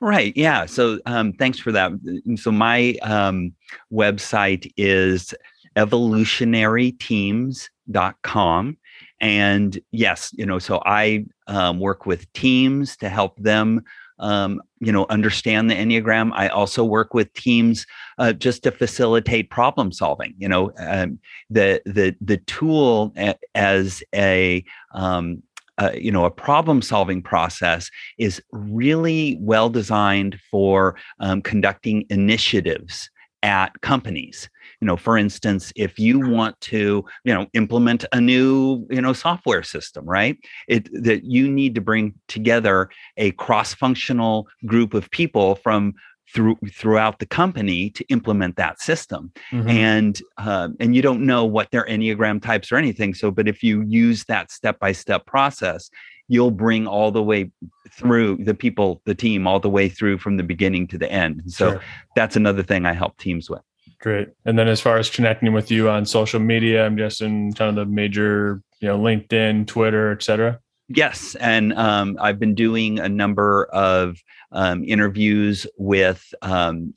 Right. 0.00 0.32
Yeah. 0.36 0.66
So 0.66 1.00
um, 1.06 1.32
thanks 1.32 1.58
for 1.58 1.72
that. 1.72 1.90
So 2.36 2.52
my 2.52 2.94
um, 3.02 3.52
website 3.92 4.72
is 4.76 5.34
evolutionaryteams.com. 5.76 8.76
And 9.20 9.78
yes, 9.90 10.30
you 10.34 10.46
know, 10.46 10.58
so 10.58 10.82
I 10.84 11.24
um, 11.46 11.78
work 11.80 12.04
with 12.06 12.32
teams 12.32 12.96
to 12.98 13.08
help 13.08 13.36
them 13.38 13.82
um, 14.18 14.60
you 14.80 14.92
know 14.92 15.06
understand 15.10 15.70
the 15.70 15.74
enneagram 15.74 16.30
i 16.34 16.48
also 16.48 16.84
work 16.84 17.14
with 17.14 17.32
teams 17.34 17.86
uh, 18.18 18.32
just 18.32 18.62
to 18.62 18.70
facilitate 18.70 19.50
problem 19.50 19.90
solving 19.90 20.34
you 20.38 20.48
know 20.48 20.72
um, 20.78 21.18
the 21.50 21.80
the 21.84 22.14
the 22.20 22.36
tool 22.38 23.12
as 23.54 24.02
a 24.14 24.64
um, 24.92 25.42
uh, 25.78 25.90
you 25.94 26.10
know 26.10 26.24
a 26.24 26.30
problem 26.30 26.82
solving 26.82 27.22
process 27.22 27.90
is 28.18 28.42
really 28.52 29.36
well 29.40 29.68
designed 29.68 30.38
for 30.50 30.96
um, 31.20 31.42
conducting 31.42 32.04
initiatives 32.10 33.10
at 33.42 33.78
companies. 33.82 34.48
You 34.80 34.86
know 34.86 34.96
for 34.96 35.18
instance 35.18 35.72
if 35.76 35.98
you 35.98 36.18
want 36.18 36.58
to 36.62 37.04
you 37.24 37.34
know 37.34 37.46
implement 37.52 38.04
a 38.12 38.20
new 38.20 38.86
you 38.90 39.00
know 39.00 39.12
software 39.12 39.62
system 39.62 40.04
right? 40.06 40.38
It 40.68 40.88
that 41.02 41.24
you 41.24 41.50
need 41.50 41.74
to 41.74 41.80
bring 41.80 42.14
together 42.28 42.90
a 43.16 43.32
cross 43.32 43.74
functional 43.74 44.48
group 44.66 44.94
of 44.94 45.10
people 45.10 45.56
from 45.56 45.94
through 46.32 46.56
throughout 46.72 47.18
the 47.18 47.26
company 47.26 47.90
to 47.90 48.04
implement 48.04 48.56
that 48.56 48.80
system 48.80 49.32
mm-hmm. 49.50 49.68
and 49.68 50.22
uh, 50.38 50.68
and 50.80 50.94
you 50.96 51.02
don't 51.02 51.24
know 51.24 51.44
what 51.44 51.70
their 51.70 51.84
enneagram 51.86 52.42
types 52.42 52.72
or 52.72 52.76
anything 52.76 53.14
so 53.14 53.30
but 53.30 53.48
if 53.48 53.62
you 53.62 53.82
use 53.82 54.24
that 54.24 54.50
step 54.50 54.78
by 54.78 54.92
step 54.92 55.26
process 55.26 55.90
you'll 56.28 56.50
bring 56.50 56.86
all 56.86 57.10
the 57.10 57.22
way 57.22 57.50
through 57.92 58.36
the 58.36 58.54
people, 58.54 59.02
the 59.04 59.14
team, 59.14 59.46
all 59.46 59.60
the 59.60 59.70
way 59.70 59.88
through 59.88 60.18
from 60.18 60.36
the 60.36 60.42
beginning 60.42 60.86
to 60.88 60.98
the 60.98 61.10
end. 61.10 61.42
So 61.46 61.72
sure. 61.72 61.80
that's 62.16 62.36
another 62.36 62.62
thing 62.62 62.86
I 62.86 62.92
help 62.92 63.18
teams 63.18 63.50
with. 63.50 63.60
Great. 64.00 64.28
And 64.44 64.58
then 64.58 64.68
as 64.68 64.80
far 64.80 64.98
as 64.98 65.08
connecting 65.08 65.52
with 65.52 65.70
you 65.70 65.88
on 65.88 66.04
social 66.04 66.40
media, 66.40 66.84
I'm 66.84 66.96
guessing 66.96 67.52
kind 67.52 67.70
of 67.70 67.86
the 67.86 67.92
major, 67.92 68.62
you 68.80 68.88
know, 68.88 68.98
LinkedIn, 68.98 69.66
Twitter, 69.66 70.12
et 70.12 70.22
cetera. 70.22 70.60
Yes, 70.88 71.34
and 71.36 71.72
um, 71.74 72.18
I've 72.20 72.38
been 72.38 72.54
doing 72.54 72.98
a 72.98 73.08
number 73.08 73.64
of 73.72 74.18
um, 74.54 74.84
interviews 74.84 75.66
with 75.76 76.32
um, 76.42 76.94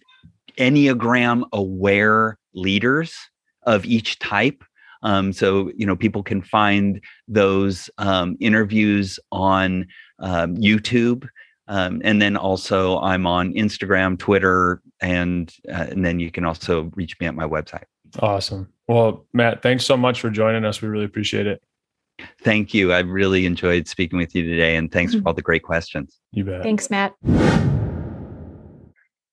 Enneagram 0.57 1.43
aware 1.51 2.37
leaders 2.53 3.15
of 3.63 3.85
each 3.85 4.17
type. 4.19 4.63
Um, 5.03 5.31
so 5.31 5.71
you 5.75 5.85
know 5.85 5.95
people 5.95 6.23
can 6.23 6.41
find 6.41 7.03
those 7.27 7.89
um, 7.97 8.35
interviews 8.39 9.19
on 9.31 9.87
um, 10.19 10.55
YouTube, 10.57 11.27
um, 11.67 12.01
and 12.03 12.19
then 12.21 12.35
also 12.35 12.99
I'm 12.99 13.27
on 13.27 13.53
Instagram, 13.53 14.17
Twitter, 14.17 14.81
and 14.99 15.53
uh, 15.69 15.87
and 15.91 16.03
then 16.03 16.19
you 16.19 16.31
can 16.31 16.45
also 16.45 16.91
reach 16.95 17.19
me 17.19 17.27
at 17.27 17.35
my 17.35 17.47
website. 17.47 17.83
Awesome. 18.19 18.69
Well, 18.87 19.25
Matt, 19.33 19.61
thanks 19.61 19.85
so 19.85 19.97
much 19.97 20.21
for 20.21 20.29
joining 20.29 20.65
us. 20.65 20.81
We 20.81 20.87
really 20.87 21.05
appreciate 21.05 21.45
it. 21.45 21.61
Thank 22.41 22.73
you. 22.73 22.91
I 22.91 22.99
really 22.99 23.45
enjoyed 23.45 23.87
speaking 23.87 24.17
with 24.17 24.33
you 24.35 24.43
today, 24.43 24.75
and 24.75 24.91
thanks 24.91 25.13
for 25.13 25.21
mm. 25.21 25.27
all 25.27 25.33
the 25.33 25.41
great 25.41 25.63
questions. 25.63 26.19
You 26.31 26.45
bet. 26.45 26.63
Thanks, 26.63 26.89
Matt. 26.89 27.13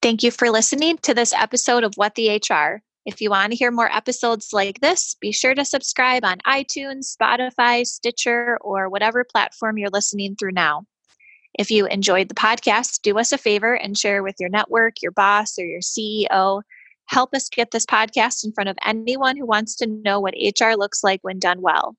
Thank 0.03 0.22
you 0.22 0.30
for 0.30 0.51
listening 0.51 0.99
to 0.99 1.14
this 1.14 1.32
episode 1.32 1.82
of 1.82 1.95
What 1.97 2.14
the 2.14 2.37
HR. 2.37 2.82
If 3.07 3.20
you 3.20 3.30
want 3.30 3.53
to 3.53 3.57
hear 3.57 3.70
more 3.70 3.91
episodes 3.91 4.49
like 4.53 4.80
this, 4.80 5.16
be 5.20 5.32
sure 5.32 5.55
to 5.55 5.64
subscribe 5.64 6.24
on 6.24 6.39
iTunes, 6.47 7.14
Spotify, 7.14 7.87
Stitcher, 7.87 8.59
or 8.61 8.89
whatever 8.89 9.24
platform 9.24 9.78
you're 9.78 9.91
listening 9.91 10.37
through 10.37 10.53
now. 10.53 10.85
If 11.59 11.70
you 11.70 11.87
enjoyed 11.87 12.28
the 12.28 12.35
podcast, 12.35 13.03
do 13.03 13.18
us 13.18 13.30
a 13.30 13.39
favor 13.39 13.74
and 13.74 13.97
share 13.97 14.22
with 14.22 14.37
your 14.41 14.49
network, 14.49 15.03
your 15.03 15.12
boss, 15.12 15.59
or 15.59 15.64
your 15.64 15.80
CEO. 15.80 16.62
Help 17.07 17.35
us 17.35 17.49
get 17.49 17.70
this 17.70 17.87
podcast 17.87 18.45
in 18.45 18.53
front 18.53 18.70
of 18.70 18.78
anyone 18.85 19.37
who 19.37 19.47
wants 19.47 19.76
to 19.76 19.87
know 19.87 20.18
what 20.18 20.35
HR 20.35 20.72
looks 20.72 21.05
like 21.05 21.20
when 21.22 21.39
done 21.39 21.61
well. 21.61 21.97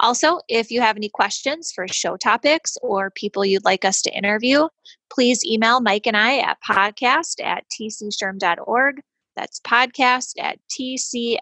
Also, 0.00 0.40
if 0.48 0.70
you 0.70 0.80
have 0.80 0.96
any 0.96 1.10
questions 1.10 1.70
for 1.72 1.86
show 1.86 2.16
topics 2.16 2.76
or 2.82 3.10
people 3.10 3.44
you'd 3.44 3.64
like 3.64 3.84
us 3.84 4.02
to 4.02 4.16
interview, 4.16 4.66
please 5.12 5.44
email 5.44 5.80
Mike 5.80 6.06
and 6.06 6.16
I 6.16 6.38
at 6.38 6.58
podcast 6.66 7.42
at 7.42 7.64
tcshrm.org 7.70 9.02
that's 9.36 9.60
podcast 9.60 10.34
at 10.38 10.58
tcshrm.org. 10.68 11.34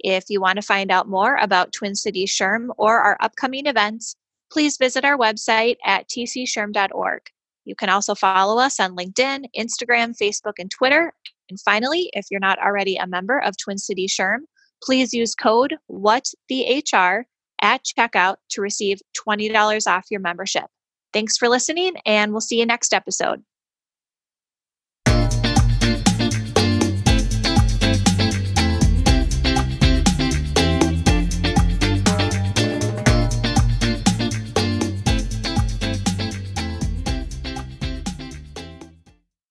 If 0.00 0.24
you 0.28 0.40
want 0.40 0.56
to 0.56 0.62
find 0.62 0.90
out 0.90 1.08
more 1.08 1.36
about 1.36 1.72
Twin 1.72 1.94
Cities 1.94 2.30
SHRM 2.32 2.70
or 2.76 2.98
our 2.98 3.16
upcoming 3.20 3.66
events, 3.66 4.16
please 4.50 4.76
visit 4.76 5.04
our 5.04 5.16
website 5.16 5.76
at 5.84 6.08
tcshrm.org. 6.08 7.22
You 7.64 7.74
can 7.74 7.88
also 7.88 8.14
follow 8.14 8.58
us 8.60 8.78
on 8.78 8.96
LinkedIn, 8.96 9.46
Instagram, 9.56 10.16
Facebook, 10.20 10.54
and 10.58 10.70
Twitter. 10.70 11.12
And 11.50 11.60
finally, 11.60 12.10
if 12.12 12.26
you're 12.30 12.40
not 12.40 12.58
already 12.58 12.96
a 12.96 13.06
member 13.06 13.38
of 13.38 13.56
Twin 13.56 13.78
Cities 13.78 14.12
SHRM, 14.18 14.40
please 14.82 15.12
use 15.12 15.34
code 15.34 15.76
WhatTheHR 15.90 17.24
at 17.62 17.84
checkout 17.84 18.36
to 18.50 18.60
receive 18.60 19.00
$20 19.26 19.86
off 19.86 20.06
your 20.10 20.20
membership. 20.20 20.66
Thanks 21.12 21.36
for 21.36 21.48
listening, 21.48 21.94
and 22.04 22.32
we'll 22.32 22.40
see 22.40 22.58
you 22.58 22.66
next 22.66 22.92
episode. 22.92 23.42